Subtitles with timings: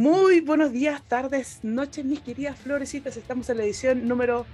[0.00, 3.18] Muy buenos días, tardes, noches, mis queridas florecitas.
[3.18, 4.46] Estamos en la edición número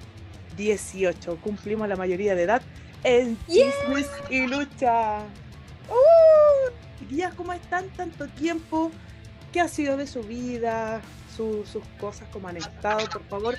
[0.57, 1.39] 18.
[1.41, 2.63] Cumplimos la mayoría de edad
[3.05, 5.19] en Chismes y Lucha.
[5.89, 6.73] ¡Uh!
[6.99, 7.89] Chiquillas, ¿cómo están?
[7.91, 8.91] Tanto tiempo.
[9.53, 11.01] ¿Qué ha sido de su vida?
[11.37, 11.69] sus
[12.01, 13.09] cosas, cómo han estado.
[13.09, 13.57] Por favor,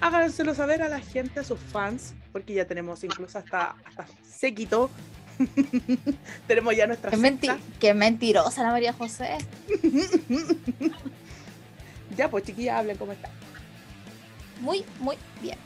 [0.00, 4.90] háganselo saber a la gente, a sus fans, porque ya tenemos incluso hasta, hasta séquito
[6.46, 7.10] Tenemos ya nuestra.
[7.10, 9.38] Qué, qué, mentirosa la María José.
[12.20, 13.30] ya, pues chiquilla, hablen cómo está.
[14.60, 15.56] Muy, muy bien.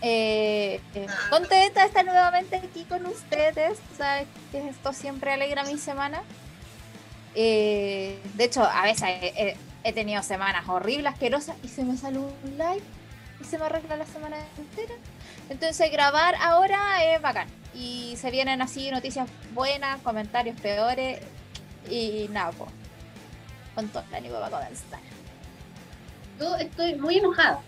[0.00, 3.78] Eh, eh, contenta de estar nuevamente aquí con ustedes.
[3.98, 6.22] Sabes que esto siempre alegra mi semana.
[7.34, 12.18] Eh, de hecho, a veces he, he, tenido semanas horribles, asquerosas, y se me sale
[12.18, 12.82] un live
[13.42, 14.94] y se me arregla la semana entera.
[15.50, 21.20] Entonces, grabar ahora es bacán y se vienen así noticias buenas, comentarios peores
[21.90, 22.70] y nada, pues,
[23.74, 25.19] con todo el ánimo va a comenzar.
[26.40, 27.60] Yo estoy muy enojada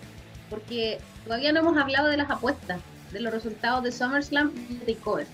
[0.48, 2.80] porque todavía no hemos hablado de las apuestas,
[3.12, 5.26] de los resultados de SummerSlam y de Takeover.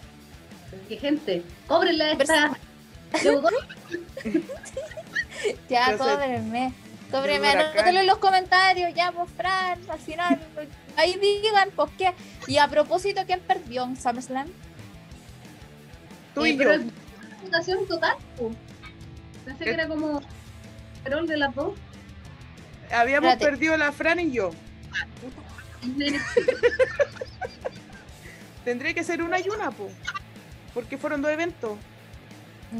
[0.88, 2.58] Que gente, cóbrenle a esta
[5.68, 6.74] ya, cóbrenme.
[7.10, 10.38] Cóbrenme, anótelo en los comentarios, ya, pues, Fran, al final,
[10.96, 12.12] ahí digan, pues, qué.
[12.46, 14.48] Y a propósito, ¿quién perdió en SummerSlam?
[16.34, 16.68] Tú y yo.
[17.42, 18.16] votación total,
[19.44, 20.20] Pensé que era como
[21.06, 21.72] rol de las dos.
[22.92, 24.50] Habíamos perdido la Fran y yo.
[28.64, 29.88] Tendría que ser una y una, po.
[30.74, 31.78] Porque fueron dos eventos.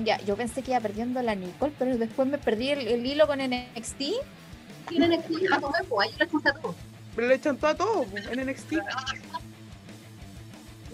[0.04, 3.38] Ya, yo pensé que iba perdiendo la Nicole, pero después me perdí el, hilo con
[3.38, 4.00] NXT.
[4.90, 6.74] En NXT, a comer, pues ahí le echan todo.
[7.14, 8.74] Pero le echan todo a todo, en NXT.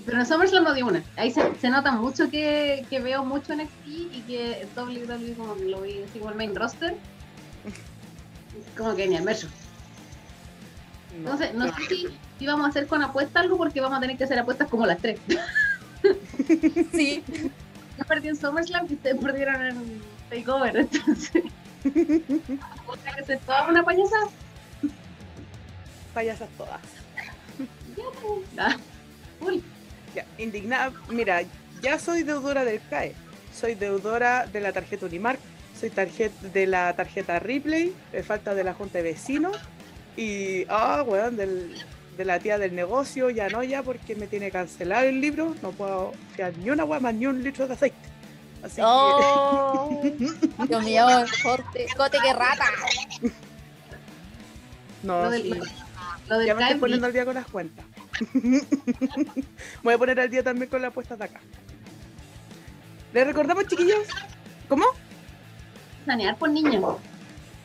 [0.06, 1.02] Pero en SummerSlam no dio una.
[1.16, 5.80] Ahí se, nota mucho que, que, veo mucho NXT y que WWE como que lo
[5.80, 6.94] vi así como el main roster.
[8.76, 9.48] Como que ni al meso.
[11.14, 14.16] Entonces, no sé si, si, vamos a hacer con apuesta algo porque vamos a tener
[14.16, 15.20] que hacer apuestas como las tres.
[16.92, 17.22] sí.
[17.96, 21.44] Yo perdí en SummerSlam y ustedes perdieron en Takeover, entonces.
[22.86, 24.16] ¿Otra que se toda una payasa?
[26.12, 26.80] Payasas todas.
[27.96, 28.76] Ya, pues.
[29.40, 29.62] Uy
[30.38, 30.92] indignada.
[31.08, 31.42] Mira,
[31.82, 33.14] ya soy deudora del CAE,
[33.52, 35.40] soy deudora de la tarjeta Unimark,
[35.78, 39.56] soy tarjeta de la tarjeta Ripley, de falta de la junta de vecinos
[40.16, 45.06] y, ah, weón, de la tía del negocio, ya no, ya porque me tiene cancelado
[45.06, 48.14] el libro, no puedo fiar ni una weón ni un litro de aceite.
[48.62, 50.00] Así oh,
[50.68, 51.06] Dios mío,
[51.42, 52.64] corte, cote que rata.
[55.02, 55.52] No, sí.
[56.46, 57.84] ya me estoy poniendo al día con las cuentas.
[59.82, 61.40] Voy a poner al día también con la apuesta de acá.
[63.12, 64.06] ¿Le recordamos, chiquillos?
[64.68, 64.86] ¿Cómo?
[66.06, 66.80] Sanear por niña.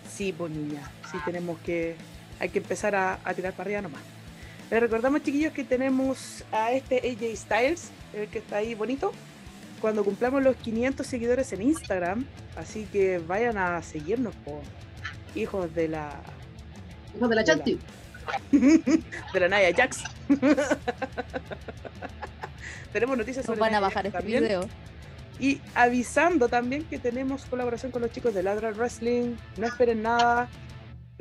[0.10, 0.82] Sí, por niña.
[1.12, 1.96] Sí, tenemos que.
[2.40, 4.02] Hay que empezar a, tirar para arriba nomás.
[4.72, 9.12] Le recordamos, chiquillos, que tenemos a este AJ Styles, el que está ahí bonito,
[9.82, 12.26] cuando cumplamos los 500 seguidores en Instagram.
[12.56, 14.62] Así que vayan a seguirnos, por
[15.36, 16.22] hijos de la.
[17.16, 17.80] Hijos de la Chanti.
[18.52, 20.04] de la Naya Jax.
[22.94, 23.60] tenemos noticias sobre.
[23.60, 24.68] van a bajar este video.
[25.40, 29.36] Y avisando también que tenemos colaboración con los chicos de Ladra Wrestling.
[29.58, 30.50] No esperen nada.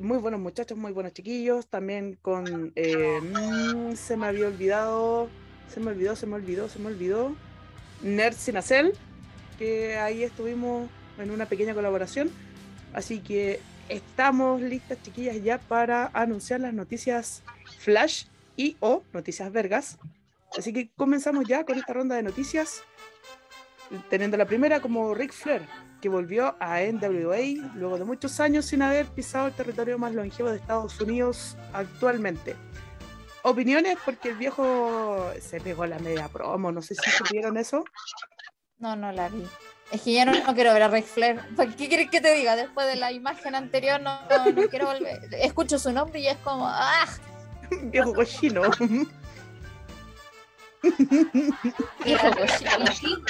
[0.01, 1.69] Muy buenos muchachos, muy buenos chiquillos.
[1.69, 2.73] También con.
[2.75, 5.29] Eh, mm, se me había olvidado.
[5.73, 7.37] Se me olvidó, se me olvidó, se me olvidó.
[8.03, 8.93] Nerd Sinacel.
[9.59, 12.31] Que ahí estuvimos en una pequeña colaboración.
[12.93, 17.43] Así que estamos listas, chiquillas, ya para anunciar las noticias
[17.79, 18.25] Flash
[18.57, 19.99] y o Noticias Vergas.
[20.57, 22.83] Así que comenzamos ya con esta ronda de noticias,
[24.09, 25.63] teniendo la primera como Rick Flair,
[26.01, 30.51] que volvió a NWA luego de muchos años sin haber pisado el territorio más longevo
[30.51, 32.57] de Estados Unidos actualmente.
[33.43, 37.85] Opiniones, porque el viejo se pegó la media promo, no sé si supieron eso.
[38.79, 39.45] No, no la vi.
[39.91, 41.41] Es que ya no, quiero ver a Rick Flair.
[41.77, 42.57] ¿Qué quieres que te diga?
[42.57, 45.21] Después de la imagen anterior no, no, quiero volver.
[45.33, 47.07] Escucho su nombre y es como ¡ah!
[47.85, 48.63] Viejo cochino.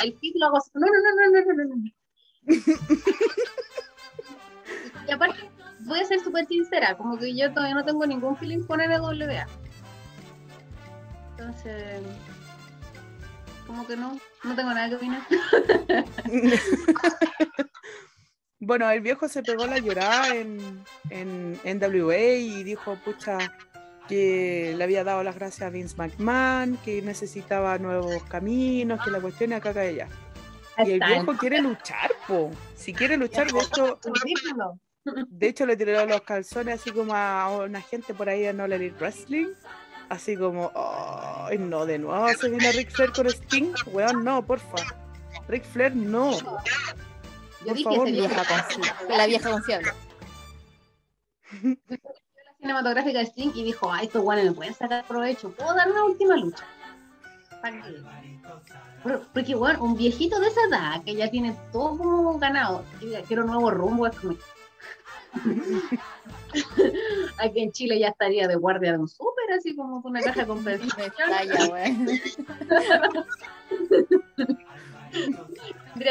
[0.03, 1.85] El título hago no, no, no, no, no, no.
[5.07, 5.51] Y aparte,
[5.81, 9.47] voy a ser súper sincera, como que yo todavía no tengo ningún feeling con NWA.
[11.31, 12.03] Entonces,
[13.67, 15.23] como que no, no tengo nada que opinar.
[18.61, 23.39] bueno, el viejo se pegó la llorada en, en, en WA y dijo, pucha,
[24.09, 29.21] que le había dado las gracias a Vince McMahon, que necesitaba nuevos caminos, que la
[29.21, 30.09] cuestión es acá ella.
[30.79, 32.51] Y el viejo quiere luchar, po.
[32.77, 34.01] Si quiere luchar, de esto.
[35.29, 38.73] De hecho, le tiró los calzones así como a una gente por ahí en All
[38.73, 39.49] Elite Wrestling.
[40.09, 43.75] Así como, ay, no, de nuevo se viene Rick Flair con Sting.
[43.93, 44.79] Weón, no, porfa.
[45.49, 46.33] Rick Flair, no.
[46.33, 48.67] Yo Por favor, Vieja
[49.09, 49.93] la vieja confiable.
[52.61, 55.51] cinematográfica de Sting y dijo, ay, estos guanes me pueden sacar provecho.
[55.51, 56.65] ¿Puedo dar una última lucha?
[57.61, 58.03] ¿Para qué?
[59.33, 62.85] Porque, bueno, un viejito de esa edad que ya tiene todo como ganado,
[63.27, 64.35] quiero nuevo rumbo, es como...
[67.39, 70.47] Aquí en Chile ya estaría de guardia de un súper, así como con una caja
[70.47, 70.65] con.
[70.65, 70.89] Tendría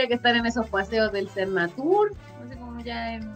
[0.08, 3.36] que estar en esos paseos del Cernatur, no sé cómo ya en...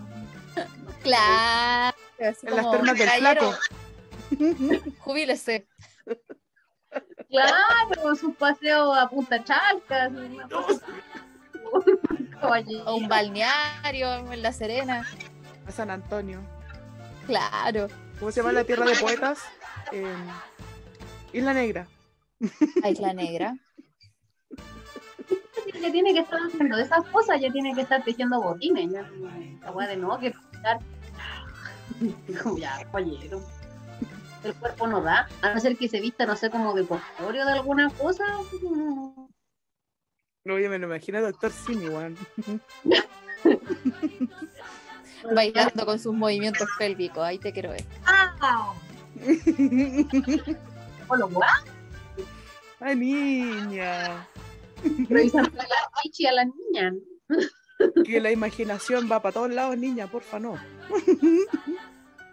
[1.02, 1.91] Claro.
[2.28, 3.54] Así En las termas del flaco.
[5.00, 5.68] Jubílese.
[7.30, 10.12] Claro, con sus paseos a Punta Chalca.
[12.42, 15.08] A un balneario en La Serena.
[15.66, 16.42] A San Antonio.
[17.26, 17.88] Claro.
[18.20, 19.40] ¿Cómo se llama la tierra de poetas?
[19.92, 20.14] Eh,
[21.34, 21.88] Isla Negra.
[22.84, 23.56] A Isla Negra.
[25.82, 29.10] ya tiene que estar haciendo esas cosas, ya tiene que estar tejiendo botines, ya
[29.64, 30.34] la de no, que
[32.58, 33.42] ya, caballero.
[34.44, 37.46] El cuerpo no da, a no ser que se vista, no sé, como de corpóreo
[37.46, 38.26] de alguna cosa.
[38.62, 39.30] como-
[40.50, 42.18] Oye, me lo imagino Doctor Simi, weón.
[45.36, 47.24] Bailando con sus movimientos pélvicos.
[47.24, 47.86] Ahí te quiero ver.
[48.06, 48.74] ¡Ah!
[51.30, 51.64] Weá,
[52.80, 54.26] Ay, niña.
[55.10, 55.66] revisando la
[56.02, 56.94] chichi a la niña.
[58.06, 60.56] Que la imaginación va para todos lados, niña, porfa, no.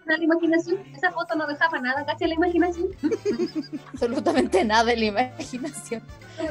[0.08, 2.88] La imaginación, esa foto no dejaba nada, casi la imaginación.
[3.92, 6.02] Absolutamente nada en la imaginación.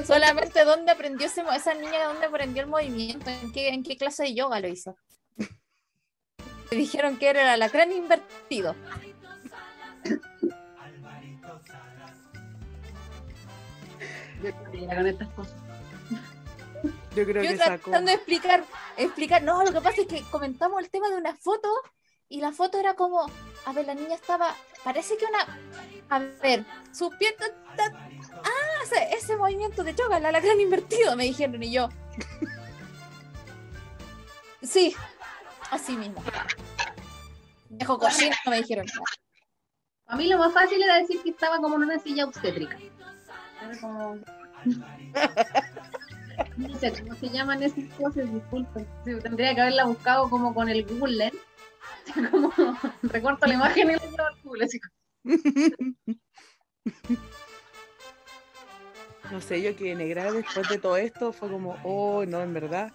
[0.05, 4.23] Solamente dónde aprendió ese, esa niña, dónde aprendió el movimiento, en qué, en qué clase
[4.23, 4.95] de yoga lo hizo.
[6.69, 8.75] Me dijeron que era el alacrán invertido.
[14.43, 14.51] Yo
[14.95, 15.66] con estas cosas.
[17.17, 17.89] Yo creo Yo que sacó.
[17.89, 18.63] tratando de explicar,
[18.95, 21.67] explicar, no, lo que pasa es que comentamos el tema de una foto
[22.29, 23.25] y la foto era como,
[23.65, 24.53] a ver, la niña estaba,
[24.83, 25.59] parece que una,
[26.09, 27.91] a ver, sus piernas, ta-
[28.43, 31.89] ah, ese, ese movimiento de yoga, el alacrán invertido, me dijeron y yo.
[34.61, 34.95] Sí,
[35.71, 36.23] así mismo.
[37.69, 38.85] Viejo cochino, me dijeron.
[40.05, 42.77] A mí lo más fácil era decir que estaba como en una silla obstétrica.
[43.61, 44.17] Era como...
[46.57, 48.87] No sé cómo se llaman esas cosas, disculpen.
[49.03, 51.37] Tendría que haberla buscado como con el Google Lens.
[52.31, 52.53] Como
[53.03, 54.63] recorto la imagen y la llevo al Google.
[54.65, 54.79] Así
[59.29, 62.93] No sé, yo que negra después de todo esto fue como, oh, no, en verdad.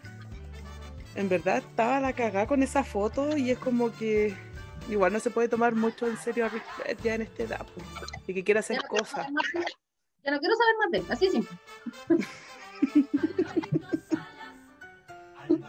[1.14, 4.35] En verdad estaba la cagada con esa foto y es como que
[4.88, 6.64] igual no se puede tomar mucho en serio a Rick
[7.03, 7.67] ya en esta edad.
[7.75, 7.87] pues,
[8.26, 9.26] y que quiere hacer no cosas.
[10.25, 11.59] Ya no quiero saber más de él, así simple.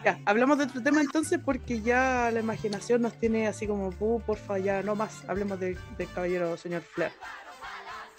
[0.06, 4.22] Ya, hablamos de otro tema entonces porque ya la imaginación nos tiene así como, "Uh,
[4.22, 7.12] porfa, ya no más, hablemos de- del caballero señor Flair.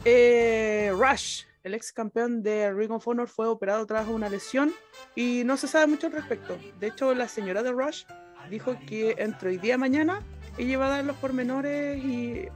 [0.04, 4.72] Eh, Rush, el ex campeón de Ring of Honor, fue operado tras una lesión
[5.14, 6.58] y no se sabe mucho al respecto.
[6.80, 8.04] De hecho, la señora de Rush
[8.50, 10.20] dijo que entre hoy día y mañana
[10.58, 12.46] ella iba a dar los pormenores y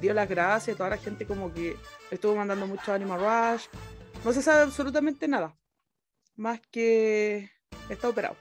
[0.00, 1.76] dio las gracias toda la gente como que
[2.10, 3.66] estuvo mandando mucho ánimo a Rush.
[4.24, 5.54] No se sabe absolutamente nada,
[6.36, 7.50] más que
[7.88, 8.36] está operado.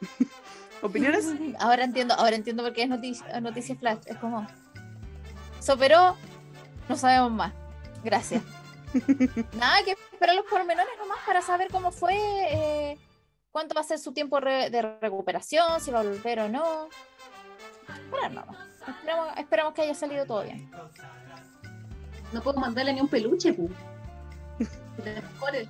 [0.82, 1.26] ¿Opiniones?
[1.58, 3.98] Ahora entiendo, ahora entiendo por qué es noticia, noticia flash.
[4.06, 4.46] Es como,
[5.58, 6.16] se operó,
[6.88, 7.52] no sabemos más.
[8.04, 8.42] Gracias.
[9.58, 12.98] Nada, que esperar los pormenores nomás para saber cómo fue, eh,
[13.50, 16.88] cuánto va a ser su tiempo re- de recuperación, si va a volver o no.
[17.88, 18.56] Esperar nomás.
[18.86, 20.70] Esperamos, esperamos que haya salido todo bien.
[22.32, 23.68] No puedo mandarle ni un peluche, pu.
[25.02, 25.68] Te mejore.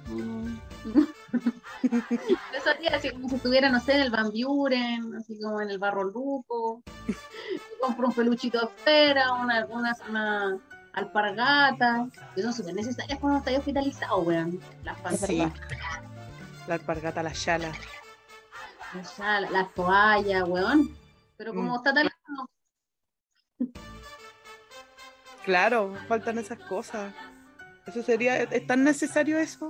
[2.54, 5.70] Eso haría así como si estuviera, no sé, en el Van Buren, así como en
[5.70, 6.82] el Barro Luco.
[7.80, 10.58] Compro un peluchito afuera, una, una, una
[10.94, 12.08] alpargata.
[12.34, 14.60] Que son súper necesarias cuando estás hospitalizado, weón.
[14.84, 15.38] Las Sí.
[15.38, 15.52] pantallas,
[16.66, 17.72] La alpargata, la chala.
[18.94, 20.96] las, las toallas, weón.
[21.36, 21.76] Pero como Mm.
[21.76, 22.10] está tal
[25.44, 27.12] Claro, faltan esas cosas.
[27.88, 29.68] Eso sería, es tan necesario eso.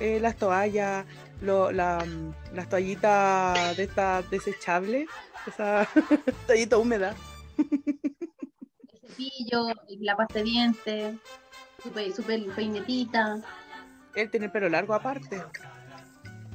[0.00, 1.06] Eh, las toallas,
[1.40, 5.08] lo- la, mm, las toallitas de estas desechables,
[5.46, 5.88] esa
[6.48, 7.14] toallita húmeda.
[7.58, 9.66] el cepillo,
[10.00, 11.14] la pasta de dientes,
[11.82, 13.40] su, pe- su pe- peinetita.
[14.16, 15.40] Él tiene el pelo largo aparte.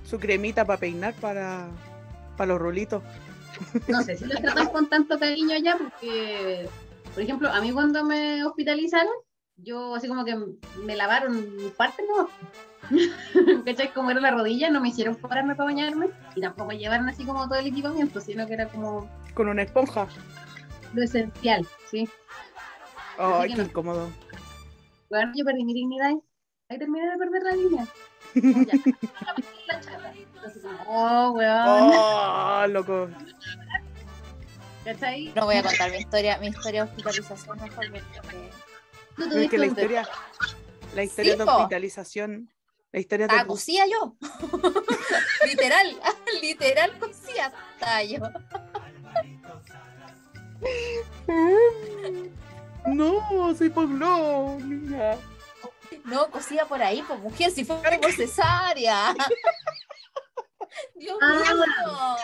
[0.03, 1.69] Su cremita para peinar para,
[2.35, 3.01] para los rulitos.
[3.87, 6.67] no sé si los tratan con tanto cariño ya, porque,
[7.13, 9.13] por ejemplo, a mí cuando me hospitalizaron,
[9.63, 10.35] yo así como que
[10.83, 12.29] me lavaron mi parte, ¿no?
[13.65, 13.93] ¿Cachai?
[13.93, 17.47] Como era la rodilla, no me hicieron pararme para bañarme y tampoco llevaron así como
[17.47, 20.07] todo el equipamiento, sino que era como Con una esponja.
[20.93, 22.09] lo esencial, ¿sí?
[23.17, 23.67] Ay, que qué no.
[23.67, 24.09] incómodo.
[25.09, 26.13] Bueno, yo perdí mi dignidad.
[26.69, 27.87] Ahí terminé de perder la dignidad.
[28.33, 28.65] Como,
[30.87, 31.91] oh, weón.
[31.93, 33.09] Oh, loco.
[34.85, 35.33] ¿Cachai?
[35.35, 38.49] No voy a contar mi historia, mi historia de hospitalización mejor porque
[39.19, 40.07] Es que la un historia,
[40.95, 42.49] la historia de hospitalización,
[42.91, 44.15] la historia de Ah, cosía yo.
[45.45, 45.99] literal,
[46.41, 48.19] literal cosía estaba yo.
[52.87, 55.15] No, soy por no, niña.
[56.05, 59.13] No, cosía por ahí, pues mujer, si fue por cesárea.
[60.95, 62.15] Dios Ah.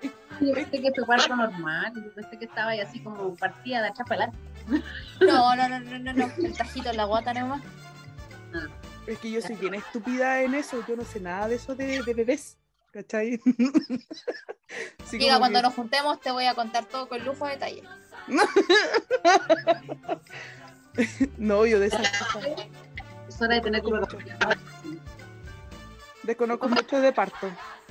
[0.00, 0.12] mío.
[0.40, 3.88] Yo pensé que fue parto normal, yo pensé que estaba ahí así como partida de
[3.88, 4.51] atrás para adelante.
[5.20, 6.32] No, no, no, no, no, no.
[6.38, 7.62] El tajito en la guata nomás.
[9.06, 12.02] Es que yo soy bien estúpida en eso, yo no sé nada de eso de,
[12.02, 12.56] de bebés,
[12.92, 13.40] ¿cachai?
[15.04, 17.82] Así Diga, cuando que- nos juntemos te voy a contar todo con lujo de detalle.
[21.38, 22.50] No, yo de esas cosas
[23.26, 23.96] Es hora de tener como
[26.22, 27.50] desconozco mucho de parto.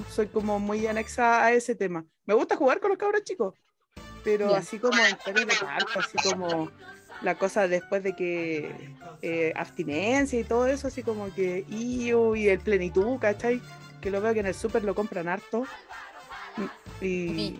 [0.10, 2.06] Soy como muy anexa a ese tema.
[2.25, 3.56] Me gusta jugar con los cabros chicos,
[4.24, 6.70] pero así como historias de parto, así como
[7.22, 8.74] la cosa después de que
[9.22, 13.62] eh, abstinencia y todo eso, así como que iu, y el plenitud, ¿cachai?
[14.01, 15.66] Que lo veo que en el súper lo compran harto.
[17.00, 17.60] Y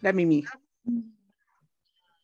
[0.00, 0.44] la mimi.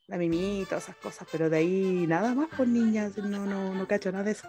[0.06, 3.74] La mimi y todas esas cosas, pero de ahí nada más por niñas, no, no,
[3.74, 4.48] no cacho nada de eso.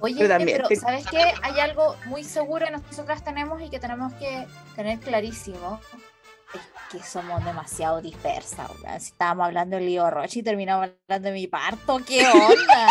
[0.00, 1.32] Oye, Pero también pero te- ¿sabes qué?
[1.42, 4.46] Hay algo muy seguro que nosotras tenemos y que tenemos que
[4.76, 5.80] tener clarísimo.
[6.54, 8.70] Es que somos demasiado dispersas.
[9.00, 12.88] Si estábamos hablando de Leo Roche y terminamos hablando de mi parto, ¿qué onda?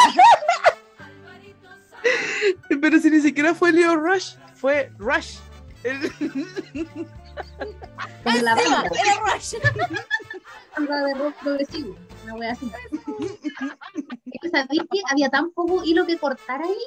[2.81, 5.37] Pero si ni siquiera fue Leo Rush, fue Rush.
[5.83, 6.11] El-
[8.23, 9.53] Como la banda, era Rush.
[10.75, 11.95] banda de rock progresivo.
[12.23, 12.71] Una wea así.
[14.31, 16.77] Es que sabéis que había tan poco hilo que cortar ahí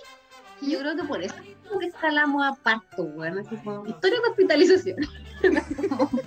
[0.61, 1.35] que yo creo que por eso
[1.83, 3.39] escalamos a parto, weón.
[3.39, 4.99] Así como historia de hospitalización.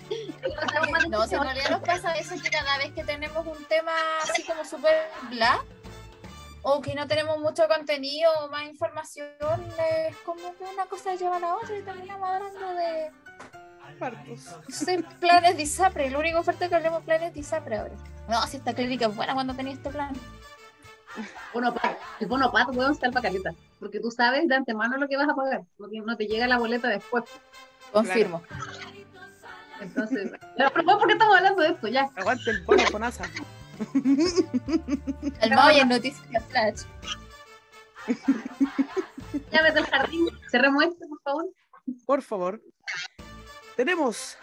[1.10, 3.92] No, si en realidad nos pasa eso que cada vez que tenemos un tema
[4.24, 5.64] así como súper bla,
[6.62, 11.38] o que no tenemos mucho contenido o más información, es como que una cosa lleva
[11.38, 13.12] a la otra y terminamos hablando de
[14.00, 14.56] Partos.
[15.20, 16.10] planes de ISAPRE.
[16.10, 17.96] Lo único fuerte es que hablemos planes de ISAPRE ahora.
[18.28, 20.14] No, si esta clínica es buena cuando tenía este plan.
[21.74, 23.54] Pat, el bono pat, weón, salva caleta.
[23.80, 25.62] Porque tú sabes de antemano lo que vas a pagar.
[25.78, 27.24] Te, no te llega la boleta después.
[27.92, 28.42] Confirmo.
[29.84, 31.88] Entonces, pero ¿por qué estamos hablando de esto?
[31.88, 32.10] Ya.
[32.16, 33.26] Aguante el bono con asa.
[35.42, 36.84] El Mao y en Noticias Flash.
[39.52, 40.28] Ya vete al jardín.
[40.52, 41.46] Cerremos esto, por favor.
[42.06, 42.62] Por favor.
[43.76, 44.38] Tenemos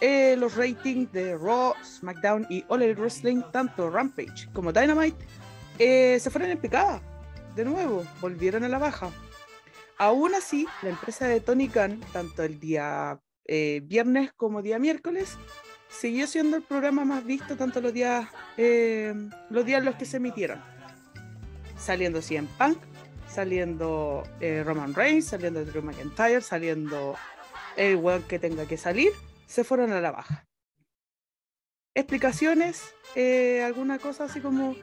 [0.00, 5.26] eh, los ratings de Raw, SmackDown y All Elite Wrestling, tanto Rampage como Dynamite,
[5.78, 7.02] eh, se fueron en picada.
[7.56, 9.10] De nuevo, volvieron a la baja.
[9.98, 15.38] Aún así, la empresa de Tony Khan, tanto el día eh, viernes como día miércoles,
[15.88, 19.14] siguió siendo el programa más visto tanto los días, eh,
[19.50, 20.60] los días los que se emitieron.
[21.76, 22.78] Saliendo CM Punk,
[23.28, 27.14] saliendo eh, Roman Reigns, saliendo Drew McIntyre, saliendo
[27.76, 29.12] el weón que tenga que salir,
[29.46, 30.44] se fueron a la baja.
[31.94, 32.94] Explicaciones,
[33.64, 34.74] alguna cosa así como,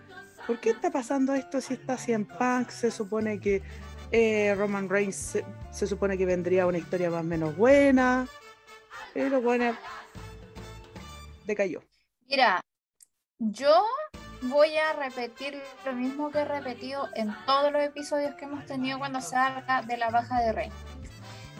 [0.47, 2.69] ¿por qué está pasando esto si está CM Punk?
[2.69, 3.61] Se supone que
[4.55, 8.27] Roman Reigns se, se supone que vendría una historia más o menos buena,
[9.13, 9.77] pero bueno,
[11.45, 11.83] decayó.
[12.27, 12.61] Mira,
[13.39, 13.85] yo
[14.43, 18.99] voy a repetir lo mismo que he repetido en todos los episodios que hemos tenido
[18.99, 20.75] cuando se habla de la baja de Reigns.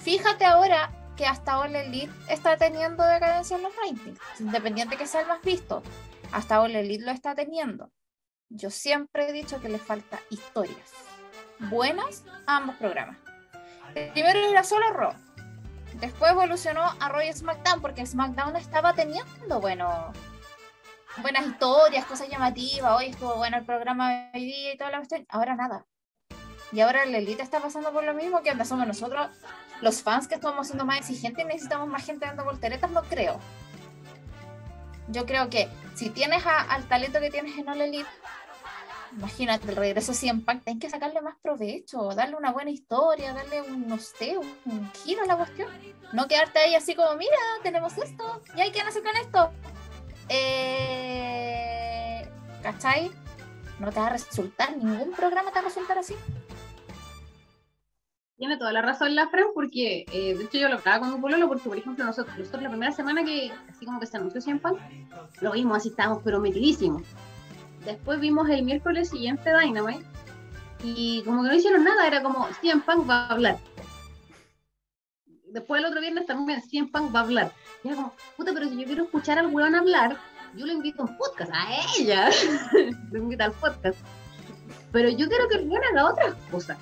[0.01, 5.22] Fíjate ahora que hasta All Elite está teniendo decadencia en los ratings, independiente que sea
[5.22, 5.83] el más visto.
[6.31, 7.91] Hasta All Elite lo está teniendo.
[8.50, 10.91] Yo siempre he dicho que le falta historias
[11.69, 13.17] buenas a ambos programas.
[13.93, 15.13] Primero era solo Raw.
[16.03, 20.12] Después evolucionó a Raw y SmackDown porque SmackDown estaba teniendo, bueno,
[21.22, 22.91] buenas historias, cosas llamativas.
[22.98, 25.25] Hoy estuvo bueno el programa de hoy día y toda la cuestión.
[25.29, 25.86] Ahora nada.
[26.74, 29.29] Y ahora la elite está pasando por lo mismo que antes somos nosotros,
[29.79, 33.39] los fans que estamos siendo más exigentes y necesitamos más gente dando volteretas, no creo.
[35.07, 38.10] Yo creo que si tienes al talento que tienes en All Elite,
[39.17, 43.34] imagínate, el regreso a CM Punk, hay que sacarle más provecho, darle una buena historia,
[43.34, 45.70] darle un, no sé, un, un giro a la cuestión.
[46.12, 49.51] No quedarte ahí así como, mira, tenemos esto, y hay que hacer con esto.
[50.29, 52.27] Eh,
[52.62, 53.12] ¿Cachai?
[53.79, 56.15] No te va a resultar, ningún programa te va a resultar así.
[58.38, 61.22] Tiene toda la razón la Fran, porque eh, de hecho yo lo hablaba con mi
[61.22, 64.41] pololo, porque por ejemplo nosotros, nosotros la primera semana que así como que se anunció
[64.41, 64.79] CM Punk,
[65.41, 67.03] lo vimos así, estábamos pero metidísimos.
[67.86, 70.06] Después vimos el miércoles siguiente Dynamite,
[70.84, 73.58] y como que no hicieron nada, era como CM Punk va a hablar.
[75.48, 77.52] Después el otro viernes también CM Punk va a hablar.
[77.84, 80.18] Y era como, puta, pero si yo quiero escuchar al weón hablar,
[80.56, 82.30] yo lo invito a un podcast, a ella.
[83.12, 84.00] lo invito al podcast.
[84.92, 86.78] Pero yo quiero que el weón haga otras cosas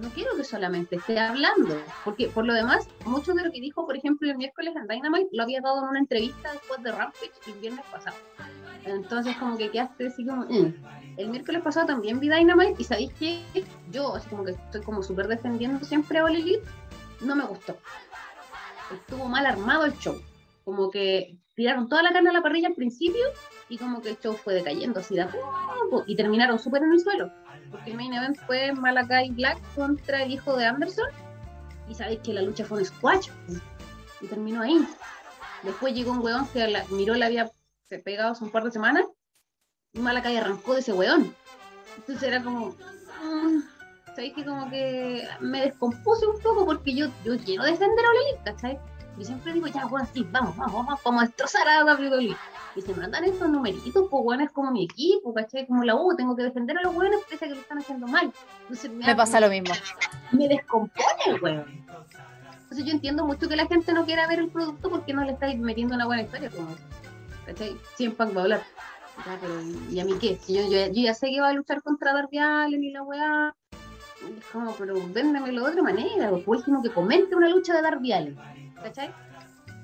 [0.00, 3.86] no quiero que solamente esté hablando, porque por lo demás, mucho de lo que dijo,
[3.86, 7.32] por ejemplo, el miércoles en Dynamite, lo había dado en una entrevista después de Rampage
[7.46, 8.16] el viernes pasado.
[8.84, 10.44] Entonces, como que quedaste así como.
[10.44, 10.74] "Mm".
[11.16, 13.42] El miércoles pasado también vi Dynamite y sabéis que
[13.90, 16.62] yo, así como que estoy como súper defendiendo siempre a Elite,
[17.20, 17.76] no me gustó.
[18.94, 20.16] Estuvo mal armado el show.
[20.64, 23.24] Como que tiraron toda la carne a la parrilla al principio
[23.68, 27.00] y como que el show fue decayendo así de poco y terminaron súper en el
[27.00, 27.32] suelo
[27.70, 31.08] porque el main event fue Malakai Black contra el hijo de Anderson
[31.88, 33.28] y sabéis que la lucha fue un squash
[34.20, 34.86] y terminó ahí.
[35.62, 37.50] Después llegó un weón que la, miró la había
[38.04, 39.04] pegado hace un par de semanas
[39.92, 41.34] y Malakai arrancó de ese weón.
[41.96, 42.76] Entonces era como,
[43.22, 43.62] mm,
[44.06, 48.40] sabéis que como que me descompuse un poco porque yo, yo quiero defender a Ole
[48.44, 48.78] ¿cachai?
[49.18, 52.36] Yo siempre digo, ya, weón, sí, vamos, vamos, vamos, vamos a destrozar a WWE.
[52.78, 55.66] Y se mandan estos numeritos, pues, weón, es como mi equipo, ¿cachai?
[55.66, 58.06] Como la U, tengo que defender a los weones pese a que lo están haciendo
[58.06, 58.32] mal.
[58.62, 59.74] Entonces, Me pasa lo mismo.
[60.30, 61.64] me descompone el weón.
[62.62, 65.32] Entonces yo entiendo mucho que la gente no quiera ver el producto porque no le
[65.32, 66.68] estáis metiendo una buena historia, como,
[67.46, 67.76] ¿cachai?
[67.96, 68.62] Siempre va a hablar.
[69.26, 69.54] Ya, pero,
[69.90, 70.38] ¿y a mí qué?
[70.40, 73.02] Si yo, yo, yo ya sé que va a luchar contra Darby Allin y la
[73.02, 73.56] weá.
[74.38, 76.30] Es como, pero véndamelo de otra manera.
[76.30, 78.38] O por último que comente una lucha de Darby Allin.
[78.80, 79.10] ¿Cachai?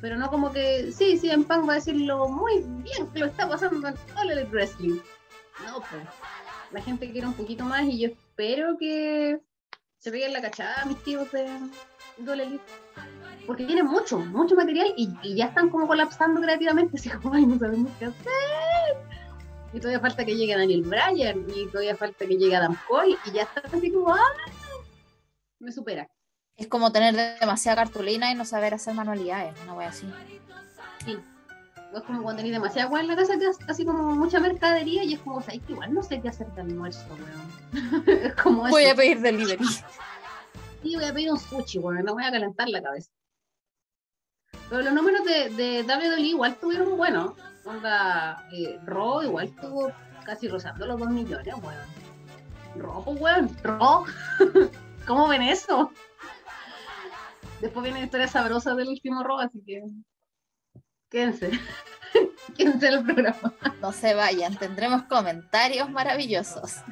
[0.04, 3.24] Pero no como que, sí, sí, en Punk va a decirlo muy bien que lo
[3.24, 4.98] está pasando en All Elite Wrestling.
[5.64, 6.02] No, pues.
[6.72, 9.40] La gente quiere un poquito más y yo espero que
[9.96, 11.46] se peguen la cachada mis tíos de,
[12.18, 12.62] Elite.
[13.46, 17.58] Porque tienen mucho, mucho material y, ya están como colapsando creativamente, así como, ay, no
[17.58, 18.98] sabemos qué hacer.
[19.72, 23.32] Y todavía falta que llegue Daniel Bryan, y todavía falta que llegue Adam Cole, y
[23.32, 24.20] ya está así como, ah,
[25.60, 26.06] me supera.
[26.56, 30.08] Es como tener demasiada cartulina y no saber hacer manualidades, una wea así.
[31.04, 31.18] Sí.
[31.92, 34.38] O es como cuando tenéis demasiada agua en la casa, que es así como mucha
[34.40, 38.04] mercadería, y es como, ¿sabes que igual no sé qué hacer de almuerzo, weón?
[38.08, 38.92] es como Voy eso.
[38.92, 39.64] a pedir delivery.
[40.82, 43.10] Sí, voy a pedir un sushi, weón, no voy a calentar la cabeza.
[44.68, 47.32] Pero los números de, de WWE igual tuvieron buenos.
[47.64, 49.92] Onda, eh, Raw igual tuvo
[50.24, 51.76] casi rozando los 2 millones, weón.
[52.76, 54.04] Raw, pues, weón, Raw.
[55.06, 55.90] ¿Cómo ven eso?
[57.64, 59.82] Después viene la historia sabrosa del último Raw, así que
[61.08, 61.50] quédense.
[62.58, 63.54] quédense en el programa.
[63.80, 66.82] No se vayan, tendremos comentarios maravillosos.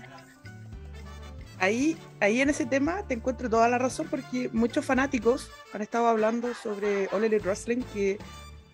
[1.59, 6.09] Ahí, ahí en ese tema te encuentro toda la razón porque muchos fanáticos han estado
[6.09, 8.19] hablando sobre All Elite Wrestling que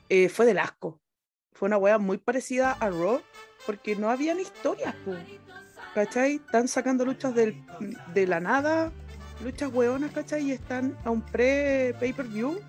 [0.09, 1.01] eh, fue del asco.
[1.53, 3.21] Fue una wea muy parecida a Raw
[3.67, 4.95] porque no habían historias.
[5.95, 6.37] ¿cachai?
[6.37, 7.61] Están sacando luchas del-
[8.15, 8.93] de la nada,
[9.43, 10.49] luchas hueonas, ¿cachai?
[10.49, 12.61] Y están a un pre-pay-per-view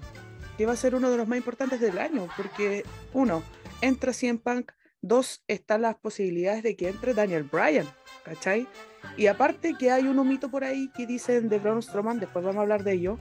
[0.57, 3.43] que va a ser uno de los más importantes del año porque, uno,
[3.81, 7.87] entra CM Punk, dos, están las posibilidades de que entre Daniel Bryan,
[8.23, 8.67] ¿cachai?
[9.15, 12.59] Y aparte que hay un mito por ahí que dicen de Braun Strowman, después vamos
[12.59, 13.19] a hablar de ello,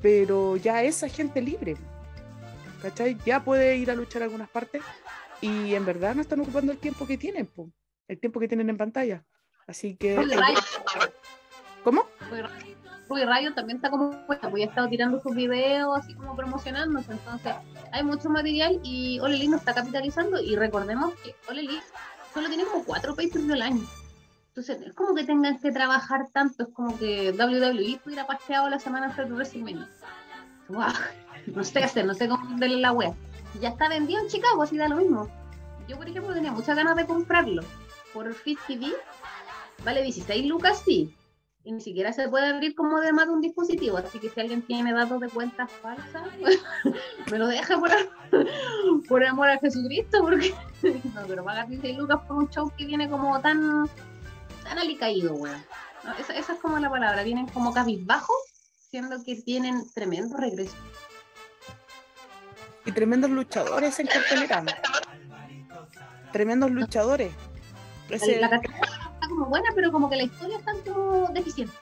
[0.00, 1.76] pero ya es agente libre,
[2.80, 3.18] ¿cachai?
[3.26, 4.82] Ya puede ir a luchar a algunas partes
[5.40, 7.70] y en verdad no están ocupando el tiempo que tienen, po,
[8.08, 9.24] el tiempo que tienen en pantalla.
[9.66, 10.16] Así que...
[11.84, 12.06] ¿Cómo?
[13.08, 17.12] Ruby Riot también está como buena, pues ha estado tirando sus videos, así como promocionándose.
[17.12, 17.54] Entonces,
[17.92, 20.40] hay mucho material y Ole Elite no está capitalizando.
[20.40, 21.84] Y recordemos que Ole Elite
[22.34, 23.82] solo tiene como cuatro países del año.
[24.48, 28.78] Entonces, es como que tengan que trabajar tanto, es como que WWE hubiera paseado la
[28.78, 29.88] semana antes de WrestleMania.
[30.68, 30.92] Guau,
[31.46, 33.14] no sé qué hacer, no sé cómo darle la wea.
[33.54, 35.28] Y ya está vendido en Chicago, así da lo mismo.
[35.86, 37.62] Yo, por ejemplo, tenía muchas ganas de comprarlo.
[38.12, 38.92] Por Fit TV,
[39.84, 41.14] vale 16 lucas, sí.
[41.64, 43.98] Y ni siquiera se puede abrir como de más de un dispositivo.
[43.98, 46.22] Así que si alguien tiene datos de cuentas falsas,
[47.30, 47.90] me lo deja por,
[49.08, 50.54] por amor a Jesucristo, porque
[51.14, 53.86] no, pero pagar 16 lucas por un show que viene como tan,
[54.64, 55.62] tan alicaído, weón.
[56.04, 58.36] No, esa, esa es como la palabra, vienen como cabizbajos,
[58.90, 60.76] siendo que tienen tremendo regreso.
[62.86, 64.64] Y tremendos luchadores en cartelera.
[66.32, 67.32] Tremendos luchadores.
[68.08, 68.86] Ese- La cartelera
[69.28, 71.74] como buena, pero como que la historia está como deficiente.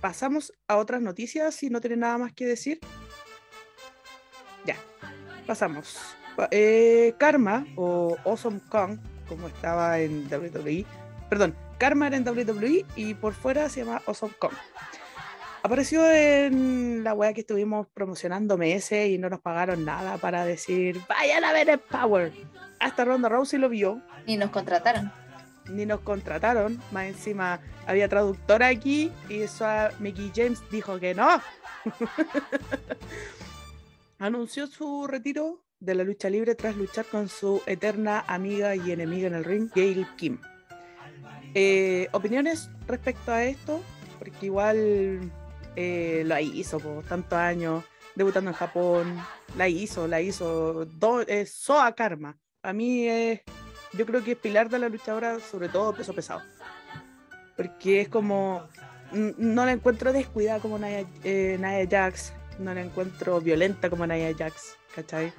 [0.00, 2.80] Pasamos a otras noticias si no tiene nada más que decir.
[4.64, 4.76] Ya,
[5.46, 5.96] pasamos.
[6.36, 10.84] Pa- eh, Karma o Awesome Kong, como estaba en WWE,
[11.28, 14.52] perdón, Karma era en WWE y por fuera se llama Awesome Kong.
[15.62, 21.00] Apareció en la wea que estuvimos promocionando meses y no nos pagaron nada para decir,
[21.08, 22.32] vayan a ver el Power.
[22.78, 25.12] Hasta Ronda Rousey lo vio, Y nos contrataron.
[25.70, 26.80] ni nos contrataron.
[26.92, 31.40] Más encima había traductora aquí y eso a Mickey James dijo que no.
[34.18, 39.28] Anunció su retiro de la lucha libre tras luchar con su eterna amiga y enemiga
[39.28, 40.38] en el ring, Gail Kim.
[41.54, 43.82] Eh, ¿Opiniones respecto a esto?
[44.18, 45.30] Porque igual
[45.76, 47.84] eh, la hizo por tantos años,
[48.14, 49.20] debutando en Japón.
[49.56, 50.86] La hizo, la hizo.
[51.26, 52.38] Es Soa Karma.
[52.62, 53.40] A mí es
[53.96, 56.42] yo creo que es pilar de la luchadora, sobre todo peso pesado.
[57.56, 58.68] Porque es como.
[59.12, 62.32] No la encuentro descuidada como Nia, eh, Nia Jax.
[62.58, 64.76] No la encuentro violenta como Nia Jax.
[64.94, 65.32] ¿Cachai?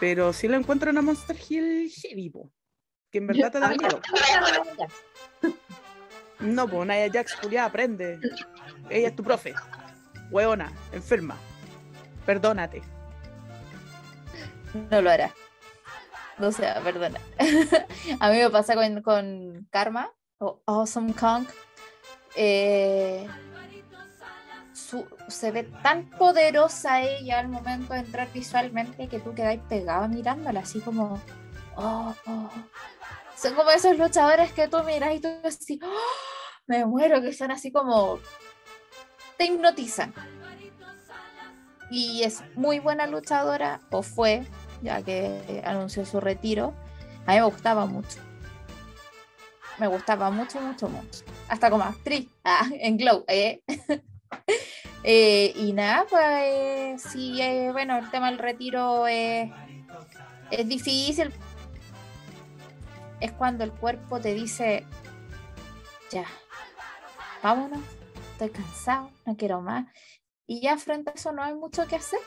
[0.00, 2.50] Pero sí la encuentro en una Monster Hill heavy, po,
[3.10, 4.00] Que en verdad te da miedo.
[6.40, 8.18] No, pues Nia Jax, Julia, aprende.
[8.88, 9.54] Ella es tu profe.
[10.30, 11.36] Hueona, enferma.
[12.24, 12.82] Perdónate.
[14.90, 15.34] No lo hará.
[16.40, 17.20] No sea, perdona.
[18.20, 21.46] A mí me pasa con, con Karma o Awesome Kong.
[22.34, 23.26] Eh,
[24.72, 30.08] su- se ve tan poderosa ella al momento de entrar visualmente que tú quedáis pegado
[30.08, 31.20] mirándola, así como.
[31.76, 32.50] oh, oh.
[33.36, 35.78] Son como esos luchadores que tú miras y tú así.
[35.82, 35.88] "Oh,
[36.66, 38.18] me muero, que son así como.
[39.36, 40.14] Te hipnotizan.
[41.90, 44.46] Y es muy buena luchadora, o fue,
[44.82, 46.74] ya que anunció su retiro.
[47.26, 48.18] A mí me gustaba mucho.
[49.78, 51.24] Me gustaba mucho, mucho, mucho.
[51.48, 53.24] Hasta como actriz, ah, en Glow.
[53.28, 53.62] ¿eh?
[55.02, 59.50] Eh, y nada, pues sí, eh, bueno, el tema del retiro es,
[60.50, 61.32] es difícil.
[63.18, 64.84] Es cuando el cuerpo te dice,
[66.10, 66.26] ya,
[67.42, 67.80] vámonos,
[68.32, 69.86] estoy cansado, no quiero más.
[70.50, 72.18] Y ya frente a eso no hay mucho que hacer.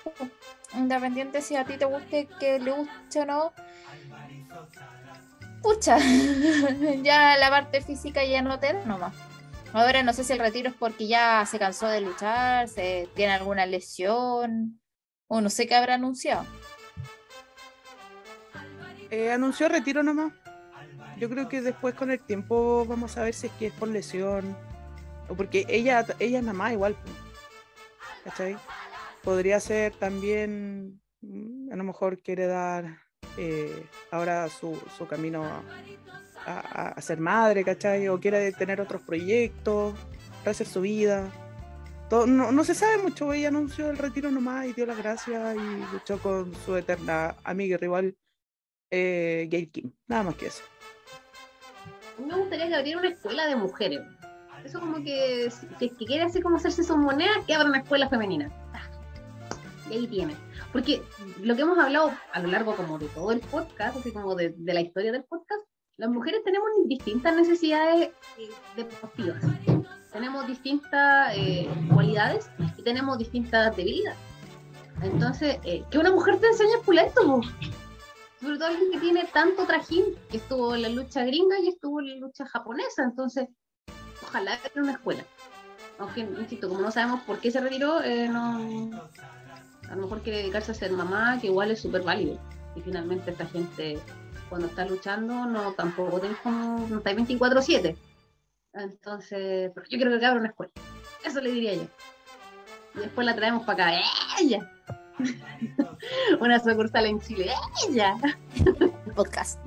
[0.74, 3.52] Independiente si a ti te guste, que le guste o no.
[5.62, 5.98] Pucha,
[7.04, 9.14] ya la parte física ya no te da nomás.
[9.74, 13.34] Ahora no sé si el retiro es porque ya se cansó de luchar, se tiene
[13.34, 14.80] alguna lesión,
[15.28, 16.46] o no sé qué habrá anunciado.
[19.12, 20.32] Eh, anunció retiro nomás.
[21.18, 23.90] Yo creo que después con el tiempo vamos a ver si es que es por
[23.90, 24.56] lesión
[25.28, 26.96] o porque ella, ella es más igual.
[28.24, 28.58] ¿Cachai?
[29.24, 32.98] Podría ser también, mm, a lo mejor quiere dar
[33.38, 35.44] eh, ahora su, su camino
[36.46, 38.08] a, a- ser madre, ¿cachai?
[38.10, 39.96] O quiere tener otros proyectos,
[40.44, 41.32] rehacer su vida.
[42.12, 45.94] No, no se sabe mucho, ella anunció el retiro nomás y dio las gracias y
[45.94, 48.16] luchó con su eterna amiga y rival
[48.92, 49.92] eh, Gail Kim.
[50.06, 50.62] Nada más que eso.
[52.20, 54.02] me gustaría que abriera una escuela de mujeres.
[54.64, 57.80] Eso como que, si es que quiere así como hacerse sus monedas, que abra una
[57.80, 58.52] escuela femenina.
[59.90, 60.36] Y ahí tiene.
[60.72, 61.04] Porque
[61.42, 64.56] lo que hemos hablado a lo largo como de todo el podcast, así como de,
[64.58, 65.62] la historia del podcast,
[65.98, 69.44] las mujeres tenemos distintas necesidades eh, deportivas.
[70.12, 74.18] Tenemos distintas eh, cualidades y tenemos distintas debilidades.
[75.02, 77.42] Entonces, eh, que una mujer te enseñe po.
[78.42, 82.00] sobre todo alguien que tiene tanto trajín, que estuvo en la lucha gringa y estuvo
[82.00, 83.48] en la lucha japonesa, entonces
[84.34, 85.24] ojalá en una escuela.
[86.00, 88.58] Aunque, insisto, como no sabemos por qué se retiró, eh, no,
[89.90, 92.40] a lo mejor quiere dedicarse a ser mamá, que igual es súper válido.
[92.76, 94.00] Y finalmente esta gente,
[94.50, 97.96] cuando está luchando, no tampoco tenés como, no está 24-7.
[98.74, 100.72] Entonces, pero yo creo que abra una escuela.
[101.24, 101.88] Eso le diría yo.
[102.96, 104.08] Y después la traemos para acá.
[104.40, 104.72] ¡Ella!
[106.40, 107.52] una sucursal en Chile.
[107.88, 108.16] ¡Ella!
[109.16, 109.60] Podcast.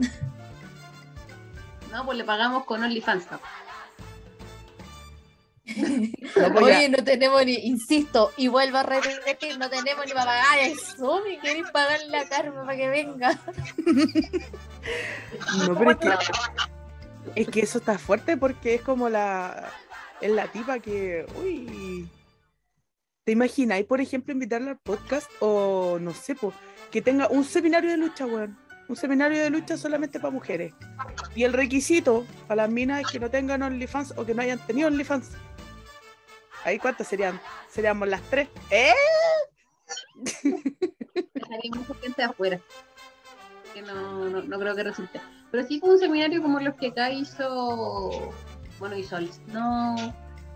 [1.93, 3.31] No, pues le pagamos con OnlyFans.
[3.31, 3.39] ¿no?
[6.37, 6.65] No, pues.
[6.65, 11.23] Oye, no tenemos ni, insisto, y vuelvo a repetir, no tenemos ni para pagar eso,
[11.27, 13.41] ni queréis pagar la karma para que venga.
[15.67, 16.11] No, pero es que,
[17.35, 19.73] es que eso está fuerte porque es como la.
[20.21, 21.27] Es la tipa que.
[21.43, 22.09] Uy.
[23.25, 26.53] ¿Te imagináis, por ejemplo, invitarla al podcast o no sé, po,
[26.93, 28.57] que tenga un seminario de lucha, weón?
[28.89, 30.73] Un seminario de lucha solamente para mujeres.
[31.35, 34.59] Y el requisito para las minas es que no tengan OnlyFans o que no hayan
[34.67, 35.31] tenido OnlyFans.
[36.65, 37.41] ¿Ahí cuántas serían?
[37.69, 38.49] Seríamos las tres.
[38.71, 38.93] ¿Eh?
[41.35, 42.61] Dejaría mucha gente afuera.
[43.75, 45.21] Que no, no, no creo que resulte.
[45.51, 48.33] Pero sí fue un seminario como los que acá hizo,
[48.79, 50.13] bueno, hizo Al Snow,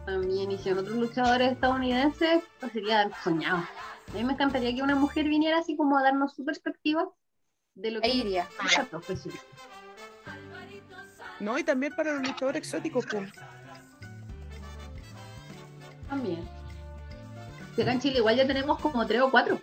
[0.06, 3.58] también hicieron otros luchadores estadounidenses, pues sería soñado.
[3.58, 7.08] A mí me encantaría que una mujer viniera así como a darnos su perspectiva
[7.74, 8.48] de lo que Ahí iría.
[8.66, 9.35] es la profesión.
[11.38, 13.30] No, y también para los luchadores exóticos, pues.
[16.09, 16.46] También.
[17.80, 19.59] Acá en Chile igual ya tenemos como tres o cuatro.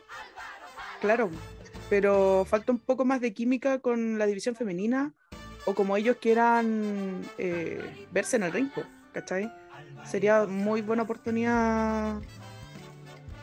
[1.02, 1.30] Claro,
[1.90, 5.14] pero falta un poco más de química con la división femenina
[5.66, 8.70] o como ellos quieran eh, verse en el ring,
[9.12, 9.52] ¿cachai?
[10.04, 12.16] Sería muy buena oportunidad.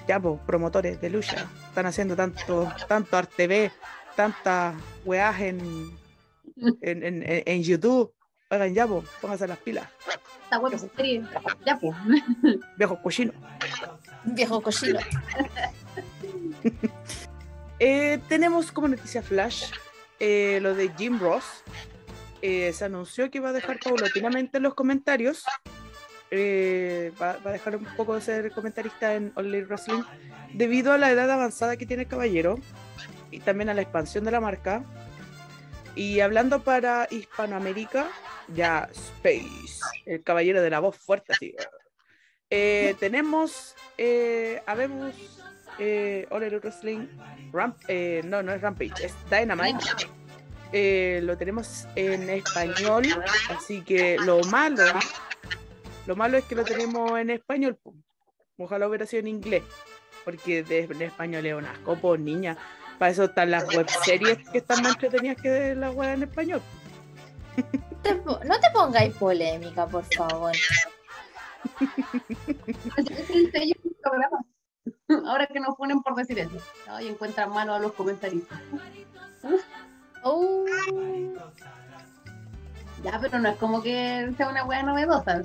[0.09, 1.46] Ya, pues, promotores de lucha.
[1.68, 3.70] Están haciendo tanto, tanto arte B,
[4.14, 4.74] tantas
[5.05, 5.90] weas en,
[6.83, 8.12] en, en, en- YouTube.
[8.50, 9.88] Oigan, ya, pues, pónganse las pilas.
[10.61, 11.24] Web serie.
[11.66, 11.96] Ya pues.
[12.79, 13.35] Viejos cochinos.
[14.24, 15.00] Viejo cochino.
[17.81, 19.64] Eh, tenemos como noticia flash
[20.20, 21.44] eh, lo de Jim Ross.
[22.40, 25.44] Eh, se anunció que va a dejar paulatinamente los comentarios.
[26.33, 30.03] Va, va a dejar un poco de ser comentarista en Elite Wrestling
[30.55, 32.59] debido a la edad avanzada que tiene el caballero
[33.35, 34.85] y también a la expansión de la marca.
[35.94, 38.09] Y hablando para Hispanoamérica,
[38.49, 41.55] ya Space, el caballero de la voz fuerte así.
[42.51, 45.14] Eh, tenemos, eh, habemos
[45.79, 47.07] eh, All Elite Wrestling
[47.53, 49.85] Ramp, eh, no, no es Rampage, es Dynamite.
[50.73, 53.05] Eh, lo tenemos en español,
[53.49, 54.83] así que lo malo,
[56.07, 57.79] lo malo es que lo tenemos en español.
[58.59, 59.62] Ojalá hubiera sido en inglés,
[60.25, 62.57] porque de, en español es un asco, niña.
[62.98, 66.62] Para eso están las web series que están más entretenidas que las web en español.
[68.02, 70.52] Te No te pongáis polémica, por favor.
[75.26, 76.57] Ahora que nos ponen por decir eso.
[76.88, 78.61] Ay, encuentran mano a los comentaristas.
[80.22, 80.64] Oh,
[83.02, 85.42] Ya, pero no es como que sea una wea novedosa.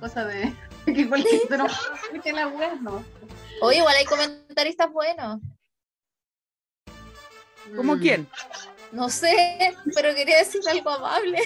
[0.00, 0.54] Cosa de
[0.86, 1.70] que cualquier persona
[2.04, 3.04] escuche la wea, no.
[3.60, 5.40] Oye, igual hay comentaristas buenos.
[7.76, 8.00] ¿Como Mm.
[8.00, 8.28] quién?
[8.92, 11.38] No sé, pero quería decir algo amable.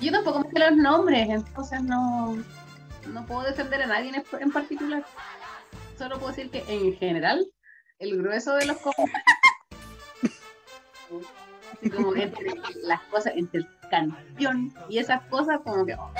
[0.00, 2.36] Yo tampoco me sé los nombres, entonces no,
[3.08, 5.04] no puedo defender a nadie en, en particular.
[5.98, 7.44] Solo puedo decir que en general,
[7.98, 8.76] el grueso de los
[11.82, 16.10] así como entre las cosas, entre el campeón y esas cosas, como que oh,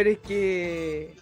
[0.00, 1.14] Pero es que,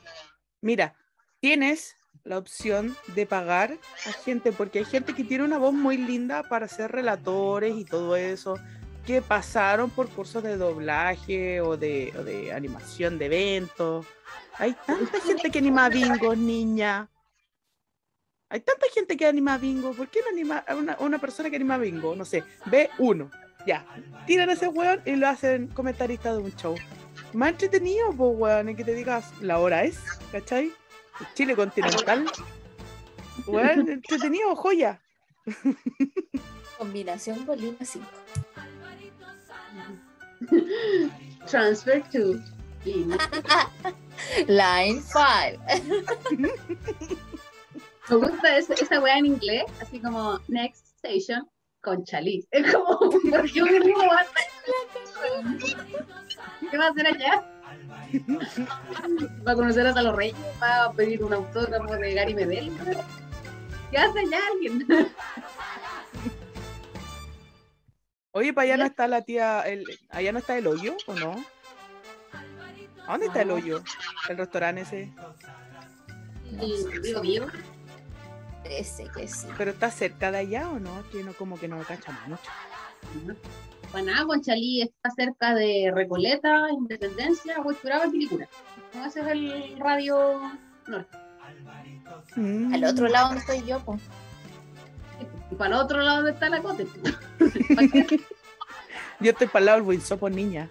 [0.60, 0.94] mira,
[1.40, 5.96] tienes la opción de pagar a gente, porque hay gente que tiene una voz muy
[5.96, 8.54] linda para ser relatores y todo eso,
[9.04, 14.06] que pasaron por cursos de doblaje o de, animación de eventos.
[14.58, 17.10] Hay tanta gente que anima bingos, niña.
[18.48, 19.92] Hay tanta gente que anima bingo.
[19.92, 22.14] ¿Por qué no anima a una, persona que anima bingo?
[22.14, 23.28] No sé, ve uno.
[23.66, 23.84] Ya,
[24.24, 26.76] tiran ese weón y lo hacen comentarista de un show.
[27.32, 29.98] Más entretenido, pues, weón, en que te digas la hora es,
[30.32, 30.72] ¿cachai?
[31.34, 32.26] Chile continental.
[33.46, 35.00] Weón, entretenido, joya.
[36.78, 38.06] Combinación con Lima 5.
[41.46, 42.40] transfer to.
[44.46, 45.62] Line 5.
[48.08, 51.46] Me gusta esa, esa wea en inglés, así como next station
[51.80, 52.46] con Chalí.
[52.50, 54.44] Es como, ¿por qué un ritmo va a estar?
[56.70, 57.44] ¿Qué va a hacer allá?
[59.46, 60.36] ¿Va a conocer hasta los reyes?
[60.62, 62.72] ¿Va a pedir un autógrafo de Gary Medel?
[63.90, 64.86] ¿Qué hace allá alguien?
[68.32, 71.44] Oye, para allá no está la tía, el, allá no está el hoyo, ¿o no?
[73.06, 73.82] ¿A dónde está el hoyo?
[74.28, 75.12] El restaurante ese.
[76.60, 77.46] Y digo, vivo.
[78.68, 79.46] Parece que sí.
[79.56, 81.02] ¿Pero está cerca de allá o no?
[81.10, 82.50] Que no, como que no cachamos mucho.
[83.90, 88.48] Pues nada, Conchalí está cerca de Recoleta, Independencia, Huaycuraba y Quilicura.
[89.06, 90.52] Ese es el radio
[90.86, 91.16] norte.
[92.36, 92.74] Mm.
[92.74, 94.02] Al otro lado donde estoy yo, pues.
[95.50, 96.86] Y para el otro lado está la cote.
[99.20, 100.68] Yo estoy para el lado del Winsopo, niña.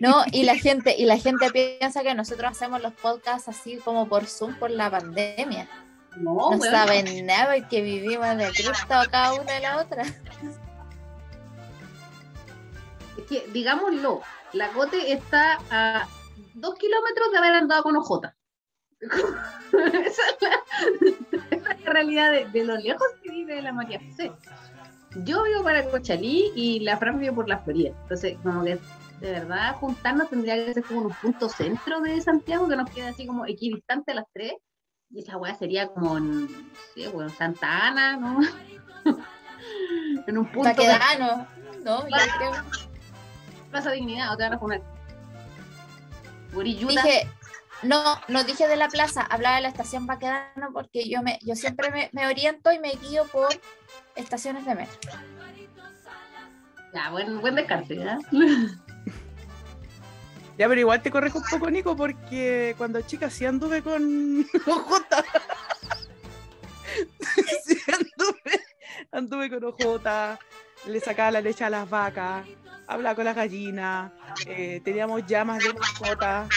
[0.00, 4.08] No, y la gente, y la gente piensa que nosotros hacemos los podcasts así como
[4.08, 5.66] por Zoom por la pandemia.
[6.16, 10.02] No, No saben nada que vivimos de Cristo cada una de la otra.
[13.18, 16.08] Es que, digámoslo, la Cote está a
[16.54, 18.32] dos kilómetros de haber andado con OJ.
[19.00, 20.62] esa, es la,
[21.50, 24.32] esa es la realidad de, de lo lejos que vive la María José.
[25.24, 27.90] Yo vivo para Cochalí y la Fran vive por la Florida.
[28.02, 28.78] Entonces, como que
[29.20, 33.08] de verdad juntarnos tendría que ser como un punto centro de Santiago que nos queda
[33.08, 34.54] así como equidistante a las tres.
[35.10, 38.40] Y esa weá sería como en, no sé, weón, Santa Ana, ¿no?
[40.26, 40.68] en un punto.
[40.68, 41.46] de Baquedano.
[41.84, 42.52] No, yo creo.
[43.70, 44.82] Plaza Dignidad, o te van a poner.
[46.64, 47.28] Dije,
[47.82, 51.54] no, no dije de la plaza, hablaba de la estación Baquedano porque yo me, yo
[51.54, 53.48] siempre me, me oriento y me guío por
[54.14, 55.12] estaciones de metro.
[56.94, 58.18] Ya, buen, buen descarte, ¿ya?
[60.58, 65.24] Ya, pero igual te corrijo un poco, Nico, porque cuando chica sí anduve con Ojota.
[67.64, 68.64] sí anduve,
[69.12, 70.38] anduve con Ojota,
[70.86, 72.46] le sacaba la leche a las vacas,
[72.86, 74.12] hablaba con las gallinas,
[74.46, 76.48] eh, teníamos llamas de mascota.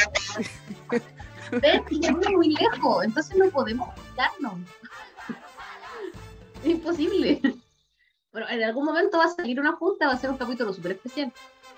[1.52, 1.82] ¿Ves?
[1.90, 4.54] Estamos muy lejos, entonces no podemos juntarnos.
[6.64, 7.42] Es imposible.
[8.32, 10.92] Pero en algún momento va a salir una junta, va a ser un capítulo súper
[10.94, 11.34] especial.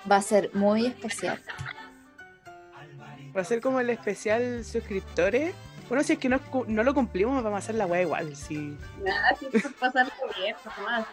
[0.09, 1.41] Va a ser muy especial.
[3.35, 5.53] Va a ser como el especial suscriptores.
[5.87, 8.35] Bueno, si es que no, no lo cumplimos, vamos a hacer la weá igual.
[8.35, 8.77] Sí.
[9.03, 11.05] Nada, siempre pasarlo bien, nomás.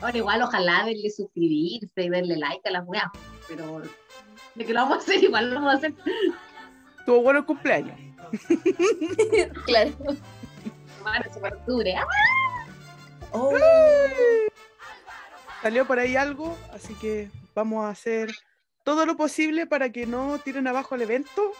[0.00, 3.06] Ahora igual ojalá denle suscribirse y darle like a las weas,
[3.48, 3.82] pero
[4.54, 5.94] de que lo vamos a hacer, igual lo vamos a hacer.
[7.06, 7.98] Tuvo bueno el cumpleaños.
[9.66, 9.92] Claro.
[11.34, 11.94] Super octubre.
[11.96, 12.06] ¡ah!
[13.32, 13.52] Oh,
[15.60, 18.30] Salió por ahí algo, así que vamos a hacer
[18.84, 21.52] todo lo posible para que no tiren abajo el evento.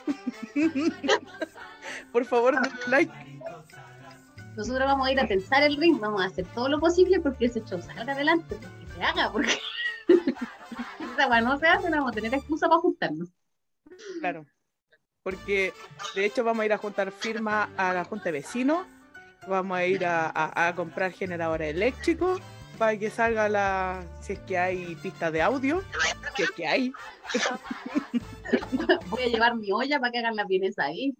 [2.13, 3.13] Por favor, denle like.
[4.57, 7.47] Nosotros vamos a ir a tensar el ring, vamos a hacer todo lo posible porque
[7.47, 9.59] ese show salga adelante, porque se haga, porque
[11.15, 13.29] esa wea no se hace, no vamos a tener excusa para juntarnos.
[14.21, 14.45] Claro.
[15.23, 15.73] Porque
[16.15, 18.87] de hecho vamos a ir a juntar firma a la junta de vecinos.
[19.49, 22.41] Vamos a ir a, a- a comprar generadores eléctricos
[22.83, 24.05] para que salga la.
[24.21, 25.85] Si es que hay pistas de audio.
[26.35, 26.93] Si es que hay.
[29.07, 31.15] Voy a llevar mi olla para que hagan las bienes ahí.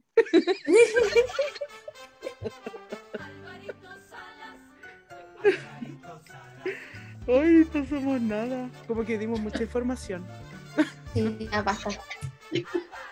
[7.29, 8.69] Ay, no somos nada.
[8.89, 10.27] Como que dimos mucha información.
[11.15, 11.91] sí, ya basta.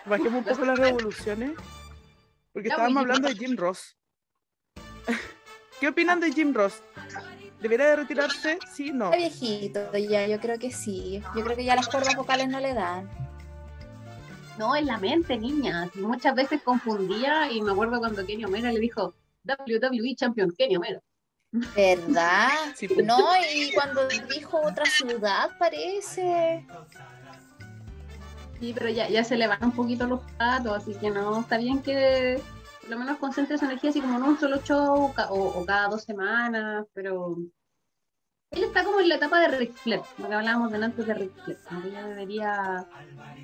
[0.05, 1.51] Bajemos un poco las revoluciones.
[2.51, 3.95] Porque estábamos hablando de Jim Ross.
[5.79, 6.81] ¿Qué opinan de Jim Ross?
[7.61, 8.57] ¿Debería de retirarse?
[8.71, 9.05] Sí, no.
[9.05, 11.21] Está viejito ya, yo creo que sí.
[11.35, 13.09] Yo creo que ya las cuerdas vocales no le dan.
[14.57, 15.89] No, en la mente, niña.
[15.95, 19.13] Muchas veces confundía y me acuerdo cuando Kenny Omega le dijo
[19.45, 21.01] WWE Champion Kenny Omega.
[21.51, 22.49] ¿Verdad?
[22.75, 23.05] Sí, pues.
[23.05, 23.19] No,
[23.53, 26.65] y cuando dijo otra ciudad parece.
[28.59, 31.57] Sí, pero ya, ya se le van un poquito los patos, así que no, está
[31.57, 32.39] bien que
[32.91, 36.85] lo menos concentre su energía así como en un solo show o, cada dos semanas,
[36.93, 37.37] pero
[38.51, 41.31] él está como en la etapa de Ric Flair, lo que hablábamos antes de Ric
[41.89, 42.85] ya debería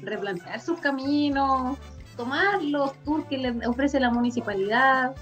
[0.01, 1.77] replantear sus caminos,
[2.17, 5.15] tomar los tours que le ofrece la municipalidad,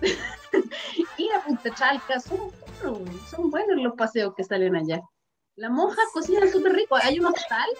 [1.18, 2.52] ir a Punta Chalca, son,
[3.28, 5.00] son buenos los paseos que salen allá.
[5.56, 7.70] Las monjas cocinan súper rico, hay un hostal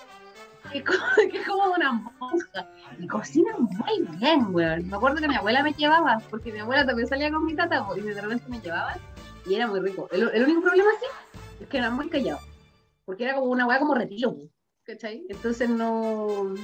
[0.73, 1.01] que es como,
[1.31, 2.69] que es como una monja.
[2.99, 4.89] Y cocina muy bien, weón.
[4.89, 7.85] Me acuerdo que mi abuela me llevaba, porque mi abuela también salía con mi tata,
[7.97, 8.99] y de repente me llevaban,
[9.47, 10.09] y era muy rico.
[10.13, 11.07] El, el único problema, sí,
[11.63, 12.41] es que era muy callado.
[13.05, 14.35] Porque era como una weá como retiro,
[14.85, 15.25] ¿cachai?
[15.29, 16.55] Entonces no.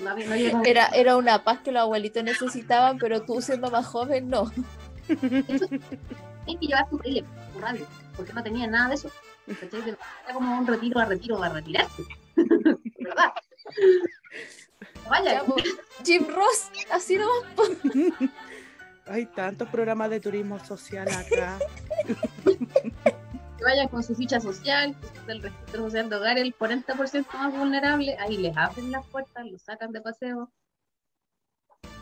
[0.00, 3.86] No, había- no Era, era una paz que los abuelitos necesitaban, pero tú siendo más
[3.86, 4.50] joven, no.
[5.06, 9.10] Tienes que llevar tu tele, tu radio, porque no tenía nada de eso.
[9.46, 12.02] Era como un retiro a retiro a retirarse.
[13.08, 13.32] ¿Verdad?
[15.08, 15.56] Vaya, Ya, po.
[16.04, 17.70] Jim Ross, así nomás.
[19.06, 21.58] Hay tantos programas de turismo social acá.
[22.44, 24.94] que vayan con su ficha social,
[25.26, 29.62] del registro social de hogar, el 40% más vulnerable, ahí les abren las puertas, los
[29.62, 30.52] sacan de paseo.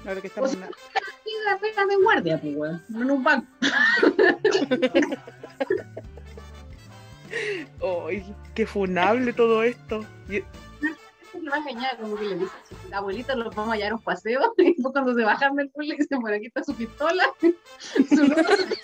[0.04, 3.46] Ahora que estamos en la- Y las reglas de guardia, pues, weón, en un banco.
[8.08, 10.04] ¡Ay, qué funable todo esto!
[11.36, 12.50] Y- Se va a engañar, como que le dicen,
[12.92, 15.92] abuelita, los vamos a llevar a un paseo, y después cuando se bajan del pueblo
[15.92, 17.24] le dicen, bueno, aquí está su pistola,
[18.08, 18.26] su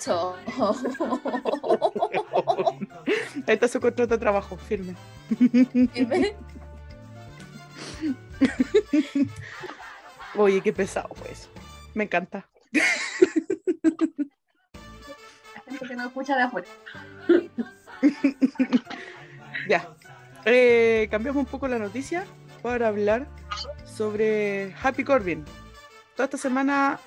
[0.05, 0.37] Cho.
[3.47, 4.95] Ahí está su contrato de trabajo, firme.
[10.37, 11.49] Oye, qué pesado fue eso.
[11.95, 12.49] Me encanta.
[12.73, 12.83] la
[15.67, 16.69] gente que no escucha de afuera.
[19.69, 19.89] Ya.
[20.45, 22.25] Eh, cambiamos un poco la noticia
[22.63, 23.29] para hablar
[23.85, 25.45] sobre Happy Corbin.
[26.15, 27.01] Toda esta semana,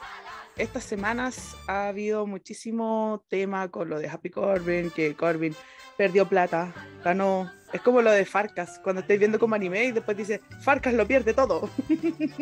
[0.57, 5.55] estas semanas ha habido muchísimo tema con lo de Happy Corbin, que Corbin
[5.97, 7.51] perdió plata, ganó.
[7.71, 11.07] Es como lo de Farcas, cuando estáis viendo como anime y después dice, Farcas lo
[11.07, 11.69] pierde todo.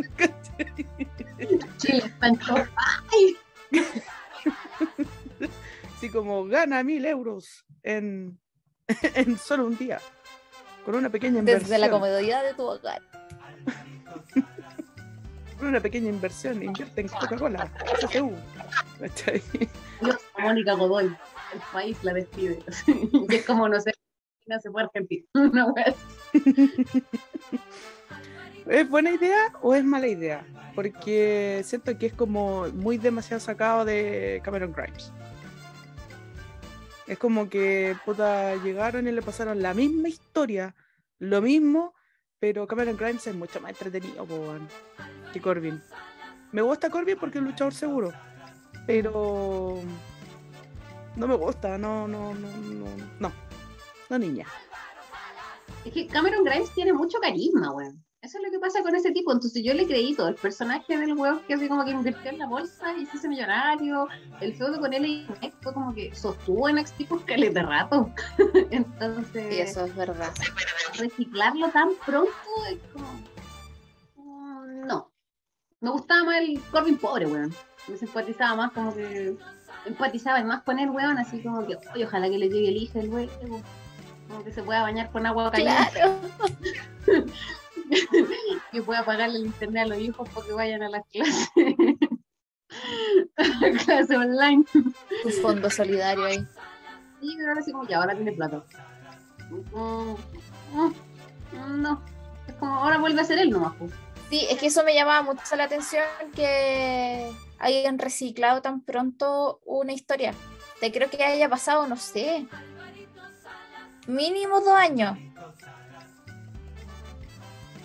[5.96, 8.38] Así como gana mil euros en,
[9.16, 10.00] en solo un día.
[10.86, 11.70] Con una pequeña inversión.
[11.70, 13.02] Desde la comodidad de tu hogar.
[15.58, 17.72] Con una pequeña inversión, invierte en Coca-Cola.
[19.00, 19.42] ¿Cachai?
[20.02, 22.60] Yo, Mónica Godoy, el país la despide.
[22.88, 23.92] y es como, no sé,
[24.48, 25.26] no se puede Argentina.
[25.34, 27.04] Una wea así.
[28.68, 30.46] ¿Es buena idea o es mala idea?
[30.76, 35.12] Porque siento que es como muy demasiado sacado de Cameron Grimes.
[37.08, 40.76] Es como que puta, llegaron y le pasaron la misma historia,
[41.20, 41.94] lo mismo,
[42.40, 44.56] pero Cameron Grimes es mucho más entretenido po,
[45.34, 45.82] que Corbin.
[46.52, 48.14] Me gusta Corbin porque es luchador seguro,
[48.88, 49.82] pero
[51.16, 52.86] no me gusta, no, no, no, no,
[53.20, 53.32] no,
[54.10, 54.48] no niña.
[55.86, 58.04] Es que Cameron Grimes tiene mucho carisma, weón.
[58.24, 59.34] Eso es lo que pasa con ese tipo.
[59.34, 60.30] Entonces yo le creí todo.
[60.30, 63.28] El personaje del weón que así como que invirtió en la bolsa y se hizo
[63.28, 64.08] millonario.
[64.40, 65.28] El feudo con él y
[65.62, 68.10] fue como que sostuvo en NXT por caleta de rato.
[68.72, 70.32] Entonces, Sí, eso es verdad.
[70.98, 72.32] reciclarlo tan pronto
[72.72, 73.08] es como.
[74.16, 75.12] mm, No.
[75.82, 77.54] Me gustaba más el Corbin pobre, weón.
[77.90, 79.36] Me simpatizaba más como que.
[79.86, 83.00] Empatizaba más con él, weón, así como que, oye, ojalá que le llegue el hijo,
[83.00, 83.30] el weón.
[84.30, 85.92] Como que se pueda bañar con agua caliente.
[85.92, 86.16] Claro.
[88.72, 91.50] que pueda pagarle el internet a los hijos para que vayan a las clases.
[93.38, 94.64] a clase online.
[95.24, 96.40] Tu fondo solidario ahí.
[97.22, 98.64] Sí, pero ahora sí como ya, ahora tiene plata.
[99.72, 100.16] Mm,
[101.82, 102.04] No.
[102.48, 103.74] Es como ahora vuelve a ser él nomás.
[103.78, 103.92] pues.
[104.30, 106.04] Sí, es que eso me llamaba mucho la atención
[106.36, 110.34] que hayan reciclado tan pronto una historia.
[110.80, 112.48] Te creo que haya pasado, no sé,
[114.08, 115.18] mínimo dos años.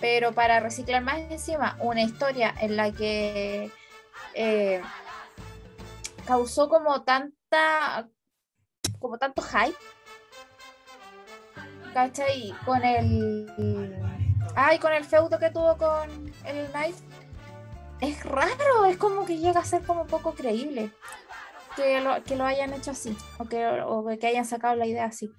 [0.01, 3.69] Pero para reciclar más encima una historia en la que
[4.33, 4.81] eh,
[6.25, 8.07] causó como tanta,
[8.99, 9.75] como tanto hype,
[11.93, 12.53] ¿cachai?
[12.65, 13.91] Con el,
[14.55, 16.09] ay, con el feudo que tuvo con
[16.45, 16.95] el Knight,
[18.01, 20.91] es raro, es como que llega a ser como poco creíble
[21.75, 25.05] que lo, que lo hayan hecho así, o que, o que hayan sacado la idea
[25.05, 25.29] así.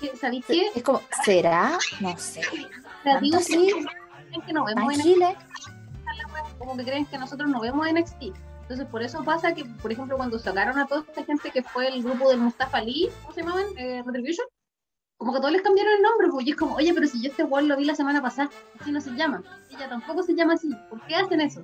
[0.00, 0.70] ¿Qué- ¿Sabéis qué?
[0.74, 1.78] Es como, ¿será?
[2.00, 2.42] No sé.
[3.06, 3.72] Te digo ¿Tanto así?
[4.46, 5.36] que no vemos en Chile?
[6.58, 8.34] como que creen que nosotros no vemos NXT.
[8.62, 11.86] Entonces, por eso pasa que, por ejemplo, cuando sacaron a toda esta gente que fue
[11.86, 13.66] el grupo del Mustafa Ali, ¿cómo se llamaban?
[13.76, 14.46] Eh, Retribution.
[15.18, 17.44] Como que todos les cambiaron el nombre, y es como, oye, pero si yo este
[17.44, 18.50] wall lo vi la semana pasada,
[18.80, 19.44] así no se llama.
[19.70, 20.68] Ella tampoco se llama así.
[20.90, 21.62] ¿Por qué hacen eso?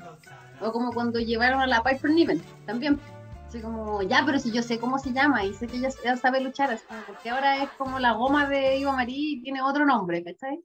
[0.60, 3.00] O como cuando llevaron a la Piper Niven, también.
[3.48, 6.40] Así como, ya, pero si yo sé cómo se llama y sé que ella, sabe
[6.40, 9.84] luchar, es como, porque ahora es como la goma de Iva Marie y tiene otro
[9.84, 10.62] nombre, ¿cachai?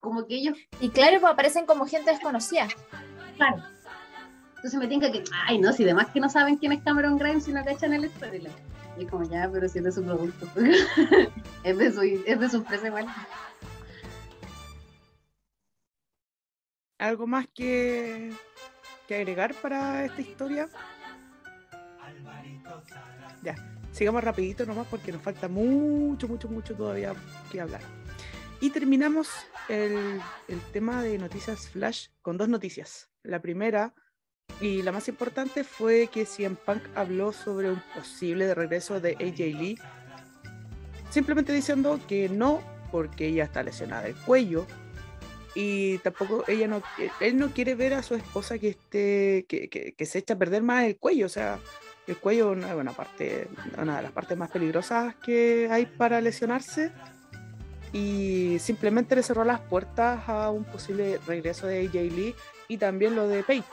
[0.00, 2.66] Como que ellos Y claro, pues aparecen como gente desconocida.
[3.36, 3.62] Claro.
[4.56, 7.48] Entonces me tinca que, ay, no, si demás que no saben quién es Cameron Grimes
[7.48, 8.52] y no cachan el storyline.
[8.98, 10.46] Y es como, ya, pero si es de su producto.
[11.64, 13.06] es, de su, es de su empresa igual.
[16.98, 18.30] ¿Algo más que,
[19.08, 20.68] que agregar para esta historia?
[23.42, 23.54] Ya,
[23.92, 27.14] sigamos rapidito nomás porque nos falta mucho, mucho, mucho todavía
[27.50, 27.80] que hablar.
[28.60, 29.28] Y terminamos
[29.68, 33.08] el, el tema de noticias flash con dos noticias.
[33.22, 33.94] La primera
[34.60, 39.38] y la más importante fue que CM Punk habló sobre un posible regreso de AJ
[39.58, 39.78] Lee,
[41.10, 44.66] simplemente diciendo que no, porque ella está lesionada del cuello
[45.54, 46.80] y tampoco ella no
[47.20, 50.38] él no quiere ver a su esposa que esté que, que- que se echa a
[50.38, 51.58] perder más el cuello o sea
[52.06, 56.92] el cuello es una parte una de las partes más peligrosas que hay para lesionarse
[57.92, 62.34] y simplemente le cerró las puertas a un posible regreso de AJ Lee
[62.68, 63.64] y también lo de Paige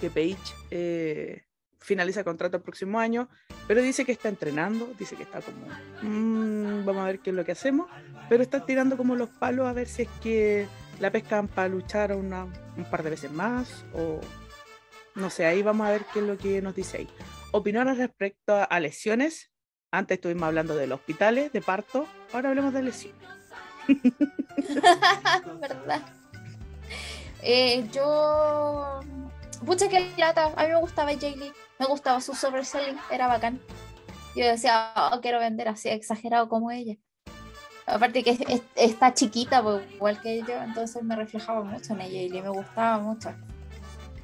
[0.00, 0.38] que Paige
[0.70, 1.44] eh,
[1.78, 3.28] finaliza contrato el próximo año
[3.68, 5.66] pero dice que está entrenando dice que está como
[6.02, 7.88] "Mm, vamos a ver qué es lo que hacemos
[8.28, 10.66] pero está tirando como los palos a ver si es que
[10.98, 12.44] la pescan para luchar una-
[12.76, 14.20] un par de veces más o
[15.14, 17.08] no sé, ahí vamos a ver qué es lo que nos dice ahí.
[17.52, 19.52] Opiniones respecto a lesiones.
[19.96, 23.28] Antes estuvimos hablando de los hospitales, de parto, ahora hablemos de lesiones.
[25.60, 26.00] ¿Verdad?
[27.42, 29.00] Eh, yo.
[29.64, 30.52] Pucha que lata.
[30.56, 31.52] A mí me gustaba Jay Lee.
[31.78, 32.98] Me gustaba su sobreselling.
[33.10, 33.60] Era bacán.
[34.34, 36.96] Yo decía, oh, quiero vender así, exagerado como ella.
[37.86, 42.00] Aparte que es- es- está chiquita, pues, igual que yo, entonces me reflejaba mucho en
[42.00, 43.32] ella y me gustaba mucho.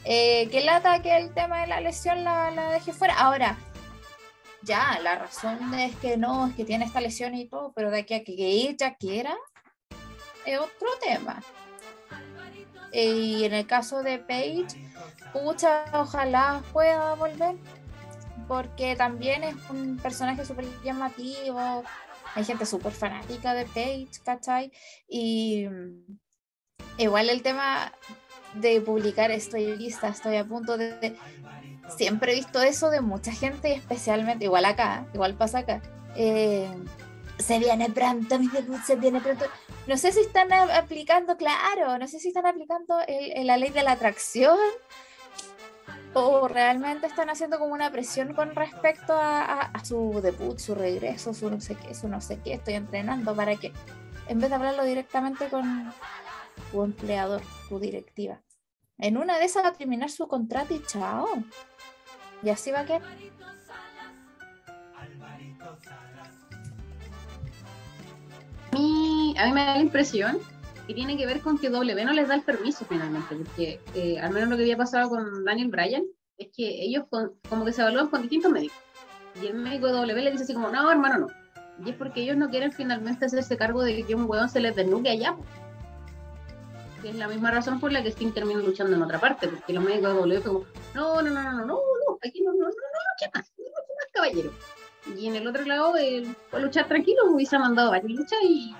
[0.04, 3.14] Eh, qué lata que el tema de la lesión la, la dejé fuera.
[3.18, 3.56] Ahora,
[4.62, 8.00] ya, la razón es que no, es que tiene esta lesión y todo, pero de
[8.00, 9.36] aquí a que ella quiera,
[10.44, 11.42] es otro tema.
[12.92, 14.66] Y en el caso de Paige,
[15.32, 17.56] pucha, ojalá pueda volver,
[18.48, 21.84] porque también es un personaje súper llamativo.
[22.34, 24.72] Hay gente súper fanática de Paige, ¿cachai?
[25.08, 26.18] Y mm,
[26.98, 27.92] igual el tema
[28.54, 31.16] de publicar estoy lista, estoy a punto de...
[31.96, 35.82] Siempre he visto eso de mucha gente, especialmente, igual acá, igual pasa acá.
[36.16, 36.68] Eh,
[37.38, 39.46] se viene pronto, mi debut se viene pronto.
[39.86, 42.98] No sé si están aplicando, claro, no sé si están aplicando
[43.42, 44.58] la ley de la atracción
[46.14, 51.50] o realmente están haciendo como una presión con respecto a, su debut, su regreso, su
[51.50, 53.72] no sé qué, su no sé qué, estoy entrenando para que,
[54.28, 55.92] en vez de hablarlo directamente con
[56.72, 58.40] tu empleador, tu directiva,
[58.98, 61.26] en una de esas va a terminar su contrato y chao.
[62.42, 63.02] Y así va a quedar.
[68.72, 68.76] A
[69.46, 70.38] mí, me da la impresión
[70.86, 74.18] que tiene que ver con que W no les da el permiso finalmente, porque eh,
[74.18, 76.04] al menos lo que había pasado con Daniel Bryan
[76.36, 77.04] es que ellos
[77.48, 78.78] como que se evalúan con distintos médicos.
[79.40, 81.26] Y el médico de W le dice así como, no, hermano, no.
[81.84, 84.74] Y es porque ellos no quieren finalmente hacerse cargo de que un hueón se les
[84.76, 85.36] desnuque allá.
[87.04, 89.84] es la misma razón por la que Sting termina luchando en otra parte, porque los
[89.84, 90.64] médicos de W como,
[90.94, 91.78] no, no, no, no, no,
[92.22, 94.52] aquí no, no, no, no, más, no, no, más, caballero.
[95.16, 98.74] Y en el otro lado, él a luchar tranquilo, hubiese mandado varias luchas y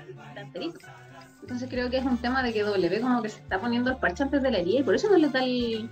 [1.42, 3.96] Entonces creo que es un tema de que W como que se está poniendo el
[3.96, 5.88] parche antes de la herida y por eso no le da el,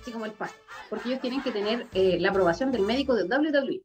[0.00, 0.54] así como el paso.
[0.88, 3.82] Porque ellos tienen que tener eh, la aprobación del médico de WWE.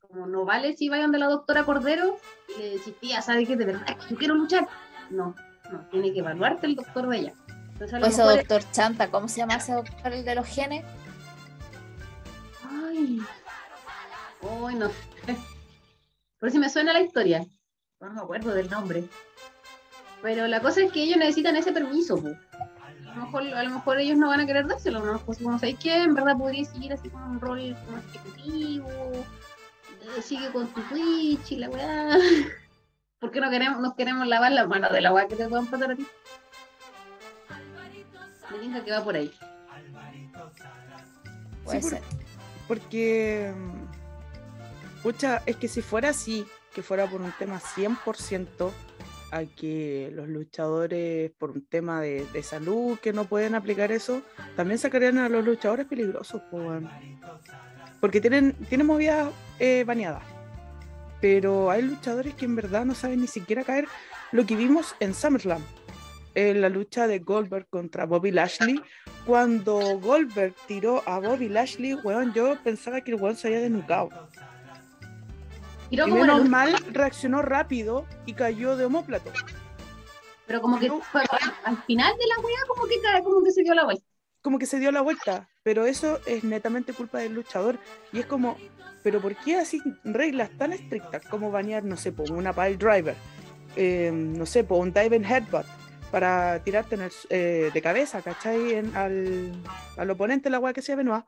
[0.00, 2.18] Como no vale si vayan de la doctora Cordero
[2.54, 3.56] y le decís, tía, ¿sabes qué?
[3.56, 4.68] De verdad yo quiero luchar.
[5.10, 5.34] No,
[5.70, 7.34] no, tiene que evaluarte el doctor de ella.
[7.72, 10.84] Entonces, ese doctor Chanta, ¿cómo se llama ese doctor, el de los genes?
[12.92, 13.20] Ay,
[14.42, 14.90] Uy, no
[16.38, 17.46] Por si me suena la historia.
[18.00, 19.04] No me acuerdo del nombre.
[20.20, 22.16] Pero la cosa es que ellos necesitan ese permiso.
[22.16, 25.00] A, lo mejor, a lo mejor ellos no van a querer dárselo.
[25.04, 25.18] ¿no?
[25.20, 28.88] Pues como sabéis que en verdad podría seguir así con un rol como ejecutivo.
[28.88, 32.18] Eh, sigue con tu Twitch y la weá.
[33.20, 35.66] ¿Por qué no queremos, nos queremos lavar las manos de la weá que te puedan
[35.66, 36.06] pasar a ti?
[38.68, 39.32] Me que va por ahí.
[41.64, 42.02] Puede ser.
[42.68, 43.52] Porque
[45.02, 48.70] Pucha, es que si fuera así, que fuera por un tema 100%
[49.32, 54.22] a que los luchadores, por un tema de, salud, que no pueden aplicar eso,
[54.54, 56.40] también sacarían a los luchadores peligrosos,
[58.00, 60.22] porque tienen, tienen movidas eh, baneadas.
[61.20, 63.88] Pero hay luchadores que en verdad no saben ni siquiera caer
[64.30, 65.62] lo que vimos en SummerSlam,
[66.34, 68.80] en la lucha de Goldberg contra Bobby Lashley.
[69.26, 74.10] Cuando Goldberg tiró a Bobby Lashley, weón, yo pensaba que el weón se había denucado
[75.92, 79.30] y menos mal reaccionó rápido y cayó de homóplato.
[80.46, 83.84] Pero como que al final de la weá como que, como que se dio la
[83.84, 84.04] vuelta.
[84.40, 87.78] Como que se dio la vuelta, pero eso es netamente culpa del luchador.
[88.10, 88.56] Y es como,
[89.02, 93.14] pero ¿por qué así reglas tan estrictas como banear, no sé, por una pile driver,
[93.76, 95.66] eh, no sé, por un diving headbutt
[96.12, 96.96] para tirarte
[97.30, 98.76] eh, de cabeza, ¿cachai?
[98.94, 99.52] al,
[99.96, 101.24] al oponente la weá que sea Benoit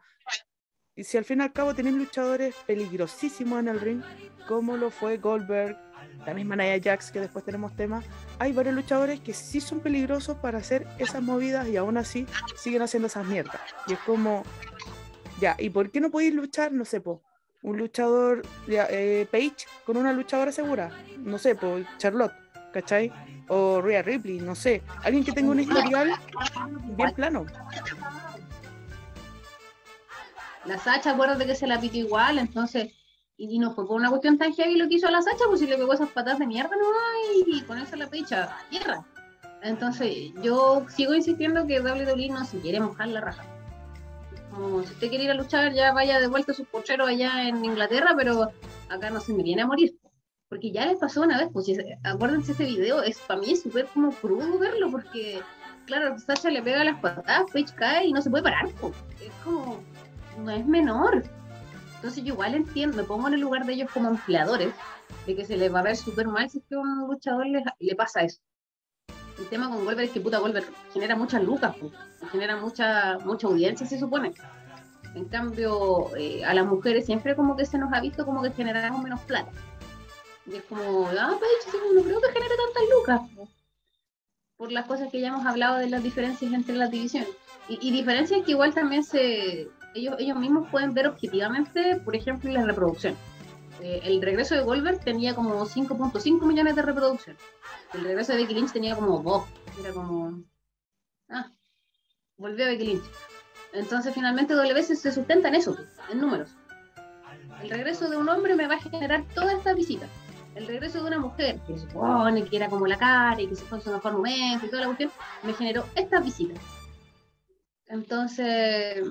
[0.96, 4.02] y si al fin y al cabo tienen luchadores peligrosísimos en el ring,
[4.46, 5.76] como lo fue Goldberg,
[6.24, 8.04] la misma Jax, que después tenemos temas,
[8.38, 12.26] hay varios luchadores que sí son peligrosos para hacer esas movidas y aún así
[12.56, 13.60] siguen haciendo esas mierdas.
[13.88, 14.44] Y es como,
[15.40, 16.70] ya, ¿y por qué no podéis luchar?
[16.70, 17.22] No sé, po,
[17.62, 22.34] un luchador, ya, eh, Paige, con una luchadora segura, no sé, po, Charlotte,
[22.74, 23.12] ¿cachai?
[23.48, 26.10] O Rhea Ripley, no sé, alguien que tenga un historial
[26.96, 27.46] bien plano
[30.64, 32.92] la Sacha, acuérdate que se la pitió igual, entonces,
[33.36, 35.60] y, no fue por una cuestión tan heavy lo que hizo a la Sacha, pues
[35.60, 39.04] si le pegó esas patas de mierda, no y con eso la picha, tierra.
[39.62, 43.44] Entonces, yo sigo insistiendo que WWE no se quiere mojar la raja.
[44.50, 47.48] Como si usted quiere ir a luchar, ya vaya de vuelta a sus pocheros allá
[47.48, 48.52] en Inglaterra, pero
[48.88, 49.98] acá no se me viene a morir.
[50.54, 51.66] Porque ya les pasó una vez, pues
[52.04, 55.42] acuérdense ese video, es para mí es súper como crudo verlo, porque
[55.84, 58.68] claro, Sacha le pega las patas, Paige cae y no se puede parar.
[58.80, 58.92] Pues.
[59.20, 59.80] Es como,
[60.38, 61.24] no es menor.
[61.96, 64.72] Entonces yo igual entiendo, me pongo en el lugar de ellos como empleadores,
[65.26, 67.48] de que se les va a ver súper mal si es que a un luchador
[67.48, 68.38] le, le, pasa eso.
[69.36, 71.74] El tema con Wolver es que puta Wolver genera muchas lucas,
[72.30, 74.32] genera mucha, mucha audiencia, se supone.
[75.16, 78.52] En cambio, eh, a las mujeres siempre como que se nos ha visto como que
[78.52, 79.50] generamos menos plata.
[80.46, 83.48] Y es como, ah, pues no creo que genere tantas lucas.
[84.56, 87.30] Por las cosas que ya hemos hablado de las diferencias entre las divisiones.
[87.68, 92.50] Y, y diferencias que igual también se, ellos, ellos mismos pueden ver objetivamente, por ejemplo,
[92.50, 93.16] la reproducción.
[93.80, 97.40] Eh, el regreso de Goldberg tenía como 5.5 millones de reproducciones.
[97.92, 99.44] El regreso de Becky Lynch tenía como 2.
[99.80, 100.42] Era como.
[101.28, 101.50] Ah,
[102.36, 103.04] volvió Becky Lynch.
[103.72, 105.76] Entonces finalmente W se sustenta en eso,
[106.10, 106.50] en números.
[107.62, 110.10] El regreso de un hombre me va a generar todas estas visitas.
[110.54, 113.64] El regreso de una mujer, que supone que era como la cara y que se
[113.64, 115.10] fue en su mejor momento y toda la cuestión,
[115.42, 116.58] me generó estas visitas.
[117.88, 119.04] Entonces,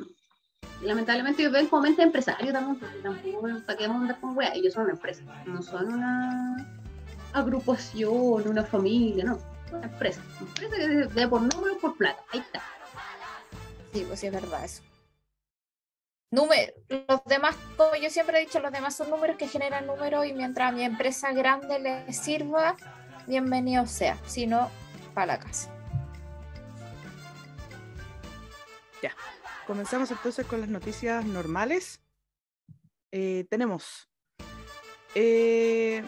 [0.82, 4.74] lamentablemente yo veo como mente empresario también, porque tampoco para qué andar con wea, ellos
[4.74, 6.66] son una empresa, no son una
[7.34, 9.39] agrupación, una familia, no,
[9.72, 12.62] una empresa, una empresa que de, por números por plata, ahí está.
[13.91, 14.82] Sí, pues sí, es verdad eso.
[16.34, 20.26] Número, los demás, como yo siempre he dicho, los demás son números que generan números
[20.26, 22.76] y mientras a mi empresa grande les sirva,
[23.28, 24.18] bienvenido sea.
[24.26, 24.72] Si no,
[25.14, 25.72] para la casa.
[29.04, 29.12] Ya.
[29.68, 32.02] Comenzamos entonces con las noticias normales.
[33.12, 34.10] Eh, tenemos.
[35.14, 36.04] eh,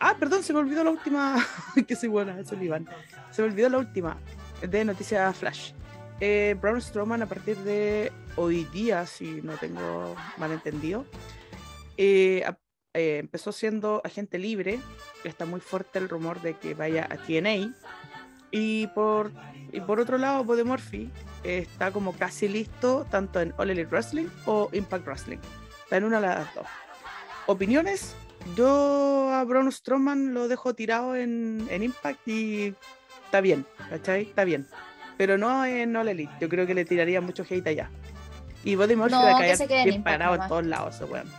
[0.00, 1.36] Ah, perdón, se me olvidó la última.
[1.86, 2.88] que soy buena, soy Iván.
[3.30, 4.16] Se me olvidó la última
[4.62, 5.72] de noticias Flash.
[6.20, 11.04] Eh, Braun Strowman a partir de hoy día, si no tengo malentendido,
[11.96, 12.44] eh,
[12.94, 14.78] eh, empezó siendo agente libre.
[15.24, 17.74] Está muy fuerte el rumor de que vaya a TNA.
[18.50, 19.32] Y por,
[19.72, 21.10] y por otro lado, Body Murphy
[21.42, 25.38] está como casi listo tanto en All Elite Wrestling o Impact Wrestling.
[25.84, 26.66] Está en una de las dos.
[27.46, 28.14] Opiniones.
[28.54, 32.74] Yo a Braun Strowman lo dejo tirado en, en Impact y
[33.24, 34.22] está bien, ¿cachai?
[34.22, 34.66] Está bien.
[35.16, 36.32] Pero no en All Elite.
[36.40, 37.90] Yo creo que le tiraría mucho hate allá.
[38.66, 41.32] Y Body Murphy No, que se quede en bien parado en todos lados, ese weón.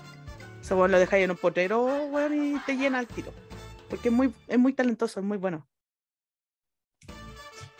[0.61, 3.33] Ese weón lo dejáis en un potero, weón, y te llena el tiro.
[3.89, 5.67] Porque es muy, es muy talentoso, es muy bueno.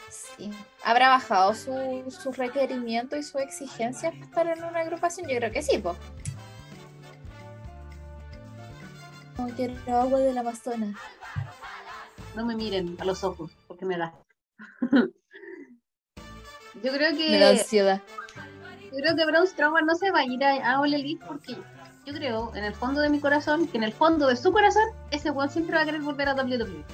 [0.09, 0.51] Sí.
[0.83, 1.71] ¿Habrá bajado su,
[2.11, 5.29] su requerimiento y su exigencia para estar en una agrupación?
[5.29, 5.95] Yo creo que sí, pues.
[9.37, 10.93] No quiero agua del Amazonas.
[12.35, 14.13] No me miren a los ojos, porque me da.
[16.83, 18.01] yo creo que Me da ansiedad.
[18.91, 21.57] Yo creo que Braun Strowman no se va a ir a, a All Elite porque
[22.07, 24.85] yo creo, en el fondo de mi corazón, que en el fondo de su corazón,
[25.11, 26.85] ese weón siempre va a querer volver a WWE.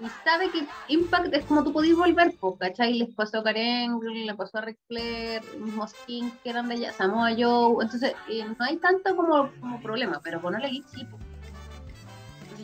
[0.00, 2.94] Y sabe que Impact es como tú podís volver, po, ¿cachai?
[2.94, 6.76] Les pasó a Karen, le pasó a Ric Flair, el mismo Sting que eran de
[6.76, 10.88] allá, Samoa Joe, entonces eh, no hay tanto como, como problema, pero con All Elite
[10.88, 11.06] sí,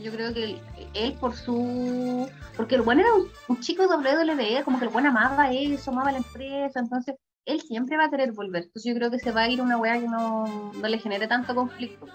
[0.02, 0.60] yo creo que él,
[0.94, 2.30] él por su...
[2.56, 6.12] Porque el buen era un, un chico WWE, como que el buen amaba eso, amaba
[6.12, 7.16] la empresa, entonces
[7.46, 8.64] él siempre va a querer volver.
[8.64, 11.26] Entonces yo creo que se va a ir una weá que no, no le genere
[11.28, 12.06] tanto conflicto.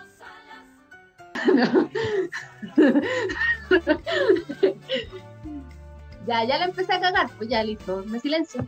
[1.55, 1.89] No.
[6.27, 8.67] ya, ya la empecé a cagar, pues ya listo, me silencio.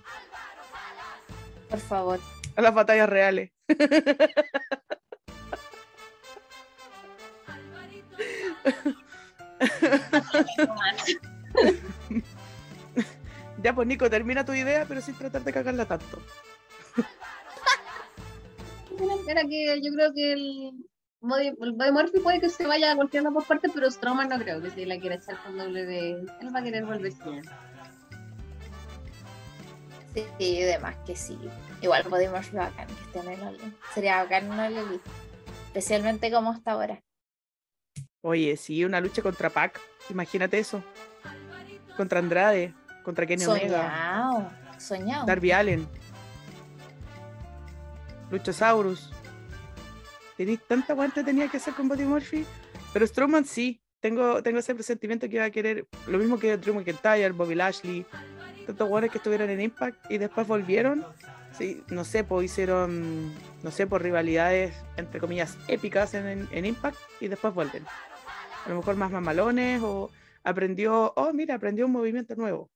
[1.70, 2.20] Por favor.
[2.56, 3.52] A las batallas reales.
[13.64, 16.22] Ya, pues Nico, termina tu idea, pero sin tratar de cagarla tanto.
[19.28, 20.72] Era que yo creo que el
[21.22, 24.62] Body, el Body Murphy puede que se vaya golpeando por parte, pero Strowman no creo
[24.62, 26.26] que se la quiera echar con W.
[26.42, 27.14] Él va a querer volver.
[30.14, 31.40] Sí, y demás que sí.
[31.82, 33.58] Igual podemos ser bacán que estén en el
[33.94, 35.02] Sería bacán en el.
[35.68, 37.02] Especialmente como hasta ahora.
[38.22, 39.82] Oye, sí, una lucha contra Pac.
[40.10, 40.84] Imagínate eso.
[41.98, 42.74] Contra Andrade,
[43.04, 44.52] contra Kenny Omega, Soñado.
[44.78, 45.26] Soñado.
[45.26, 45.88] Darby Allen,
[48.34, 49.12] Luchasaurus.
[50.36, 52.46] Tenéis tanta guante tenía que hacer con Body Murphy.
[52.92, 53.80] Pero Strowman sí.
[54.00, 58.06] Tengo, tengo ese presentimiento que iba a querer lo mismo que Drew McIntyre, Bobby Lashley,
[58.66, 61.06] tantos jugadores que estuvieron en Impact y después volvieron.
[61.58, 67.30] Sí, no sé, pues hicieron, no sé, por rivalidades, entre comillas, épicas en Impact y
[67.30, 67.86] después vuelven.
[68.66, 70.12] A lo mejor más mamalones o
[70.44, 72.70] aprendió, oh, mira, aprendió un movimiento nuevo.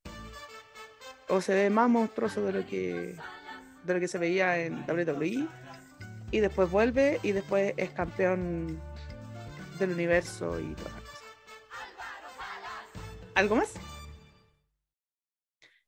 [1.27, 3.17] O se ve más monstruoso de lo que,
[3.87, 5.47] de lo que se veía en WWE
[6.31, 8.79] y después vuelve y después es campeón
[9.79, 11.23] del universo y todas esas cosas.
[13.35, 13.73] ¿Algo más?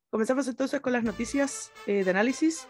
[0.09, 2.67] Comenzamos entonces con las noticias eh, de análisis.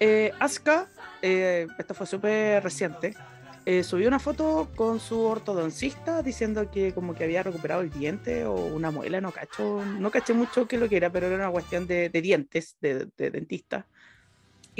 [0.00, 0.88] Eh, Asuka,
[1.22, 3.14] eh, esto fue súper reciente,
[3.70, 8.46] eh, subió una foto con su ortodoncista diciendo que como que había recuperado el diente
[8.46, 11.50] o una muela, no cacho, no caché mucho qué lo que era, pero era una
[11.50, 13.86] cuestión de, de dientes, de, de dentista.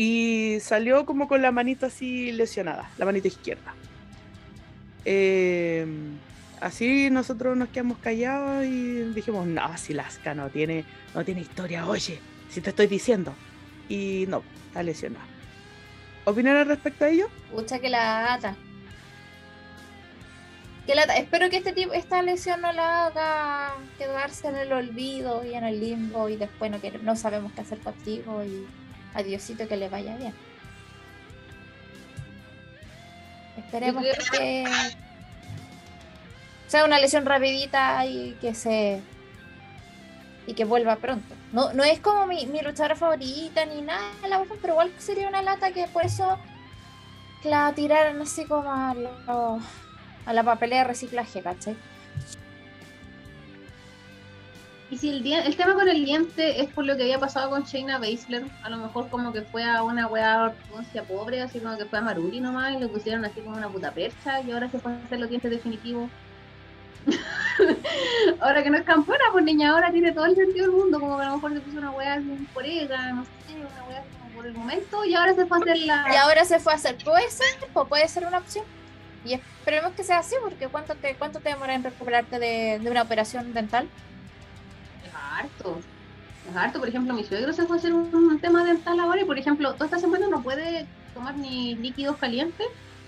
[0.00, 3.74] Y salió como con la manito así lesionada, la manito izquierda.
[5.04, 5.84] Eh,
[6.60, 10.84] así nosotros nos quedamos callados y dijimos, no, si Lasca no tiene,
[11.16, 13.34] no tiene historia, oye, si te estoy diciendo.
[13.88, 15.24] Y no, está lesionada.
[16.26, 17.26] ¿Opinión al respecto a ello?
[17.50, 18.54] Pucha que la ata.
[20.86, 21.16] Que lata.
[21.16, 25.64] Espero que este tipo, esta lesión no la haga quedarse en el olvido y en
[25.64, 28.64] el limbo y después no, quere- no sabemos qué hacer contigo y
[29.14, 30.34] Adiosito que le vaya bien.
[33.56, 34.64] Esperemos que
[36.68, 39.00] sea una lesión rapidita y que se
[40.46, 41.34] y que vuelva pronto.
[41.52, 45.28] No, no es como mi, mi luchadora favorita ni nada, la verdad, pero igual sería
[45.28, 46.38] una lata que por eso
[47.44, 49.60] la tiraran así como a, lo-
[50.26, 51.76] a la papelera de reciclaje, ¿cachai?
[54.90, 57.64] Y si el, el tema con el diente es por lo que había pasado con
[57.64, 61.76] Shayna Baszler, a lo mejor como que fue a una weá ortodoncia pobre, así como
[61.76, 64.68] que fue a Maruri nomás y le pusieron así como una puta percha y ahora
[64.70, 66.08] se a hacer los dientes definitivos.
[68.40, 71.18] ahora que no es campeona, pues niña, ahora tiene todo el sentido del mundo, como
[71.18, 74.02] que a lo mejor se puso una weá así por ella, no sé, una weá
[74.18, 76.06] como por el momento y ahora se fue a hacer la...
[76.10, 76.96] Y ahora se fue a hacer.
[77.04, 78.64] Puede ser, pues, puede ser una opción.
[79.26, 83.02] Y esperemos que sea así, porque ¿cuánto te, cuánto te demora en recuperarte de una
[83.02, 83.86] operación dental?
[85.38, 85.78] Harto.
[86.48, 86.78] Es harto.
[86.80, 89.38] Por ejemplo, mi suegro se fue a hacer un, un tema dental ahora y, por
[89.38, 92.66] ejemplo, toda esta semana no puede tomar ni líquidos calientes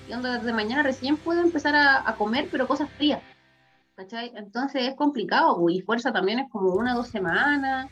[0.09, 3.21] y onda desde mañana recién puede empezar a, a comer, pero cosas frías.
[3.97, 4.33] ¿Cachai?
[4.35, 7.89] Entonces es complicado y fuerza también es como una o dos semanas.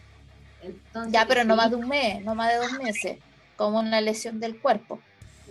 [0.62, 3.18] Entonces, Ya, pero no más de un mes, no más de dos meses,
[3.56, 4.98] como una lesión del cuerpo.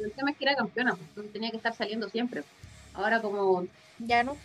[0.01, 2.43] El tema es que era campeona, pues, entonces tenía que estar saliendo siempre.
[2.93, 3.65] Ahora como
[3.99, 4.35] Ya no.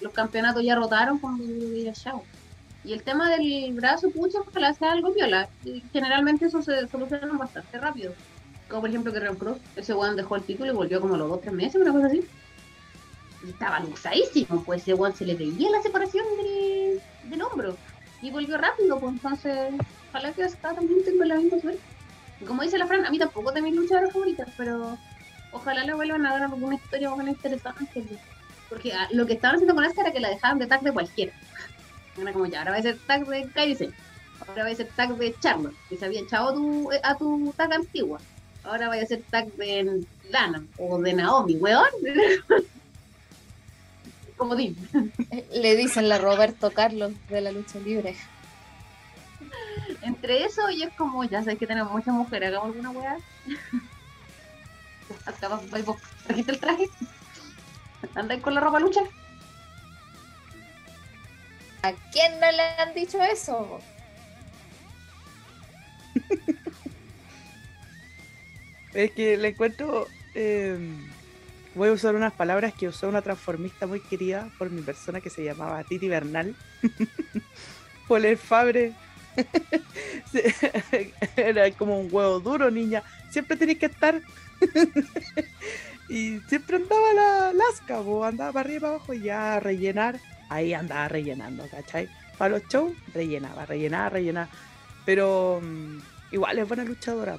[0.00, 2.24] los campeonatos ya rotaron cuando yo iba a Chao.
[2.84, 5.48] Y el tema del brazo, pucha, ojalá sea algo viola.
[5.92, 8.12] Generalmente eso se soluciona bastante rápido.
[8.68, 11.28] Como por ejemplo que Ron Cross, ese weón dejó el título y volvió como los
[11.28, 12.24] dos tres meses, una cosa así.
[13.46, 17.76] Y estaba luxadísimo, pues ese weón se le veía la separación del, del hombro.
[18.20, 19.74] Y volvió rápido, pues entonces,
[20.08, 21.80] ojalá que hasta también tenga la misma suerte.
[22.40, 24.98] Y como dice la Fran, a mí tampoco mis luchadoras favoritas, pero
[25.52, 27.86] ojalá le vuelvan a dar alguna historia más interesante.
[27.92, 28.20] pues.
[28.68, 30.92] Porque ah, lo que estaban haciendo con esta era que la dejaban de tag de
[30.92, 31.32] cualquiera.
[32.18, 33.92] Era como ya, ahora va a ser tag de Kairi Sane.
[34.46, 37.72] Ahora va a ser tag de Charlotte, que se había echado tu- a tu tag
[37.72, 38.20] antigua.
[38.64, 41.86] Ahora va a ser tag de Lana o de Naomi, weón.
[44.36, 44.76] Como di.
[45.52, 48.16] Le dicen la Roberto Carlos de la lucha libre.
[50.02, 53.16] Entre eso y es como, ya sabes que tenemos muchas mujeres, hagamos alguna weá.
[55.08, 55.96] Vos, vos, vos,
[56.26, 56.88] trajiste el traje.
[58.14, 59.00] ¿Andáis con la ropa lucha?
[61.82, 63.80] ¿A quién no le han dicho eso?
[68.94, 70.06] Es que le encuentro.
[70.34, 70.76] eh,
[71.74, 75.30] voy a usar unas palabras que usó una transformista muy querida por mi persona que
[75.30, 76.54] se llamaba Titi Bernal.
[78.08, 78.92] Poler Fabre.
[81.36, 83.02] Era como un huevo duro, niña.
[83.30, 84.20] Siempre tenés que estar.
[86.10, 90.20] y siempre andaba la lasca, andaba para arriba y para abajo ya a rellenar.
[90.52, 92.08] Ahí andaba rellenando, ¿cachai?
[92.36, 94.48] Para los shows, rellenaba, rellenaba, rellenaba.
[95.06, 95.98] Pero mm,
[96.32, 97.38] igual es buena luchadora.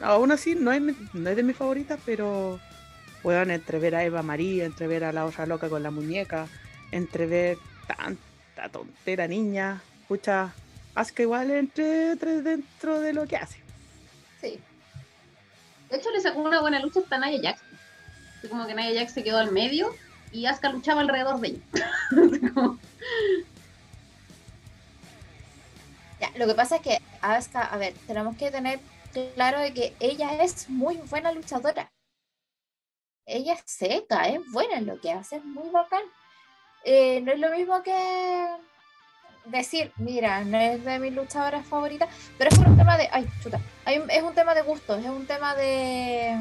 [0.00, 0.80] Aún así, no es,
[1.12, 2.58] no es de mis favoritas, pero
[3.22, 6.46] bueno, entre ver a Eva María, entre ver a la otra loca con la muñeca,
[6.90, 10.52] entre ver tanta tontera niña, escucha,
[10.94, 13.58] Asuka igual entre, entre dentro de lo que hace.
[14.40, 14.58] Sí.
[15.90, 17.60] De hecho, le sacó una buena lucha hasta Nia Jax.
[18.48, 19.94] Como que Nia Jax se quedó al medio
[20.32, 21.60] y Asuka luchaba alrededor de ella.
[26.20, 28.80] Ya, lo que pasa es que Asuka, a ver, tenemos que tener
[29.34, 31.92] claro de que ella es muy buena luchadora.
[33.26, 36.02] Ella es seca, es buena en lo que hace, es muy bacán.
[36.84, 38.46] Eh, no es lo mismo que
[39.44, 43.60] decir, mira, no es de mis luchadoras favoritas, pero es un tema de, ay, chuta,
[43.86, 46.32] es un tema de gusto, es un tema de,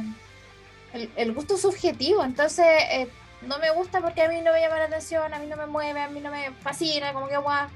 [0.94, 3.10] el, el gusto subjetivo, entonces eh,
[3.42, 5.68] no me gusta porque a mí no me llama la atención, a mí no me
[5.68, 7.68] mueve, a mí no me fascina, como que guau.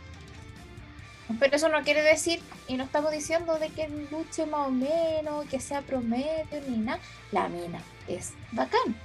[1.39, 5.45] Pero eso no quiere decir, y no estamos diciendo de que luche más o menos,
[5.45, 6.99] que sea promedio ni nada.
[7.31, 8.95] La mina es bacán.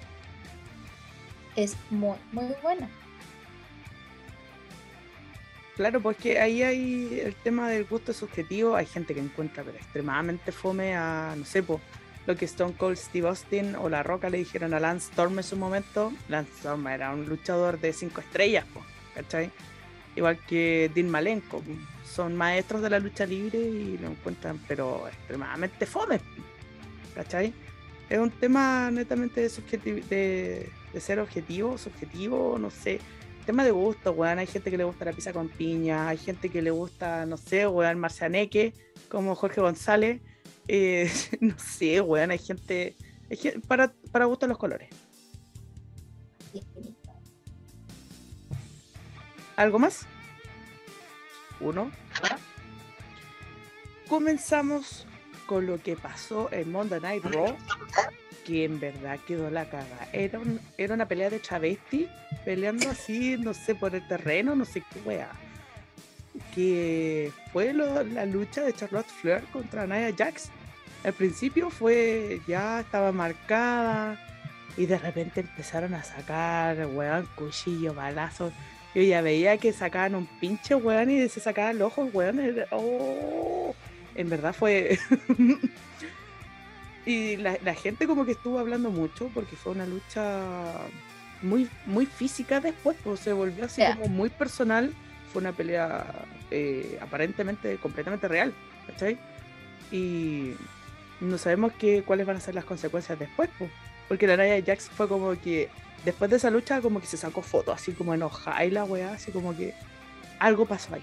[1.54, 2.88] Es muy, muy buena.
[5.76, 8.74] Claro, pues que ahí hay el tema del gusto subjetivo.
[8.74, 11.80] Hay gente que encuentra pero extremadamente fome a, no sé, pues,
[12.26, 15.44] lo que Stone Cold Steve Austin o La Roca le dijeron a Lance Storm en
[15.44, 16.12] su momento.
[16.28, 19.50] Lance Storm era un luchador de cinco estrellas, pues, ¿cachai?
[20.16, 21.62] Igual que Dean Malenko.
[22.04, 26.20] Son maestros de la lucha libre y lo encuentran, pero extremadamente fome,
[27.14, 27.52] ¿cachai?
[28.08, 33.00] Es un tema netamente de ser objetivo, subjetivo, no sé
[33.46, 34.38] tema de gusto, weón.
[34.38, 37.36] Hay gente que le gusta la pizza con piña, hay gente que le gusta, no
[37.36, 38.74] sé, weón, marcianeque,
[39.08, 40.20] como Jorge González.
[40.68, 41.10] Eh,
[41.40, 42.96] no sé, weón, hay gente,
[43.66, 44.88] para, para gustos los colores.
[49.56, 50.06] ¿Algo más?
[51.60, 51.90] Uno.
[54.08, 55.06] Comenzamos
[55.46, 57.56] con lo que pasó en Monday Night Raw,
[58.44, 60.08] que en verdad quedó la caga.
[60.12, 60.40] Era,
[60.76, 62.08] era una pelea de travesti,
[62.44, 65.30] peleando así, no sé, por el terreno, no sé qué wea.
[66.54, 70.50] Que fue la lucha de Charlotte Flair contra Nia Jax.
[71.06, 74.18] Al principio fue, ya estaba marcada,
[74.76, 78.52] y de repente empezaron a sacar, weón, cuchillo, balazos.
[78.94, 82.40] Yo ya veía que sacaban un pinche weón y se sacaban los ojos, weón.
[82.72, 83.74] oh,
[84.14, 84.98] en verdad fue.
[87.06, 90.42] y la, la gente como que estuvo hablando mucho porque fue una lucha
[91.42, 94.92] muy, muy física después, pues se volvió así como muy personal.
[95.32, 96.04] Fue una pelea
[96.50, 98.52] eh, aparentemente completamente real,
[98.86, 99.18] ¿cachai?
[99.90, 100.52] Y
[101.20, 103.70] no sabemos qué, cuáles van a ser las consecuencias después, pues.
[104.08, 105.68] Porque la Nia Jax fue como que
[106.04, 109.12] después de esa lucha como que se sacó fotos así como enojada y la weá,
[109.12, 109.74] así como que
[110.38, 111.02] algo pasó ahí.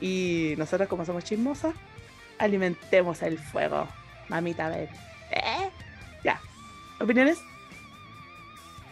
[0.00, 1.74] Y nosotros como somos chismosas,
[2.38, 3.86] alimentemos el fuego,
[4.28, 4.88] mamita, ver.
[5.30, 5.70] ¿Eh?
[6.24, 6.40] Ya.
[7.00, 7.38] ¿Opiniones?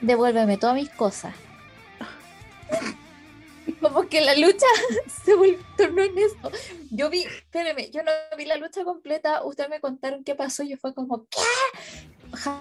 [0.00, 1.34] Devuélveme todas mis cosas.
[3.96, 4.66] Como que la lucha
[5.24, 5.32] se
[5.74, 6.50] tornó en eso.
[6.90, 9.42] Yo vi, espérame, yo no vi la lucha completa.
[9.42, 10.62] Ustedes me contaron qué pasó.
[10.62, 11.40] y Yo fue como, ¿qué?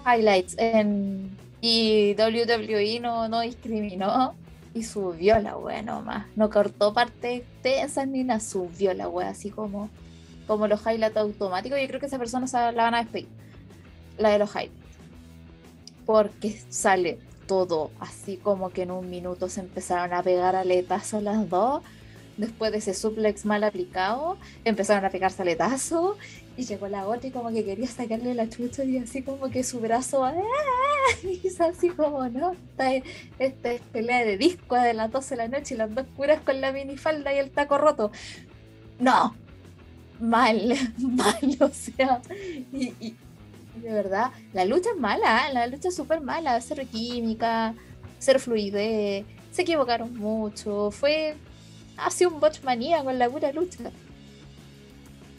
[0.06, 0.56] Highlights.
[0.58, 4.34] En, y WWE no, no discriminó
[4.74, 6.26] y subió la wea nomás.
[6.38, 8.40] No cortó partes tensas ni nada.
[8.40, 9.90] Subió la wea así como,
[10.48, 11.78] como los highlights automáticos.
[11.82, 13.28] Yo creo que esa persona la van a despedir.
[14.18, 14.86] La de los highlights
[16.06, 21.50] porque sale todo así como que en un minuto se empezaron a pegar aletazos las
[21.50, 21.84] dos.
[22.38, 26.18] Después de ese suplex mal aplicado, empezaron a pegarse aletazos
[26.58, 29.64] y llegó la otra y como que quería sacarle la chucha y así como que
[29.64, 30.34] su brazo ¡ah!
[31.44, 33.04] hizo así como no, esta es,
[33.40, 33.54] es
[33.94, 36.74] pelea de disco de las 12 de la noche y las dos curas con la
[36.74, 38.12] minifalda y el taco roto.
[39.00, 39.34] No,
[40.20, 42.22] mal, mal, o sea,
[42.74, 43.16] y, y- y
[43.86, 45.54] de verdad, la lucha es mala, ¿eh?
[45.54, 47.74] la lucha es súper mala, cero química,
[48.20, 51.36] cero fluidez, se equivocaron mucho, fue
[51.98, 53.92] así un botch manía con la pura lucha.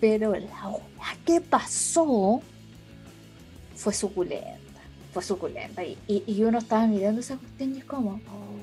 [0.01, 2.41] Pero la weá que pasó
[3.75, 4.81] fue suculenta,
[5.13, 5.83] fue suculenta.
[5.85, 8.11] Y, y- uno estaba mirando esa cuestión y como...
[8.13, 8.57] oh.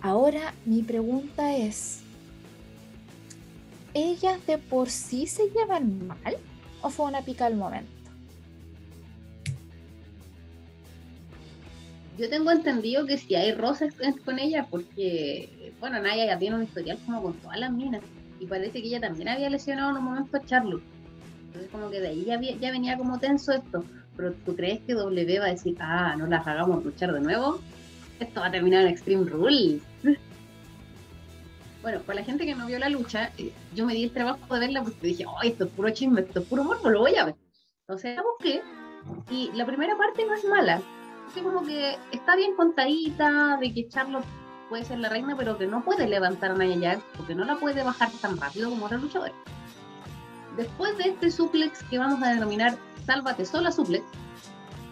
[0.00, 2.00] Ahora mi pregunta es,
[3.94, 6.36] ¿ellas de por sí se llevan mal
[6.82, 7.90] o fue una pica al momento?
[12.18, 13.94] Yo tengo entendido que si hay roces
[14.24, 18.02] con- ella, porque, bueno, Naya ya tiene un historial como con todas las minas.
[18.40, 20.82] Y parece que ella también había lesionado en un momento a Charlotte.
[21.46, 23.84] Entonces, como que de ahí ya venía como tenso esto.
[24.16, 27.60] Pero ¿tú crees que W va a decir, ah, no las hagamos luchar de nuevo?
[28.18, 29.80] Esto va a terminar en Extreme Rules.
[31.80, 34.52] Bueno, para la gente que no vio la lucha, eh, yo me di el trabajo
[34.52, 37.14] de verla porque dije, oh, esto es puro chisme, esto es puro morbo, lo voy
[37.14, 37.36] a ver.
[37.82, 38.60] Entonces la busqué
[39.30, 40.82] y la primera parte no es mala.
[41.28, 44.24] Así como que está bien contadita de que Charlotte
[44.70, 47.56] puede ser la reina, pero que no puede levantar a Nia Jax porque no la
[47.56, 49.34] puede bajar tan rápido como otros luchadores.
[50.56, 54.04] Después de este suplex que vamos a denominar Sálvate sola suplex,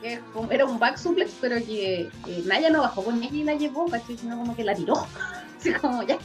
[0.02, 0.20] que
[0.50, 2.10] era un back suplex, pero que
[2.44, 5.06] Naya no bajó con ella y la llevó, sino como que la tiró.
[5.58, 6.18] Así como ya,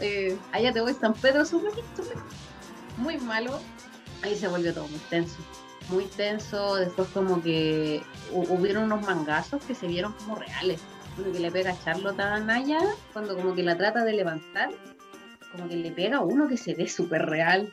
[0.00, 2.20] eh, allá te voy San Pedro suplex, suplex.
[2.96, 3.60] Muy malo.
[4.22, 5.36] Ahí se volvió todo muy tenso
[5.88, 10.80] muy tenso, después como que hu- hubieron unos mangazos que se vieron como reales.
[11.16, 12.80] Uno que le pega a Charlotte a Naya,
[13.12, 14.70] cuando como que la trata de levantar,
[15.52, 17.72] como que le pega a uno que se ve súper real.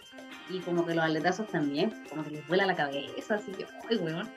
[0.49, 3.97] Y como que los aletazos también, como que les vuela la cabeza, así que, ¡ay,
[3.97, 4.30] weón!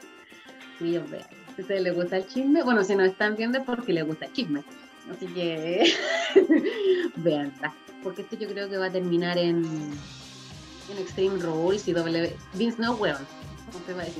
[0.79, 1.21] Sí, hombre,
[1.55, 4.33] si ustedes gusta el chisme, bueno, si no están viendo es porque les gusta el
[4.33, 4.63] chisme.
[5.11, 5.93] Así que,
[7.17, 7.75] veanla.
[8.03, 12.37] Porque esto yo creo que va a terminar en, en Extreme Rules y W.
[12.55, 13.27] Vince no, weón.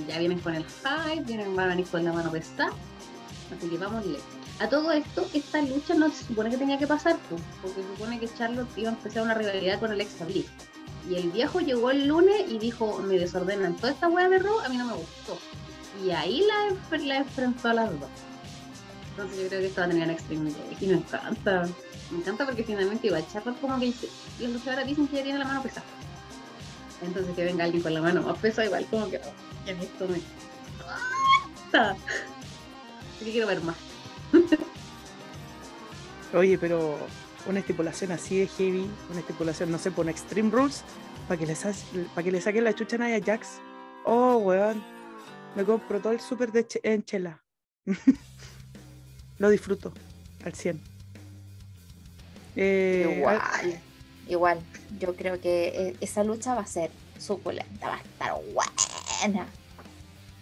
[0.07, 2.71] Ya vienen con el hype, vienen, van a venir con la mano pesada.
[3.57, 4.05] Así que vamos.
[4.61, 7.89] A todo esto, esta lucha no se supone que tenía que pasar, pues, porque se
[7.89, 10.47] supone que Charlotte iba a empezar una rivalidad con Alexa Bliss.
[11.09, 14.59] Y el viejo llegó el lunes y dijo, me desordenan toda esta wea de Raw,
[14.61, 15.39] a mí no me gustó.
[16.05, 18.11] Y ahí la, enf- la enfrentó a las dos.
[19.11, 21.69] Entonces yo creo que esto va a tener un Extreme y me encanta.
[22.11, 24.09] Me encanta porque finalmente iba a Charlotte como que dice,
[24.41, 25.87] los luchadores dicen que ella tiene la mano pesada.
[27.03, 29.33] Entonces que venga alguien con la mano más pesada igual como que, oh,
[29.67, 30.19] ya esto me...
[31.75, 31.95] ¡Ah!
[33.17, 33.77] Así que quiero ver más.
[36.35, 36.99] Oye, pero
[37.47, 40.83] una estipulación así de heavy, una estipulación, no sé, por Extreme Rules,
[41.27, 41.55] para que, le
[42.25, 43.61] que le saquen la chucha a Nia Jax.
[44.05, 44.83] Oh, weón.
[45.55, 47.43] Me compro todo el súper de en chela.
[49.39, 49.93] Lo disfruto
[50.45, 50.81] al 100.
[52.57, 53.81] Eh, Igual, al-
[54.29, 54.61] igual.
[54.99, 59.47] Yo creo que eh, esa lucha va a ser suculenta, va a estar buena.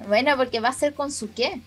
[0.06, 1.60] Buena porque va a ser con su qué.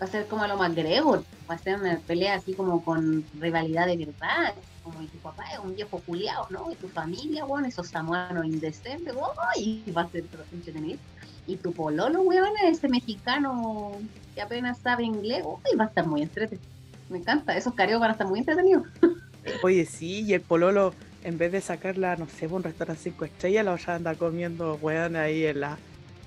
[0.00, 1.24] Va a ser como a lo McGregor.
[1.50, 4.54] Va a ser una pelea así como con rivalidad de verdad.
[4.82, 6.70] Como y tu papá es un viejo culiado, ¿no?
[6.70, 9.14] Y tu familia, bueno, esos samuanos indecentes,
[9.56, 10.98] y va a ser entretenido.
[11.46, 13.92] Y tu pololo, weón, ese mexicano
[14.34, 16.75] que apenas sabe inglés, uy, va a estar muy entretenido.
[17.08, 18.84] Me encanta, esos careos van a estar muy entretenidos.
[19.62, 20.92] Oye, sí, y el pololo,
[21.22, 25.16] en vez de sacarla, no sé, un restaurante cinco estrellas, la a anda comiendo, weón,
[25.16, 25.78] ahí en la,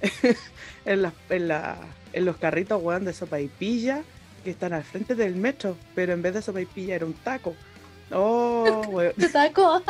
[0.85, 1.77] en la, en la,
[2.13, 4.03] en los carritos, weón, de sopa y pilla,
[4.43, 7.13] que están al frente del metro, pero en vez de sopa y pilla era un
[7.13, 7.55] taco.
[8.11, 9.13] Oh, weón.
[9.13, 9.83] ¿Tu taco?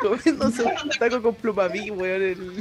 [0.00, 2.22] Comiéndose un taco con plumaví, weón.
[2.22, 2.56] El...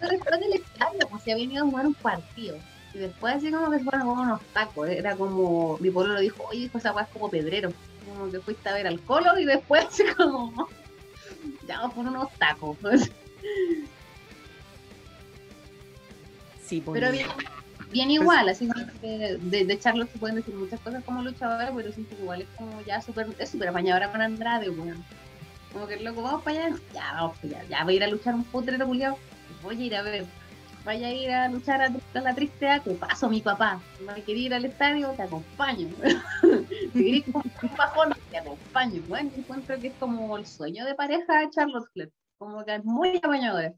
[0.00, 2.56] Después del estadio, como si había venido a jugar un partido.
[2.94, 4.88] Y después así como que se fueron a comer unos tacos.
[4.88, 7.72] Era como, mi pueblo lo dijo, oye, esa weá es como pedrero.
[8.08, 10.68] Como que fuiste a ver al colo y después así como,
[11.66, 12.76] ya vamos por unos tacos.
[16.64, 17.26] Sí, pues, Pero bien,
[17.90, 18.68] bien igual, así
[19.00, 22.42] que de, de Charlotte se pueden decir muchas cosas como luchadora, pero siento que igual
[22.42, 25.04] es como ya súper, es súper apañadora con Andrade, weón.
[25.72, 28.08] Como que loco, vamos para allá, ya, vamos para allá, ya voy a ir a
[28.08, 29.18] luchar un putrero culiado,
[29.62, 30.24] voy a ir a ver,
[30.84, 34.04] vaya a ir a luchar a, a la triste A, te paso mi papá, si
[34.04, 35.88] me quería ir al estadio, te acompaño.
[36.92, 41.40] si querés un bajón, te acompaño, bueno, encuentro que es como el sueño de pareja
[41.40, 43.74] de Charlotte Flair, como que es muy apañadora.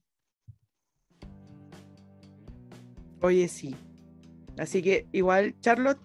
[3.23, 3.75] Oye, sí.
[4.59, 6.01] Así que igual, Charlotte,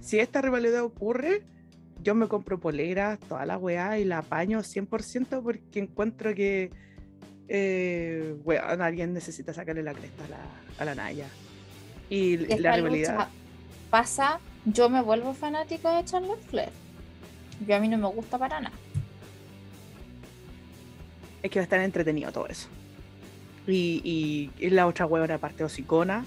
[0.00, 1.42] si esta rivalidad ocurre,
[2.02, 6.70] yo me compro poleras, toda la weá y la apaño 100% porque encuentro que
[7.48, 8.34] eh,
[8.80, 10.38] alguien necesita sacarle la cresta a la,
[10.78, 11.26] a la Naya.
[12.08, 13.28] Y la rivalidad.
[13.90, 16.70] Pasa, yo me vuelvo fanático de Charlotte Flair.
[17.66, 18.76] Yo a mí no me gusta para nada.
[21.42, 22.68] Es que va a estar entretenido todo eso.
[23.66, 26.24] Y, y, y la otra huevona aparte hocicona.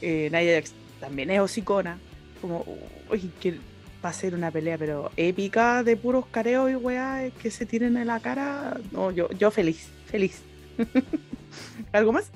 [0.00, 1.98] Eh, Nia Jax también es hocicona.
[2.40, 2.64] Como,
[3.10, 3.58] uy, que
[4.04, 7.96] va a ser una pelea, pero épica de puros careos y weá que se tienen
[7.96, 8.78] en la cara.
[8.92, 10.42] No, yo, yo feliz, feliz.
[11.92, 12.30] ¿Algo más?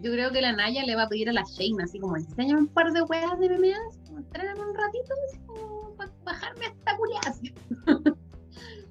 [0.00, 2.60] Yo creo que la Naya le va a pedir a la Shane, así como, enséñame
[2.60, 3.78] un par de weas de MMA,
[4.16, 7.34] entréname un ratito, así como, para bajarme a esta culiada.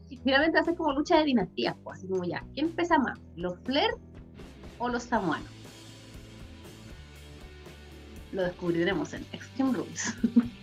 [0.09, 3.19] Y Finalmente hacer como lucha de dinastías, pues, así como ya, ¿quién pesa más?
[3.35, 3.91] ¿Los Flair
[4.79, 5.49] o los samuanos?
[8.31, 10.15] Lo descubriremos en Extreme Rules.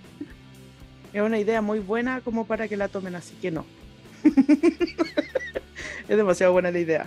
[1.13, 3.65] Es una idea muy buena como para que la tomen, así que no.
[6.09, 7.07] es demasiado buena la idea.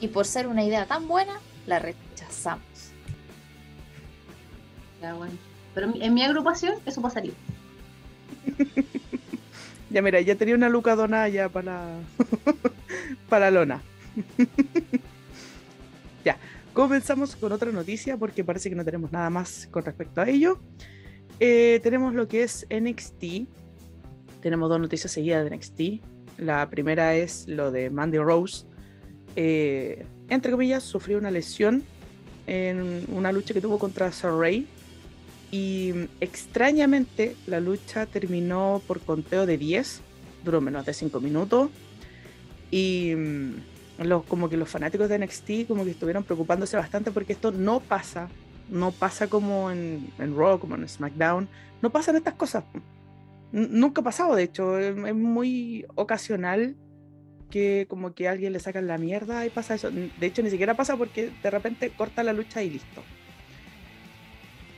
[0.00, 2.64] Y por ser una idea tan buena, la rechazamos.
[5.00, 5.32] Ya, bueno.
[5.74, 7.32] Pero en mi- agrupación eso pasaría.
[9.90, 11.98] Ya mira, ya tenía una luca donada ya para,
[13.28, 13.82] para Lona.
[16.24, 16.38] ya,
[16.72, 20.58] comenzamos con otra noticia porque parece que no tenemos nada más con respecto a ello.
[21.44, 23.48] Eh, tenemos lo que es NXT.
[24.40, 25.80] Tenemos dos noticias seguidas de NXT.
[26.38, 28.64] La primera es lo de Mandy Rose.
[29.34, 31.82] Eh, entre comillas, sufrió una lesión
[32.46, 34.68] en una lucha que tuvo contra Sarray.
[35.50, 40.00] Y extrañamente la lucha terminó por conteo de 10,
[40.44, 41.70] duró menos de 5 minutos.
[42.70, 47.32] Y mm, los, como que los fanáticos de NXT como que estuvieron preocupándose bastante porque
[47.32, 48.28] esto no pasa,
[48.68, 51.48] no pasa como en, en Raw, como en SmackDown,
[51.80, 52.64] no pasan estas cosas.
[53.52, 56.76] N- nunca ha pasado, de hecho, es, es muy ocasional
[57.50, 59.90] que como que a alguien le sacan la mierda y pasa eso.
[59.90, 63.02] De hecho, ni siquiera pasa porque de repente corta la lucha y listo.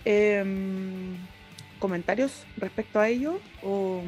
[0.05, 1.17] Em,
[1.79, 3.39] ¿Comentarios respecto a ello?
[3.63, 4.03] ¿O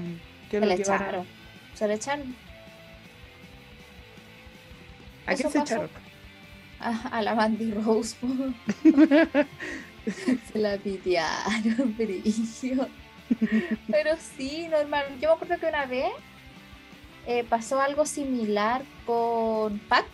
[0.51, 1.27] qué Se le echaron.
[1.75, 2.35] Se le echaron
[5.27, 5.91] ¿A quién se echaron?
[6.81, 8.17] A, a la Mandy Rose.
[10.53, 12.89] Se la pitearon, brillo.
[13.91, 15.05] Pero sí, normal.
[15.21, 16.13] Yo me acuerdo que una vez
[17.27, 20.07] eh, pasó algo similar con Pac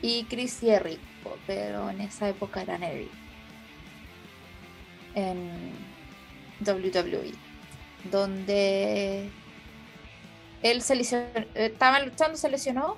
[0.00, 1.00] y Chris Jericho,
[1.46, 3.10] pero en esa época eran Eric.
[5.14, 5.72] En
[6.66, 7.32] WWE.
[8.10, 9.30] Donde
[10.62, 12.96] él se lesionó, estaban luchando, se lesionó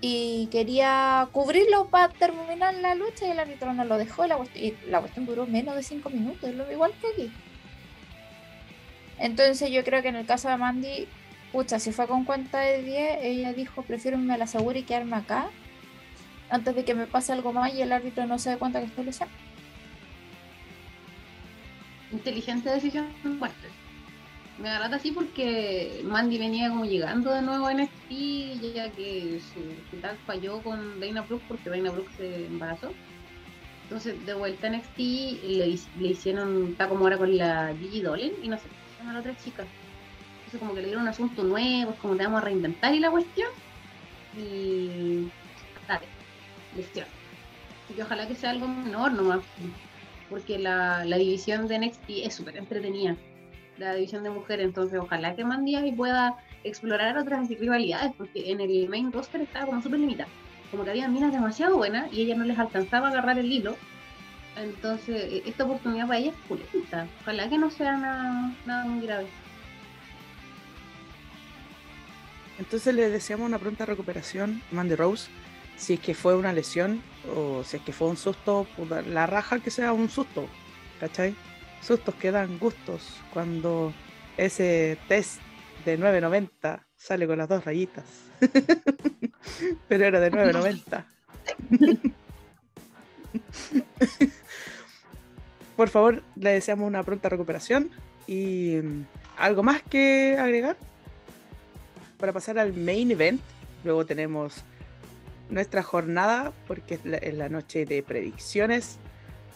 [0.00, 4.38] y quería cubrirlo para terminar la lucha y el árbitro no lo dejó y la,
[4.54, 7.32] y la cuestión duró menos de 5 minutos, lo igual que aquí.
[9.18, 11.06] Entonces yo creo que en el caso de Mandy,
[11.52, 14.84] pucha, si fue con cuenta de 10, ella dijo, prefiero irme a la segura y
[14.84, 15.50] quedarme acá
[16.48, 18.86] antes de que me pase algo más y el árbitro no se dé cuenta que
[18.86, 19.36] estoy lesionada.
[22.10, 23.06] Inteligente decisión
[23.38, 23.68] fuerte.
[24.60, 29.60] Me lata así porque Mandy venía como llegando de nuevo a NXT, ya que su,
[29.90, 32.92] su falló con Dana Brooke porque Dana Brooke se embarazó.
[33.84, 38.48] Entonces, de vuelta a NXT, le, le hicieron, como ahora con la Gigi Dolan y
[38.48, 38.64] no sé,
[38.98, 39.64] llama la otra chica.
[40.38, 43.00] Entonces, como que le dieron un asunto nuevo, es como te vamos a reinventar y
[43.00, 43.48] la cuestión.
[44.36, 45.28] Y.
[45.88, 46.06] Dale,
[46.76, 47.06] lesión.
[47.84, 49.40] Así que ojalá que sea algo menor nomás.
[50.28, 53.16] Porque la, la división de NXT es súper entretenida.
[53.80, 58.88] La división de mujeres, entonces ojalá que Mandy pueda explorar otras rivalidades, porque en el
[58.88, 60.28] main roster estaba como súper limitada
[60.70, 63.76] como que había minas demasiado buenas y ella no les alcanzaba a agarrar el hilo.
[64.56, 67.08] Entonces, e- esta oportunidad para ella es pulenta.
[67.22, 69.26] Ojalá que no sea nada, nada muy grave.
[72.58, 75.30] Entonces le deseamos una pronta recuperación Mandy Rose.
[75.76, 77.02] Si es que fue una lesión
[77.34, 78.66] o si es que fue un susto,
[79.08, 80.46] la raja que sea un susto.
[81.00, 81.34] ¿Cachai?
[81.80, 83.92] Sustos que dan gustos cuando
[84.36, 85.40] ese test
[85.84, 88.04] de 9.90 sale con las dos rayitas.
[89.88, 91.04] Pero era de 9.90.
[95.76, 97.90] Por favor, le deseamos una pronta recuperación.
[98.26, 99.06] ¿Y mm,
[99.38, 100.76] algo más que agregar?
[102.18, 103.40] Para pasar al main event,
[103.82, 104.62] luego tenemos
[105.48, 108.98] nuestra jornada, porque es la, es la noche de predicciones.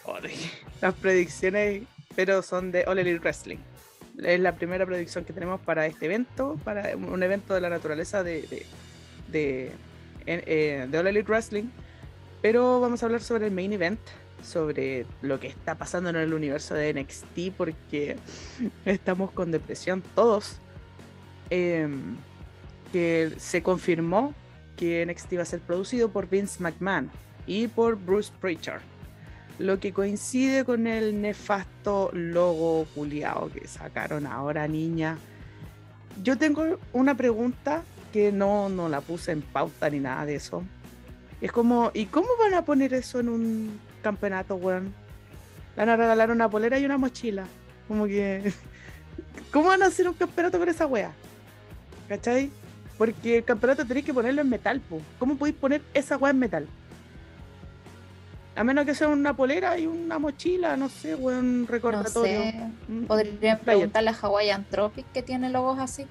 [0.06, 0.34] Ay,
[0.80, 1.82] Las predicciones,
[2.16, 3.58] pero son de All Elite Wrestling.
[4.22, 8.22] Es la primera predicción que tenemos para este evento, para un evento de la naturaleza
[8.22, 8.66] de, de,
[9.28, 9.72] de,
[10.26, 11.64] eh, All Elite Wrestling.
[12.42, 14.00] Pero vamos a hablar sobre el main event,
[14.42, 18.16] sobre lo que está pasando en el universo de NXT, porque
[18.84, 20.58] estamos con depresión todos.
[21.50, 22.16] Em,
[22.94, 24.34] que se confirmó
[24.76, 27.10] que NXT iba a ser producido por Vince McMahon
[27.44, 28.82] y por Bruce Pritchard.
[29.58, 35.18] Lo que coincide con el nefasto logo culiao que sacaron ahora, niña.
[36.22, 37.82] Yo tengo una pregunta
[38.12, 40.62] que no, no la puse en pauta ni nada de eso.
[41.40, 44.94] Es como, ¿y cómo van a poner eso en un campeonato, weón?
[45.76, 47.46] Van a regalar una polera y una mochila.
[47.86, 48.52] Como que.
[49.52, 51.12] ¿Cómo van a hacer un campeonato con esa wea?
[52.08, 52.50] ¿Cachai?
[52.98, 55.00] Porque el campeonato tenéis que ponerlo en metal, po.
[55.18, 56.68] ¿Cómo podéis poner esa weá en metal?
[58.56, 62.40] A menos que sea una polera y una mochila, no sé, weón, No recordatorio.
[62.40, 62.70] sé.
[62.88, 66.06] Mm, Podrían preguntarle a Hawaiian Tropic que tiene logos así.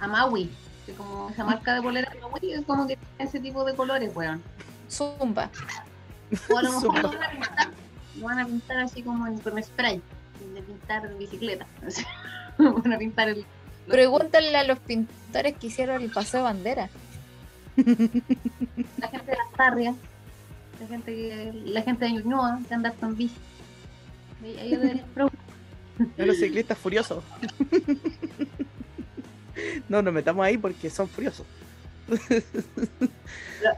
[0.00, 0.50] A Maui,
[0.84, 3.74] que como esa marca de polera de Maui es como que tiene ese tipo de
[3.74, 4.42] colores, weón.
[4.90, 5.50] Zumba.
[6.52, 7.68] O a lo mejor lo van a pintar,
[8.18, 10.02] lo van a pintar así como en, con spray,
[10.54, 11.66] de pintar bicicleta.
[12.58, 13.46] van a pintar el.
[13.86, 16.88] Pregúntenle a los pintores que hicieron el paseo bandera.
[17.76, 19.94] la gente de las tarrias,
[20.80, 23.34] la gente, que- la gente de Ñuñoa, que anda con bici.
[24.42, 25.06] Ahí- deberían
[26.18, 27.24] los ciclistas furiosos.
[29.88, 31.46] no nos metamos ahí porque son furiosos.
[32.06, 33.72] Pero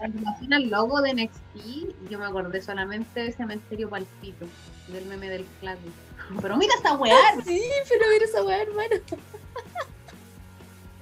[0.53, 4.47] al logo de NXT, yo me acordé solamente de Cementerio Palpito,
[4.89, 5.81] del meme del flaco.
[6.43, 7.15] Pero mira esta weá,
[7.47, 8.97] Sí, pero mira esa weá, hermano.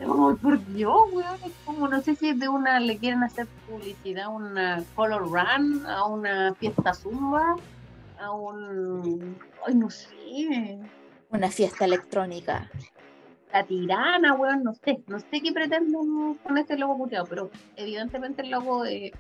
[0.07, 3.47] Oh, por Dios, weón, es como no sé si es de una, le quieren hacer
[3.69, 7.57] publicidad a una Color Run, a una fiesta zumba,
[8.19, 9.37] a un,
[9.67, 10.79] ay no sé,
[11.31, 12.71] Una fiesta electrónica.
[13.53, 18.43] la tirana, weón, no sé, no sé qué pretenden con este logo puteado, pero evidentemente
[18.43, 19.13] el logo eh,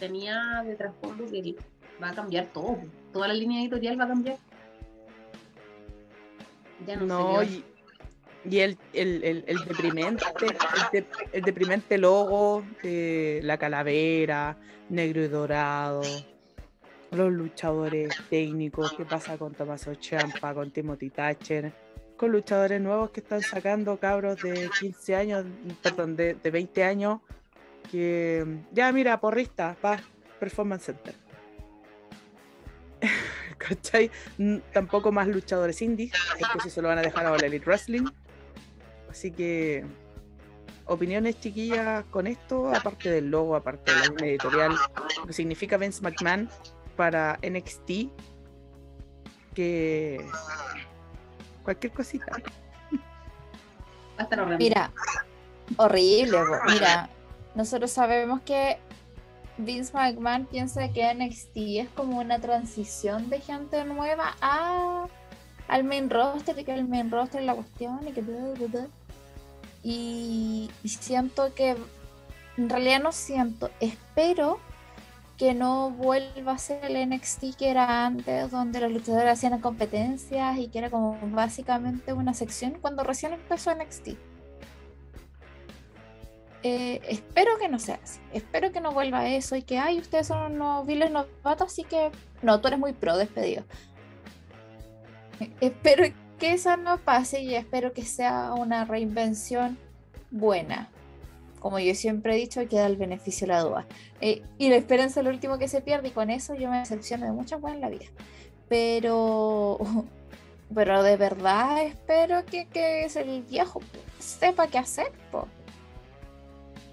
[0.00, 1.54] tenía de trasfondo que
[2.02, 2.78] va a cambiar todo,
[3.12, 4.36] toda la línea editorial va a cambiar.
[6.86, 7.46] Ya no, No, sé.
[7.46, 7.64] y,
[8.48, 14.56] y el, el, el, deprimente, el, de- el deprimente logo de la calavera,
[14.88, 16.02] negro y dorado,
[17.12, 21.72] los luchadores técnicos, qué pasa con Tommaso Ciampa, con Timothy Thatcher,
[22.16, 25.44] con luchadores nuevos que están sacando cabros de 15 años,
[25.82, 27.20] perdón, de, de 20 años,
[27.90, 30.00] que ya mira, porrista, pa,
[30.40, 31.14] Performance Center.
[33.58, 34.10] ¿Cachai?
[34.72, 38.04] Tampoco más luchadores indies, porque eso se lo van a dejar a All Elite Wrestling.
[39.16, 39.82] Así que,
[40.84, 44.76] opiniones chiquillas con esto, aparte del logo, aparte de la línea editorial,
[45.20, 46.50] lo que significa Vince McMahon
[46.98, 48.10] para NXT,
[49.54, 50.22] que
[51.62, 52.30] cualquier cosita.
[54.58, 54.92] Mira,
[55.78, 56.36] horrible.
[56.66, 57.08] Mira,
[57.54, 58.76] nosotros sabemos que
[59.56, 65.06] Vince McMahon piensa que NXT es como una transición de gente nueva a
[65.68, 68.66] al main roster y que el main roster es la cuestión y que bla, bla,
[68.66, 68.86] bla.
[69.88, 71.76] Y, siento que
[72.56, 74.58] en realidad no siento, espero
[75.38, 80.58] que no vuelva a ser el NXT que era antes, donde los luchadores hacían competencias
[80.58, 84.08] y que era como básicamente una sección cuando recién empezó NXT.
[86.64, 88.18] Eh, espero que no sea así.
[88.32, 91.84] Espero que no vuelva a eso y que, ay, ustedes son unos viles novatos, así
[91.84, 92.10] que.
[92.42, 93.62] No, tú eres muy pro, despedido.
[95.60, 96.02] Espero
[96.38, 99.78] que eso no pase y espero que sea una reinvención
[100.30, 100.88] buena.
[101.60, 103.86] Como yo siempre he dicho, queda el beneficio de la duda.
[104.20, 106.78] Eh, y la esperanza es lo último que se pierde y con eso yo me
[106.78, 108.06] decepciono de muchas cosas en la vida.
[108.68, 109.78] Pero,
[110.74, 113.80] pero de verdad espero que, que el viejo
[114.18, 115.12] sepa qué hacer.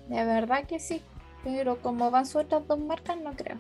[0.10, 1.02] De verdad que sí.
[1.44, 3.58] Pero como van sueltas dos marcas, no creo.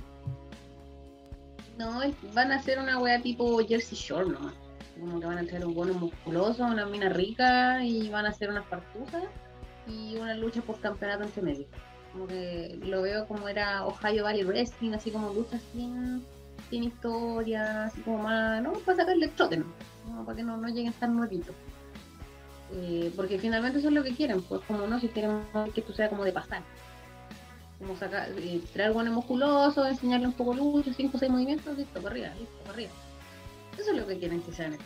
[1.77, 1.99] No,
[2.33, 4.53] van a hacer una wea tipo Jersey Shore nomás.
[4.99, 8.49] Como que van a tener un bono musculoso, una mina rica y van a hacer
[8.49, 9.23] unas partuzas
[9.87, 11.65] y una lucha por campeonato entre medio.
[12.11, 16.23] Como que lo veo como era Ohio Valley Wrestling, así como luchas sin,
[16.69, 20.25] sin historia, así como más, no, para sacarle trote, ¿no?
[20.25, 21.55] para que no, no lleguen tan nuevitos.
[22.75, 25.41] Eh, porque finalmente eso es lo que quieren, pues como no, si quieren
[25.73, 26.61] que esto sea como de pasar.
[27.79, 31.99] Como sacar, eh, traer buenos musculoso, enseñarle un poco lucha, 5 o 6 movimientos, listo,
[31.99, 32.91] para arriba, listo, para arriba.
[33.77, 34.77] Eso es lo que quieren que sean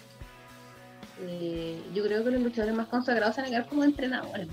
[1.20, 4.48] eh, yo creo que los luchadores más consagrados van a quedar como entrenadores.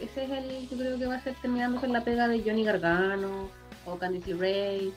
[0.00, 2.64] ese es el, yo creo que va a ser terminando con la pega de Johnny
[2.64, 3.48] Gargano,
[3.86, 4.92] o Candice Ray,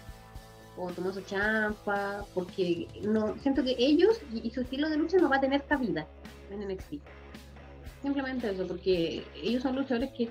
[0.78, 5.38] o Tomaso Champa, porque no siento que ellos y, su estilo de lucha no va
[5.38, 6.08] a tener cabida
[6.50, 6.96] en NXT.
[8.02, 10.30] Simplemente eso, porque ellos son luchadores que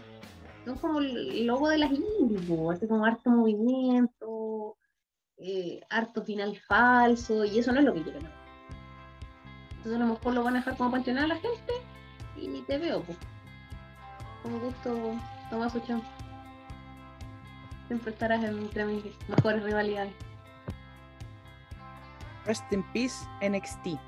[0.65, 2.47] son como el logo de las indies,
[2.89, 4.77] como harto movimiento,
[5.38, 8.28] eh, harto final falso, y eso no es lo que quieren.
[9.70, 11.72] Entonces a lo mejor lo van a dejar como para a la gente
[12.36, 13.18] y ni te veo, pues.
[14.42, 15.14] Con gusto,
[15.50, 16.06] Tomás Champa.
[17.88, 20.12] Siempre estarás entre mis mejores rivalidades.
[22.46, 23.98] Rest in Peace NXT.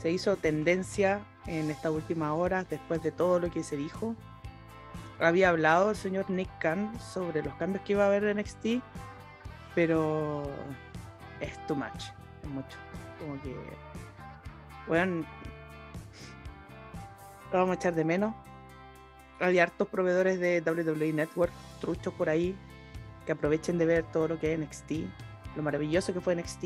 [0.00, 4.14] Se hizo tendencia en esta última hora después de todo lo que se dijo.
[5.20, 8.82] Había hablado el señor Nick Khan sobre los cambios que iba a haber en NXT,
[9.76, 10.42] pero
[11.38, 12.10] es too much,
[12.42, 12.78] es mucho.
[13.20, 13.54] Como que,
[14.88, 15.24] bueno,
[17.52, 18.34] lo vamos a echar de menos.
[19.38, 22.56] Hay hartos proveedores de WWE Network, truchos por ahí,
[23.26, 24.92] que aprovechen de ver todo lo que es NXT,
[25.56, 26.64] lo maravilloso que fue NXT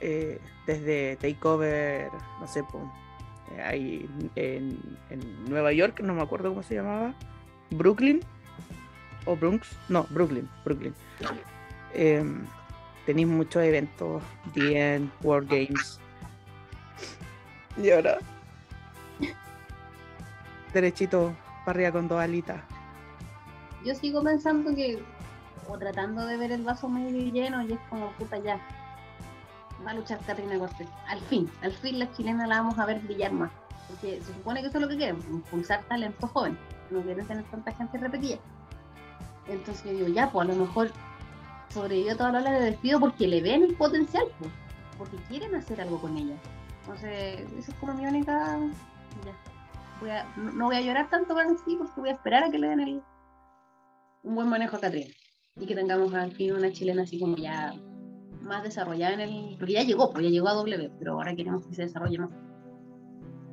[0.00, 2.10] eh, desde Takeover,
[2.40, 4.98] no sé, eh, ahí en,
[5.48, 7.14] Nueva York, no me acuerdo cómo se llamaba,
[7.70, 8.20] Brooklyn
[9.24, 10.94] o Bronx, no, Brooklyn, Brooklyn.
[11.94, 12.44] Em,
[13.06, 14.22] tenéis muchos eventos,
[14.54, 16.00] bien, World Games.
[17.76, 18.18] Y ahora,
[20.72, 22.62] derechito para arriba con dos alitas.
[23.84, 25.02] Yo sigo pensando que,
[25.68, 28.60] o tratando de ver el vaso medio lleno, y es como puta ya
[29.84, 30.88] va a luchar Catrina Cortés.
[31.08, 33.50] Al fin, al fin la chilena la vamos a ver brillar más.
[33.88, 36.56] Porque se supone que eso es lo que quieren, impulsar talento joven.
[36.90, 38.38] No quieren tener tanta gente repetida.
[39.48, 40.90] Entonces yo digo, ya, pues a lo mejor
[41.72, 44.24] sobrevivió toda la hora de despido porque le ven el potencial,
[44.98, 46.36] porque quieren hacer algo con ella.
[46.82, 48.58] Entonces, esa es como mi única.
[50.04, 50.26] Ya.
[50.36, 52.80] no, voy a llorar tanto con sí porque voy a esperar a que le den
[52.80, 53.02] el,
[54.24, 55.10] un buen manejo a Catrina.
[55.56, 57.74] Y que tengamos al fin una chilena así como ya
[58.40, 59.56] más desarrollada en el.
[59.58, 62.30] Porque ya llegó, pues ya llegó a W, pero ahora queremos que se desarrolle más.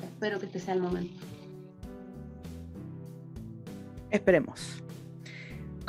[0.04, 1.22] Espero que este sea el momento.
[4.10, 4.84] Esperemos.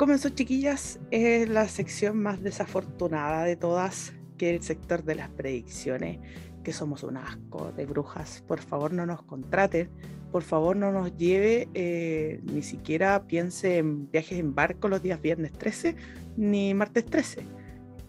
[0.01, 6.17] Comenzó, chiquillas, es la sección más desafortunada de todas, que el sector de las predicciones,
[6.63, 8.43] que somos un asco de brujas.
[8.47, 9.91] Por favor, no nos contraten,
[10.31, 15.21] por favor, no nos lleve, eh, ni siquiera piense en viajes en barco los días
[15.21, 15.95] viernes 13
[16.35, 17.45] ni martes 13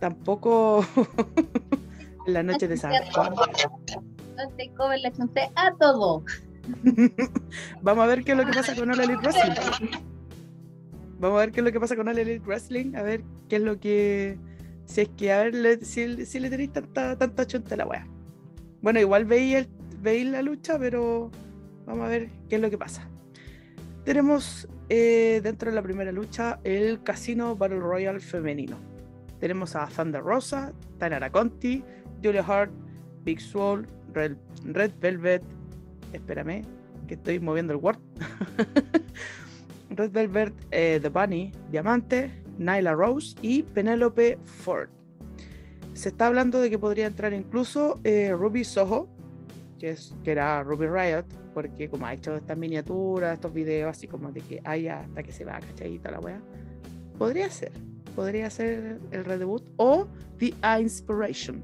[0.01, 0.87] tampoco
[2.27, 3.35] la noche de San Juan.
[4.99, 6.25] le chunté a todo.
[7.83, 10.12] Vamos a ver qué es lo que pasa con Elite Wrestling.
[11.23, 12.95] Vamos a ver qué es lo que pasa con All Elite Wrestling.
[12.95, 14.39] A ver qué es lo que.
[14.85, 18.07] Si es que, a ver, si, si, le tenéis tanta, tanta chunta a la wea.
[18.83, 19.67] Bueno, igual veis,
[20.01, 21.31] veis la lucha, pero
[21.87, 23.09] vamos a ver qué es lo que pasa.
[24.05, 28.93] Tenemos eh, dentro de la primera lucha el Casino Battle Royale femenino
[29.43, 31.83] tenemos a Thunder Rosa, Tanara Conti,
[32.23, 32.71] Julia Hart,
[33.25, 34.37] Big Swole, Red,
[35.01, 35.43] Velvet,
[36.13, 36.63] espérame,
[37.09, 37.99] que estoy moviendo el Word.
[39.97, 44.89] Red Velvet, eh, The Bunny, Diamante, Nyla Rose y Penelope Ford.
[45.95, 49.09] Se está hablando de que podría entrar incluso eh, Ruby Soho,
[49.79, 54.07] que, es, que era Ruby Riot, porque como ha hecho estas miniaturas, estos videos así
[54.07, 56.41] como de que haya hasta que se va, cachadita la wea.
[57.19, 57.73] Podría ser,
[58.17, 60.09] podría ser el redebut, o
[60.39, 61.63] The Inspiration,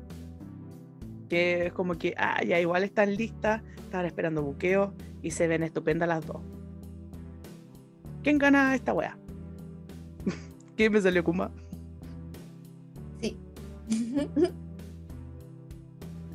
[1.28, 4.92] que es como que, ah, ya igual están listas, estaban esperando buqueo
[5.22, 6.42] y se ven estupendas las dos.
[8.22, 9.16] ¿Quién gana esta wea?
[10.76, 11.50] ¿Quién me salió Kuma?
[13.20, 13.36] Sí.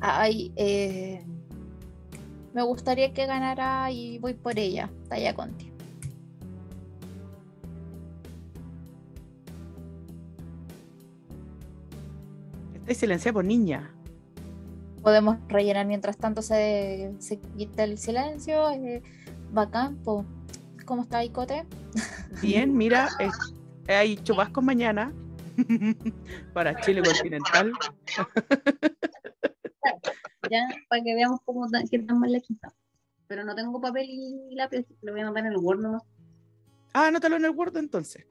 [0.00, 1.24] Ay, eh,
[2.52, 5.70] me gustaría que ganara y voy por ella, Taya Conti.
[12.74, 13.90] Estoy silenciada por niña.
[15.02, 18.70] Podemos rellenar mientras tanto se, se quita el silencio.
[18.70, 19.02] Eh,
[19.52, 20.26] bacán, po.
[20.84, 21.64] ¿Cómo está ahí, Cote?
[22.42, 23.30] Bien, mira, eh,
[23.92, 25.12] hay chubascos mañana
[26.54, 27.72] para Chile continental.
[30.50, 32.72] ya, para que veamos cómo ta- qué tan mal le quita.
[33.26, 36.02] Pero no tengo papel y lápiz, lo voy a anotar en el Word nomás.
[36.92, 38.26] Ah, anótalo en el Word entonces.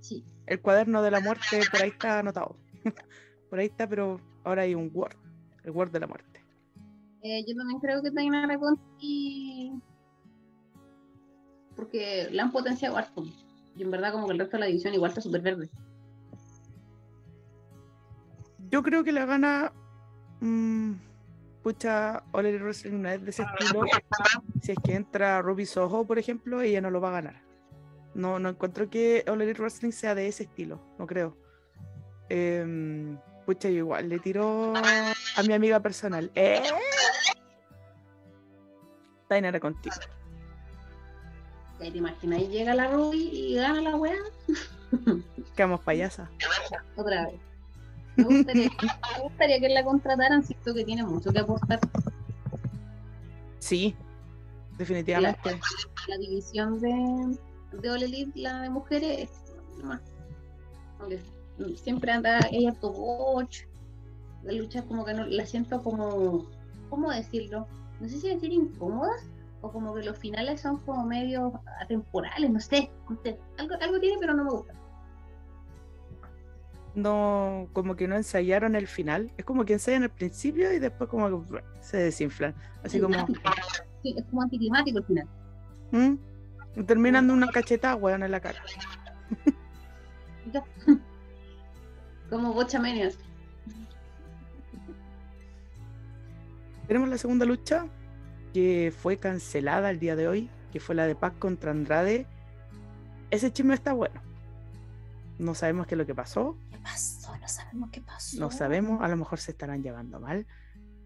[0.00, 0.24] Sí.
[0.46, 2.56] El cuaderno de la muerte por ahí está anotado.
[3.50, 5.16] por ahí está, pero ahora hay un Word.
[5.64, 6.40] El Word de la muerte.
[7.22, 9.72] Eh, yo también creo que Tainara Conti
[11.82, 13.24] porque la han potenciado harto.
[13.76, 15.68] Y en verdad como que el resto de la división igual está súper verde.
[18.70, 19.72] Yo creo que la gana.
[20.40, 20.92] mm,
[21.62, 23.84] pucha, Elite Wrestling no es de ese estilo.
[24.62, 27.42] Si es que entra Ruby Soho, por ejemplo, ella no lo va a ganar.
[28.14, 31.36] No, no encuentro que All Elite Wrestling sea de ese estilo, no creo.
[32.28, 36.30] Em, pucha, yo igual le tiró a mi amiga personal.
[36.36, 36.62] ¿Eh?
[39.28, 39.96] Tainara contigo.
[41.90, 44.14] Te imaginas, y llega la Ruby y gana la weá
[45.56, 46.30] Quedamos payasa.
[46.96, 47.40] otra vez.
[48.16, 48.70] Me gustaría,
[49.16, 51.80] me gustaría que la contrataran, siento que tiene mucho que aportar.
[53.58, 53.96] Sí,
[54.78, 55.58] definitivamente.
[56.06, 57.38] La división de,
[57.72, 59.30] de All Elite, la de mujeres,
[59.78, 60.00] es más.
[61.82, 63.64] Siempre anda ella top 8.
[64.44, 66.46] La lucha como que no la siento como,
[66.90, 67.66] ¿cómo decirlo?
[68.00, 69.22] No sé si decir incómodas
[69.62, 73.38] o como que los finales son como medio atemporales, no sé, no sé.
[73.58, 74.74] Algo, algo tiene pero no me gusta.
[76.94, 79.32] No, como que no ensayaron el final.
[79.38, 82.54] Es como que ensayan el principio y después como que se desinflan.
[82.84, 83.14] Así como...
[84.02, 85.26] Sí, es como anticlimático el final.
[85.92, 86.14] ¿Mm?
[86.76, 88.62] Y Terminan de una cachetada, weón, en la cara.
[92.28, 93.18] Como bochamenias.
[96.86, 97.86] Tenemos la segunda lucha
[98.52, 102.26] que fue cancelada el día de hoy, que fue la de Pac contra Andrade.
[103.30, 104.20] Ese chisme está bueno.
[105.38, 107.36] No sabemos qué es lo que pasó, ¿Qué pasó?
[107.38, 108.38] No sabemos qué pasó.
[108.38, 110.46] no sabemos, a lo mejor se estarán llevando mal.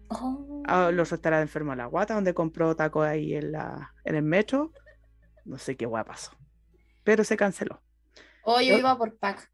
[0.09, 0.63] Oh.
[0.65, 4.71] A los estará enfermo la guata, donde compró taco ahí en, la, en el metro.
[5.45, 6.31] No sé qué guay pasó.
[7.03, 7.81] Pero se canceló.
[8.43, 9.49] Oh, yo iba por pack.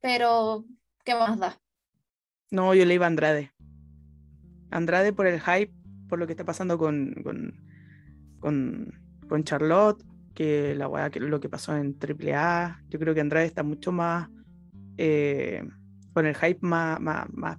[0.00, 0.64] Pero,
[1.04, 1.60] ¿qué más da?
[2.50, 3.52] No, yo le iba a Andrade.
[4.70, 5.72] Andrade por el hype,
[6.12, 7.14] por lo que está pasando con,
[8.38, 8.92] con,
[9.26, 12.82] con, Charlotte, que la weá, que lo que pasó en AAA.
[12.90, 14.28] Yo creo que Andrade está mucho más
[14.98, 15.66] eh,
[16.12, 17.56] con el hype más, más, más,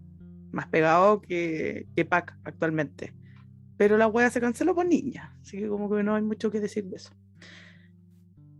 [0.51, 3.15] más pegado que, que Pac actualmente.
[3.75, 6.59] Pero la weá se canceló por niña, así que como que no hay mucho que
[6.59, 7.11] decir de eso.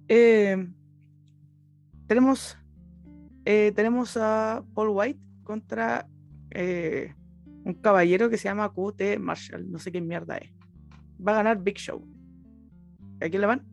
[0.07, 0.69] Eh,
[2.07, 2.57] tenemos,
[3.45, 6.07] eh, tenemos a Paul White contra
[7.65, 10.51] un caballero que se llama QT Marshall, no sé qué mierda es.
[11.25, 12.05] Va a ganar Big Show.
[13.21, 13.65] ¿A quién le van?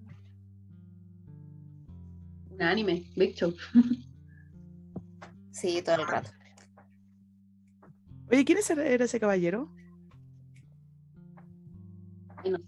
[2.51, 3.55] Un anime, Big Show.
[5.51, 6.31] Sí, todo el rato.
[8.31, 9.73] Oye, ¿quién es- era ese caballero?
[12.49, 12.59] No.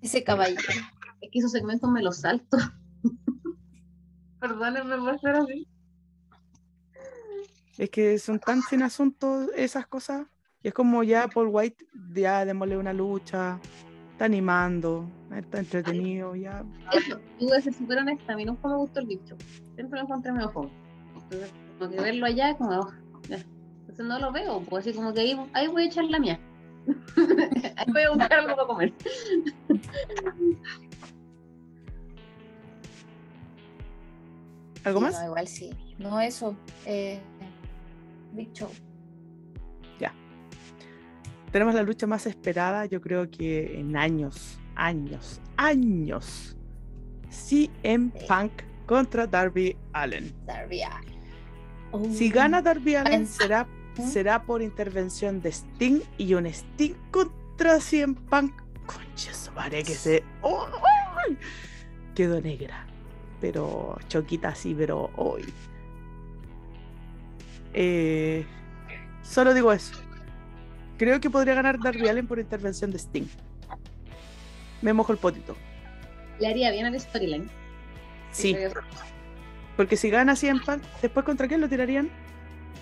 [0.00, 0.60] Ese caballero.
[1.20, 2.56] Es que esos segmentos me los salto.
[4.40, 5.68] Perdónenme por ser así.
[7.78, 10.26] Es que son tan sin asunto esas cosas.
[10.62, 13.58] Y es como ya Paul White ya démosle una lucha,
[14.12, 16.64] está animando, está entretenido, ya.
[16.92, 19.36] Eso, voy a ser súper honesta, a mí nunca me gustó el Big Show.
[19.74, 20.70] Siempre lo encontré medio fome.
[21.14, 22.92] Entonces, como que verlo allá, como, oh,
[23.28, 23.38] ya.
[23.80, 26.38] Entonces no lo veo, pues así como que ahí, ahí voy a echar la mía.
[27.76, 28.92] ahí voy a buscar algo para comer.
[34.84, 35.14] ¿Algo más?
[35.14, 35.70] No, igual sí.
[35.98, 36.56] No, eso.
[36.86, 37.20] Eh,
[38.32, 38.68] Big Show.
[41.50, 46.56] Tenemos la lucha más esperada, yo creo que en años, años, años.
[47.28, 48.26] CM Sí.
[48.26, 48.52] Punk
[48.86, 50.32] contra Darby Allen.
[50.46, 52.14] Darby Allin.
[52.14, 52.34] Si Oh.
[52.34, 53.66] gana Darby Allen, será,
[53.98, 54.02] ¿Mm?
[54.02, 58.54] será por intervención de Sting y un Sting contra CM Punk.
[58.86, 60.24] Concha madre que se.
[60.40, 60.66] ¡Oh!
[61.28, 61.36] ¡Ay!
[62.14, 62.86] Quedó negra.
[63.42, 65.44] pero choquita así, pero hoy.
[67.74, 68.46] Eh,
[69.22, 69.94] solo digo eso.
[70.98, 73.26] Creo que podría ganar Darby Allen por intervención de Sting.
[74.82, 75.56] Me mojo el potito.
[76.38, 77.48] Le haría bien al storyline.
[78.32, 78.56] Sí,
[79.76, 82.10] porque si gana siempre, después contra quién lo tirarían?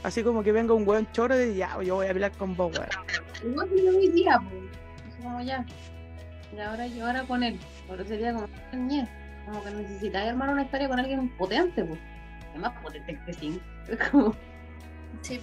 [0.02, 2.76] Así como que venga un weón choro y ya, yo voy a pelear con vos,
[2.76, 3.68] weón.
[3.68, 5.16] Que lo hoy día, pues.
[5.22, 5.64] Como ya.
[6.54, 7.58] Y ahora yo ahora con él.
[7.88, 8.48] Pero sería como,
[9.46, 12.00] como que necesitáis armar una historia con alguien potente, pues.
[12.54, 13.60] Es más potente que sí.
[13.88, 14.34] Es como.
[15.22, 15.40] Sí.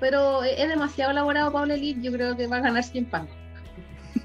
[0.00, 3.28] Pero es demasiado elaborado Pablo Elite, yo creo que va a ganar 100 pan.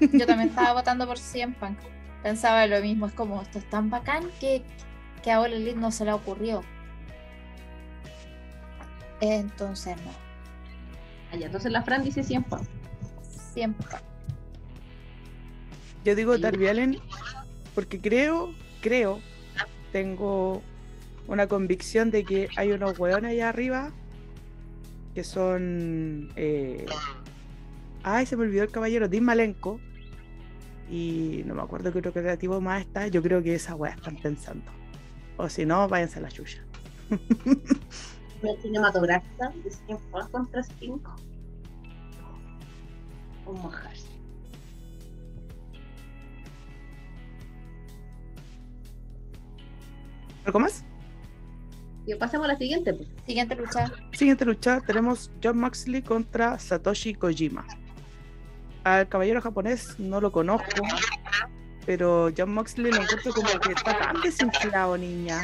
[0.00, 1.78] Yo también estaba votando por 100 Punk.
[2.22, 4.62] Pensaba lo mismo, es como, esto es tan bacán que,
[5.22, 6.62] que a All Elite no se le ocurrió.
[9.20, 10.12] Entonces no,
[11.32, 12.60] Allá, entonces la Fran dice 100 pan.
[13.54, 13.90] 100 Punk.
[16.04, 16.98] Yo digo Darby Allen
[17.74, 19.20] porque creo, creo,
[19.92, 20.62] tengo
[21.28, 23.92] una convicción de que hay unos weones allá arriba
[25.14, 26.30] que son.
[26.36, 26.86] eh,
[28.02, 29.80] ay, se me olvidó el caballero, Dean Malenko.
[30.90, 33.06] Y no me acuerdo qué otro creativo más está.
[33.06, 34.70] Yo creo que esa weá están pensando.
[35.36, 36.62] O si no, váyanse a la chucha.
[38.62, 41.16] Cinematográfica de 100 pan contra 5.
[43.46, 43.94] Un mojar.
[50.44, 50.84] ¿Algo más?
[52.18, 53.08] Pasemos a la siguiente, pues.
[53.26, 53.90] Siguiente lucha.
[54.12, 57.66] Siguiente lucha tenemos John Moxley contra Satoshi Kojima.
[58.84, 60.82] Al caballero japonés no lo conozco,
[61.86, 65.42] pero John Moxley lo encuentro como que está tan desinflado, niña.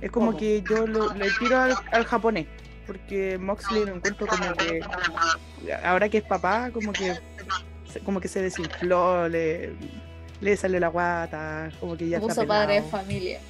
[0.00, 0.38] Es como ¿Cómo?
[0.38, 2.46] que yo lo- le tiro al, al japonés,
[2.86, 4.80] porque Moxley lo encuentro como que
[5.82, 7.14] ahora que es papá, como que
[7.90, 9.72] se- como que se desinfló, le,
[10.40, 13.40] le sale la guata, como que ya puso padre de familia.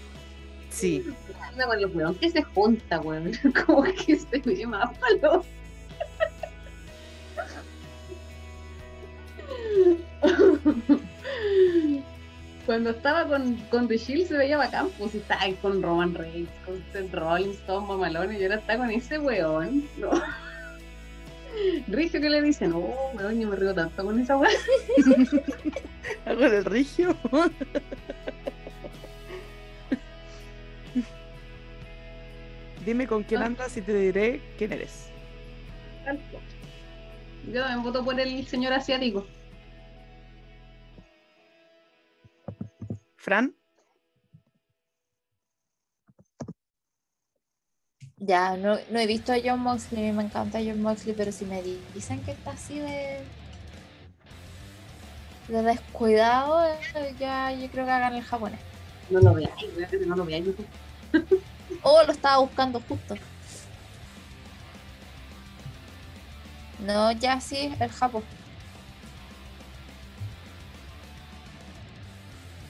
[0.74, 1.06] Sí,
[1.40, 3.30] Anda con los weón que se junta, weón.
[3.66, 5.44] Como que se ve más palo.
[12.66, 16.14] Cuando estaba con, con The Shield se veía bacán, pues y estaba ahí con Roman
[16.14, 19.84] Reigns, con Seth Rollins, todos mamalones, y ahora está con ese weón.
[19.98, 20.10] No.
[21.88, 24.54] Rigio que le dicen, oh weón, yo me río tanto con esa weón.
[26.26, 27.16] hago el rigio.
[32.84, 33.46] Dime con quién Ah.
[33.46, 35.08] andas y te diré quién eres.
[37.52, 39.26] Yo también voto por el señor asiático.
[43.16, 43.54] Fran,
[48.18, 51.62] Ya, no, no he visto a John Moxley, me encanta John Moxley, pero si me
[51.62, 53.18] di- dicen que está así de,
[55.48, 58.60] de descuidado, eh, ya yo creo que hagan el japonés.
[59.10, 60.46] No lo veáis, no lo veáis.
[61.84, 61.92] YouTube.
[61.92, 63.16] O lo estaba buscando justo.
[66.80, 68.22] No, ya sí, el japo.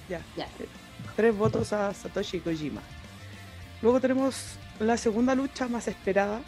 [0.08, 0.20] ya.
[0.36, 0.46] Ya.
[1.16, 2.82] Tres votos a Satoshi Kojima.
[3.82, 6.40] Luego tenemos la segunda lucha más esperada,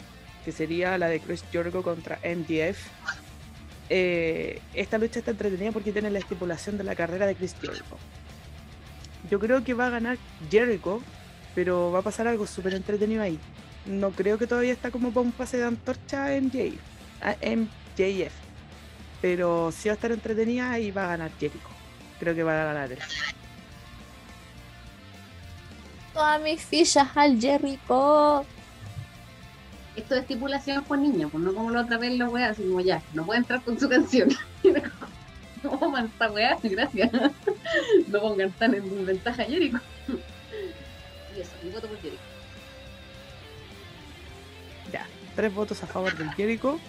[0.43, 2.77] que sería la de Chris Jericho contra MDF.
[3.89, 7.97] Eh, esta lucha está entretenida porque tiene la estipulación de la carrera de Chris Jericho.
[9.29, 10.17] Yo creo que va a ganar
[10.49, 11.01] Jericho,
[11.57, 13.39] pero va a pasar algo súper entretenido ahí.
[13.87, 18.31] No creo que todavía está como para un pase de antorcha a MJF.
[19.23, 21.67] Pero sí va a estar entretenida y va a ganar Jericho.
[22.19, 22.99] Creo que va a ganar él.
[26.13, 28.45] Todas mis fichas al Jericho.
[29.95, 32.81] Esto de estipulación por niños, pues no como la otra vez la weá, así como
[32.81, 34.29] ya, no puede entrar con su canción.
[35.63, 37.11] no, man, esta weá, gracias.
[38.09, 39.79] no pongan tan en desventaja a Jericho.
[44.91, 46.79] Ya, tres votos a favor del Jericho.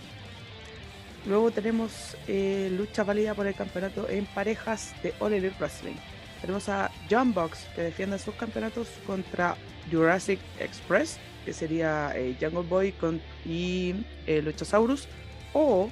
[1.27, 5.97] Luego tenemos eh, lucha válida por el campeonato en parejas de All Elite Wrestling.
[6.41, 9.57] Tenemos a John Box que defiende sus campeonatos contra
[9.91, 13.95] Jurassic Express, que sería eh, Jungle Boy con, y
[14.27, 15.09] eh, Luchasaurus,
[15.53, 15.91] o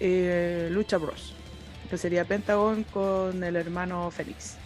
[0.00, 1.34] Lucha Bros,
[1.90, 4.56] que sería Pentagon con el hermano Félix.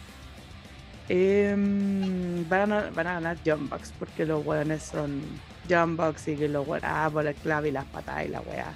[1.09, 5.23] Em, van, a, van a ganar John Box porque los weones son
[5.69, 8.41] John Box y que los weones, ah, por el clave y las patadas y la
[8.41, 8.73] weá.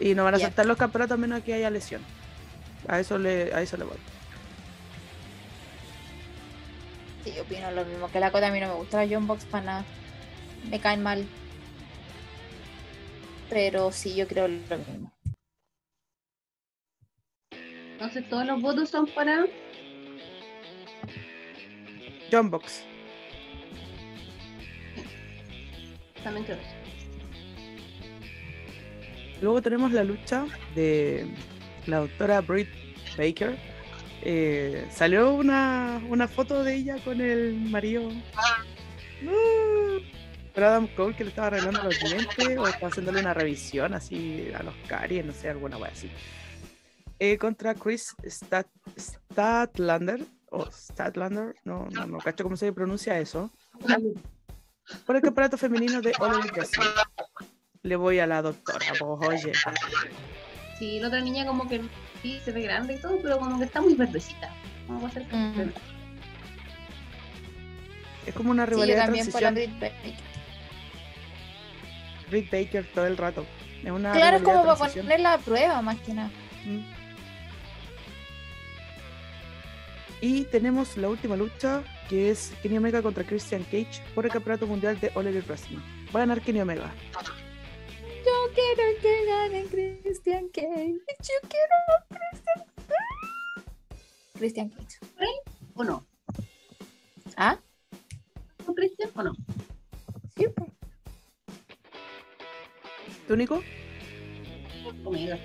[0.00, 0.46] Y no van a Yep.
[0.48, 2.00] saltar los campeonatos a menos que haya lesión.
[2.86, 3.96] A eso le, a eso le voy.
[7.24, 8.46] Sí, yo opino lo mismo que la cota.
[8.48, 9.84] A mí no me gusta la John Box para nada.
[10.70, 11.26] Me caen mal.
[13.50, 15.12] Pero sí, yo creo lo mismo.
[17.92, 19.44] Entonces todos los votos son para
[22.30, 22.84] John Box.
[26.22, 26.58] también creo.
[29.40, 31.26] Luego tenemos la lucha de
[31.86, 32.68] la doctora Britt
[33.16, 33.56] Baker.
[34.22, 38.08] Eh, salió una, una foto de ella con el marido.
[38.08, 40.00] Uh,
[40.54, 44.50] Con Adam Cole que le estaba arreglando los dientes o estaba haciéndole una revisión así
[44.58, 46.10] a los caries, no sé, alguna wea así.
[47.20, 53.50] Eh, contra Chris Stat Statlander o Statlander, no, no, no cacho cómo se pronuncia eso.
[55.06, 56.86] Por el campeonato femenino de Wrestling.
[57.82, 59.52] Le voy a la doctora, pues oye.
[60.78, 61.82] Sí, la otra niña como que
[62.22, 64.50] sí se ve grande y todo, pero como que está muy verdecita.
[64.86, 65.70] ¿Cómo va a ser Mm.
[68.26, 69.78] Es como una Sí, yo rivalidad de también por la transición.
[69.80, 70.14] Britt Baker.
[72.30, 73.46] Britt Baker todo el rato.
[73.82, 75.06] Es una Claro, es rivalidad como para transición.
[75.06, 76.30] ponerla a prueba más que nada.
[76.64, 76.80] Mm.
[80.20, 84.66] Y tenemos la última lucha, que es Kenny Omega contra Christian Cage por el campeonato
[84.66, 85.78] mundial de Elite Wrestling.
[86.14, 86.92] Va a ganar Kenny Omega.
[87.14, 91.00] Yo quiero que gane Christian Cage.
[91.20, 91.76] Yo quiero
[92.08, 92.66] Christian
[94.34, 94.98] Christian Cage.
[95.74, 96.04] ¿O no?
[97.36, 97.58] ¿Ah?
[98.66, 99.32] ¿Con Christian o no?
[100.36, 100.70] Sí, pues.
[103.28, 103.62] ¿Tú, Nico?
[105.04, 105.38] Omega.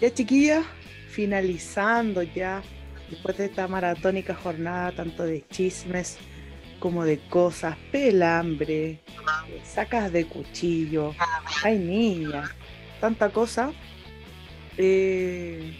[0.00, 0.62] Ya, chiquilla,
[1.08, 2.62] finalizando ya,
[3.10, 6.18] después de esta maratónica jornada, tanto de chismes
[6.78, 9.00] como de cosas, pelambre,
[9.64, 11.14] sacas de cuchillo,
[11.62, 12.50] ay niña,
[13.00, 13.72] tanta cosa.
[14.78, 15.76] Eh,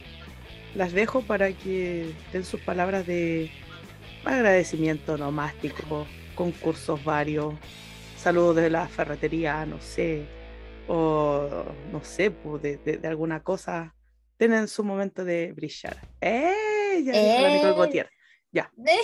[0.75, 3.51] las dejo para que den sus palabras de
[4.25, 7.55] agradecimiento nomástico, concursos varios,
[8.19, 10.27] saludos de la ferretería, no sé,
[10.87, 13.95] o no sé, pues, de, de- alguna cosa,
[14.37, 15.97] tienen su momento de brillar.
[16.21, 16.90] ¡Eh!
[17.13, 18.07] Ya Nicole
[18.87, 19.03] ¡Eh!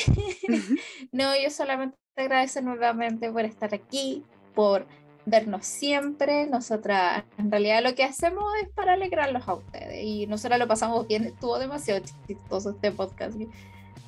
[1.12, 4.24] No, yo solamente agradecer nuevamente por estar aquí,
[4.54, 4.86] por
[5.26, 6.46] vernos siempre.
[6.46, 10.02] Nosotras, en realidad, lo que hacemos es para alegrarlos a ustedes.
[10.02, 11.24] Y nosotras lo pasamos bien.
[11.24, 13.36] Estuvo demasiado chistoso este podcast.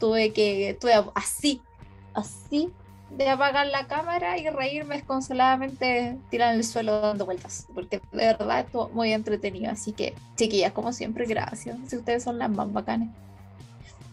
[0.01, 1.61] Tuve que, tuve así,
[2.15, 2.71] así,
[3.11, 7.67] de apagar la cámara y reírme desconsoladamente tirando el suelo dando vueltas.
[7.75, 9.71] Porque de verdad estuvo muy entretenido.
[9.71, 11.77] Así que, chiquillas, como siempre, gracias.
[11.89, 13.09] Si ustedes son las más bacanas.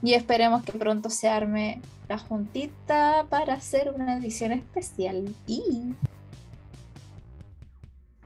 [0.06, 5.34] Y esperemos que pronto se arme la juntita para hacer una edición especial.
[5.48, 5.95] Y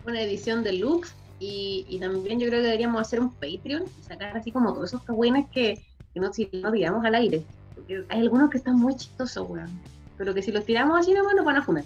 [0.06, 1.14] Una edición deluxe.
[1.40, 4.90] Y, y también yo creo que deberíamos hacer un Patreon y sacar así como todos
[4.90, 5.82] esos cagüines que,
[6.14, 7.46] que no, tiramos al aire.
[7.74, 9.70] Porque hay algunos que están muy chistosos, weón.
[10.18, 11.86] Pero que si los tiramos así nomás nos van a funar.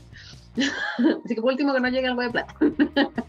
[1.23, 2.55] así que por último que no llegue algo de plata.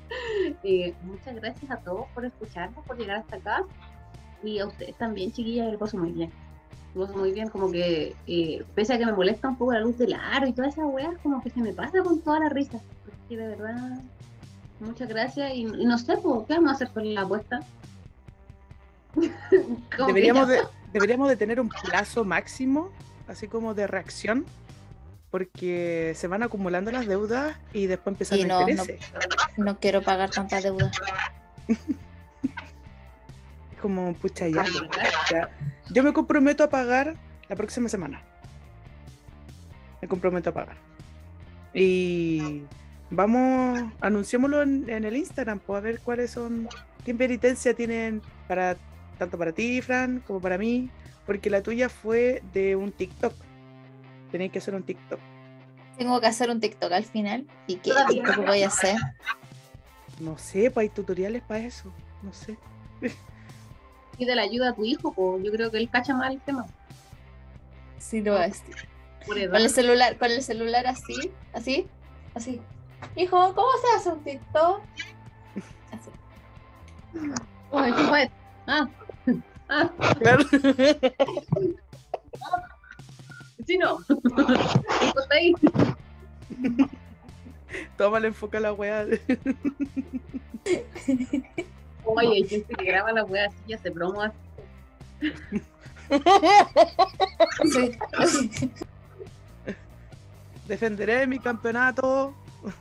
[0.62, 3.64] Eh, muchas gracias a todos por escucharnos, por llegar hasta acá.
[4.42, 6.30] Y a ustedes también, chiquillas, el paso muy bien.
[6.94, 10.14] Muy bien, como que eh, pese a que me molesta un poco la luz del
[10.14, 12.80] aro y todas esas weas, como que se me pasa con toda la risa.
[13.04, 13.98] Porque de verdad,
[14.78, 15.52] muchas gracias.
[15.54, 17.60] Y, y no sé, pues, ¿qué vamos a hacer con la apuesta?
[20.06, 20.60] Deberíamos de,
[20.92, 22.90] deberíamos de tener un plazo máximo,
[23.26, 24.44] así como de reacción,
[25.30, 28.70] porque se van acumulando las deudas y después empiezan los no, no.
[28.70, 29.00] intereses.
[29.56, 30.92] no quiero pagar tanta deuda.
[33.84, 34.64] Como, pucha, ya,
[35.30, 35.50] ya.
[35.90, 37.16] Yo me comprometo a pagar
[37.50, 38.22] la próxima semana.
[40.00, 40.76] Me comprometo a pagar.
[41.74, 42.62] Y
[43.10, 46.66] vamos, anunciémoslo en, en el Instagram, pues a ver cuáles son,
[47.04, 48.78] qué penitencia tienen para
[49.18, 50.88] tanto para ti, Fran, como para mí,
[51.26, 53.34] porque la tuya fue de un TikTok.
[54.32, 55.20] Tenéis que hacer un TikTok.
[55.98, 57.46] Tengo que hacer un TikTok al final.
[57.66, 57.92] ¿Y qué.
[58.08, 58.96] TikTok voy a hacer?
[60.20, 61.92] No sé, pues hay tutoriales para eso.
[62.22, 62.56] No sé.
[64.16, 66.66] Pide la ayuda a tu hijo, pues yo creo que él cacha mal el tema.
[67.98, 68.52] Sí, lo edad.
[69.26, 71.88] Con el celular, con el celular así, así,
[72.34, 72.60] así.
[73.16, 74.82] Hijo, ¿cómo se hace un TikTok?
[75.90, 76.10] Así.
[77.72, 78.30] Ay, ¿qué fue?
[78.66, 78.88] Ah,
[79.68, 80.44] ah, Claro.
[83.66, 83.98] sí, no.
[84.00, 85.52] Está ahí.
[87.96, 89.06] Tómale enfoca la weá.
[92.04, 94.36] Oye, hay gente que graba la wea así y hace promo así.
[97.72, 97.98] Sí.
[100.68, 102.34] Defenderé mi campeonato.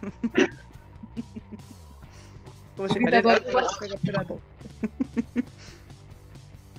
[2.76, 3.52] Como si parece este
[3.90, 4.40] campeonato.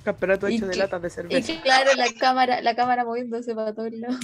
[0.03, 1.53] campeonato Y hecho de latas de Y cerveza.
[1.53, 4.19] que claro, la cámara, la cámara moviéndose para todos lados.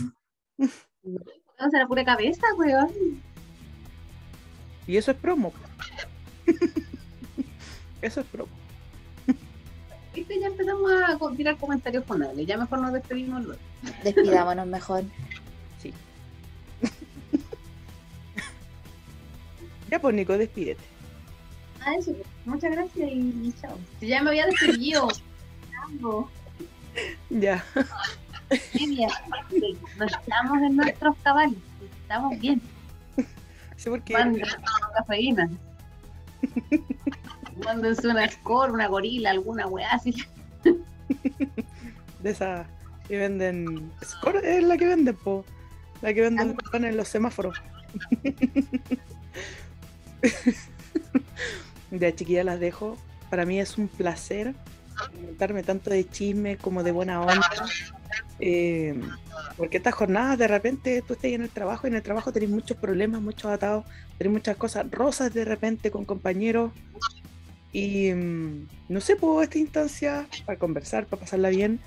[0.57, 2.91] Vamos a la pura cabeza, weón.
[4.85, 5.53] Y eso es promo.
[8.01, 8.51] Eso es promo.
[10.13, 10.39] ¿Viste?
[10.39, 12.45] ya empezamos a tirar comentarios funables.
[12.45, 13.61] Ya mejor nos despedimos luego.
[14.03, 15.03] Despidámonos mejor.
[15.79, 15.93] Sí.
[19.89, 20.83] ya pues Nico, despídete.
[21.85, 22.13] Ah, eso.
[22.45, 23.77] Muchas gracias y chao.
[23.99, 25.07] Si ya me había despedido.
[27.29, 27.63] Ya.
[28.73, 29.07] Media.
[29.97, 31.57] No estamos en nuestros cabales.
[32.01, 32.61] Estamos bien.
[33.77, 34.13] Sí, porque
[34.93, 35.49] cafeína.
[37.65, 40.15] Mándense una score, una gorila, alguna weá así.
[42.23, 42.65] de esa
[43.07, 43.91] que venden.
[44.03, 45.45] Score es la que venden, po.
[46.01, 47.61] La que venden en los semáforos.
[51.91, 52.97] ya chiquillas las dejo.
[53.29, 54.55] Para mí es un placer
[55.09, 57.49] comentarme tanto de chisme como de buena onda.
[58.39, 58.99] Eh,
[59.57, 62.49] porque estas jornadas de repente tú estás en el trabajo y en el trabajo tenés
[62.49, 63.85] muchos problemas, muchos atados,
[64.17, 66.71] tenés muchas cosas rosas de repente con compañeros.
[67.71, 71.79] Y mm, no sé, pues esta instancia para conversar, para pasarla bien,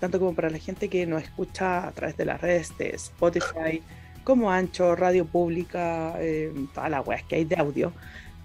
[0.00, 3.82] tanto como para la gente que nos escucha a través de las redes de Spotify,
[4.24, 7.92] como Ancho, Radio Pública, eh, todas las weas que hay de audio,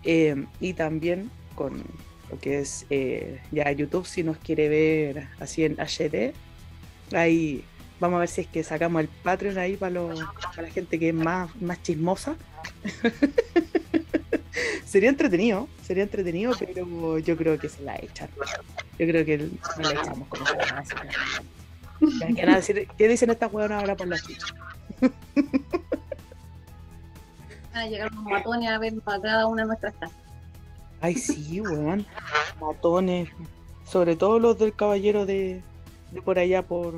[0.03, 1.83] eh, y también con
[2.31, 6.33] lo que es eh, ya YouTube, si nos quiere ver así en HD,
[7.15, 7.63] ahí
[7.99, 10.19] vamos a ver si es que sacamos el Patreon ahí para, los-
[10.55, 12.35] para la gente que es más, más chismosa.
[14.87, 18.29] sería entretenido, sería entretenido, pero yo creo que se la echan.
[18.97, 19.49] Yo creo que no
[19.83, 20.45] la echamos como.
[22.29, 22.61] Ya,
[22.97, 24.45] ¿Qué, dicen estas hueonas ahora por la ficha?
[27.73, 30.17] Van a llegar los matones a ver a cada una de nuestras casas.
[31.01, 32.05] Ay, sí, weón.
[32.61, 33.29] Matones.
[33.83, 35.61] Sobre todo los del caballero de,
[36.11, 36.93] de por allá por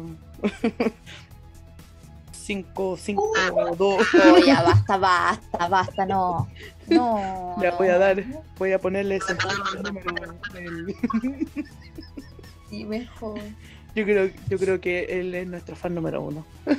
[2.31, 3.31] 5, 5,
[3.77, 4.07] 2.
[4.25, 6.49] Oh, ya basta, basta, basta, no.
[6.89, 7.55] No.
[7.77, 8.23] Voy a dar,
[8.57, 9.33] voy a ponerle ese
[9.83, 10.15] número
[10.53, 10.95] del-
[12.69, 13.39] Sí, mejor.
[13.95, 16.45] Yo creo, yo creo que él es nuestro fan número uno.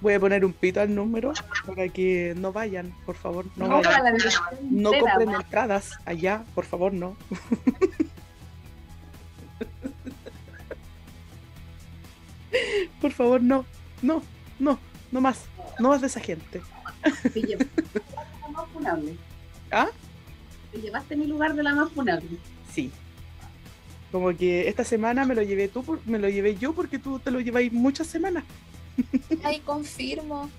[0.00, 1.32] Voy a poner un pito al número
[1.66, 4.16] para que no vayan, por favor, no No, vayan.
[4.70, 7.16] No compren entradas allá, por favor, no.
[13.00, 13.64] Por favor, no,
[14.02, 14.22] no,
[14.58, 14.78] no,
[15.10, 15.44] no más,
[15.78, 16.62] no más de esa gente.
[17.32, 17.82] Te llevaste
[18.42, 19.16] la más funable.
[19.70, 19.88] ¿Ah?
[20.72, 22.28] Te llevaste mi lugar de la más funable.
[22.72, 22.90] Sí.
[24.12, 27.18] Como que esta semana me lo llevé tú, por- me lo llevé yo porque tú
[27.18, 28.44] te lo lleváis muchas semanas.
[29.44, 30.50] Ay, confirmo.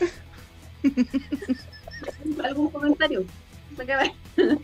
[2.44, 3.24] ¿Algún comentario?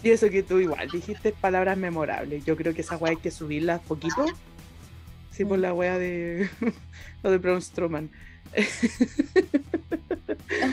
[0.00, 2.44] Y eso que tú igual dijiste palabras memorables.
[2.44, 4.26] Yo creo que esa weá hay que subirlas poquito.
[5.32, 6.48] Sí, por la weá de
[7.24, 8.08] lo de Braun Strowman.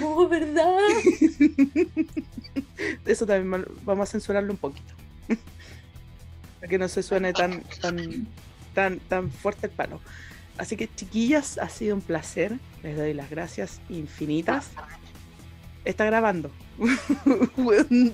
[0.03, 0.77] Oh, ¿verdad?
[3.05, 4.93] Eso también vamos a censurarlo un poquito.
[6.59, 8.27] Para que no se suene tan, tan,
[8.73, 9.99] tan, tan fuerte el palo.
[10.57, 12.57] Así que chiquillas, ha sido un placer.
[12.83, 14.69] Les doy las gracias infinitas.
[15.83, 16.51] Está grabando.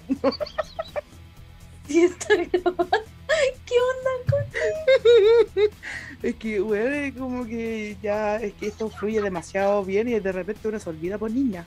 [1.88, 2.90] Sí, está grabando.
[3.66, 5.70] ¿Qué onda?
[6.24, 10.68] Es que, weón, como que ya, es que esto fluye demasiado bien y de repente
[10.68, 11.66] uno se olvida por niña.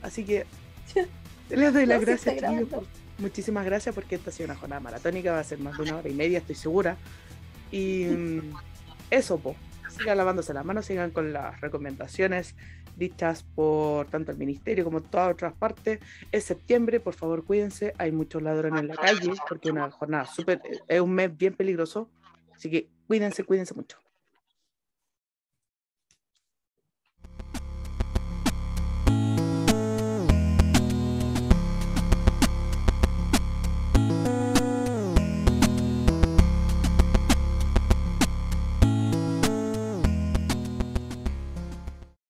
[0.00, 0.46] Así que
[1.50, 2.86] les doy las No, gracias, por-
[3.18, 5.96] muchísimas gracias porque esta ha sido una jornada maratónica, va a ser más de una
[5.98, 6.96] hora y media, estoy segura.
[7.70, 8.54] Y mm,
[9.10, 9.54] eso, po.
[9.98, 12.54] Sigan lavándose las manos, sigan con las recomendaciones
[13.00, 15.98] dichas por tanto el ministerio como todas otras partes.
[16.30, 20.60] Es septiembre, por favor cuídense, hay muchos ladrones en la calle porque una jornada súper,
[20.86, 22.08] es un mes bien peligroso.
[22.54, 23.98] Así que cuídense, cuídense mucho.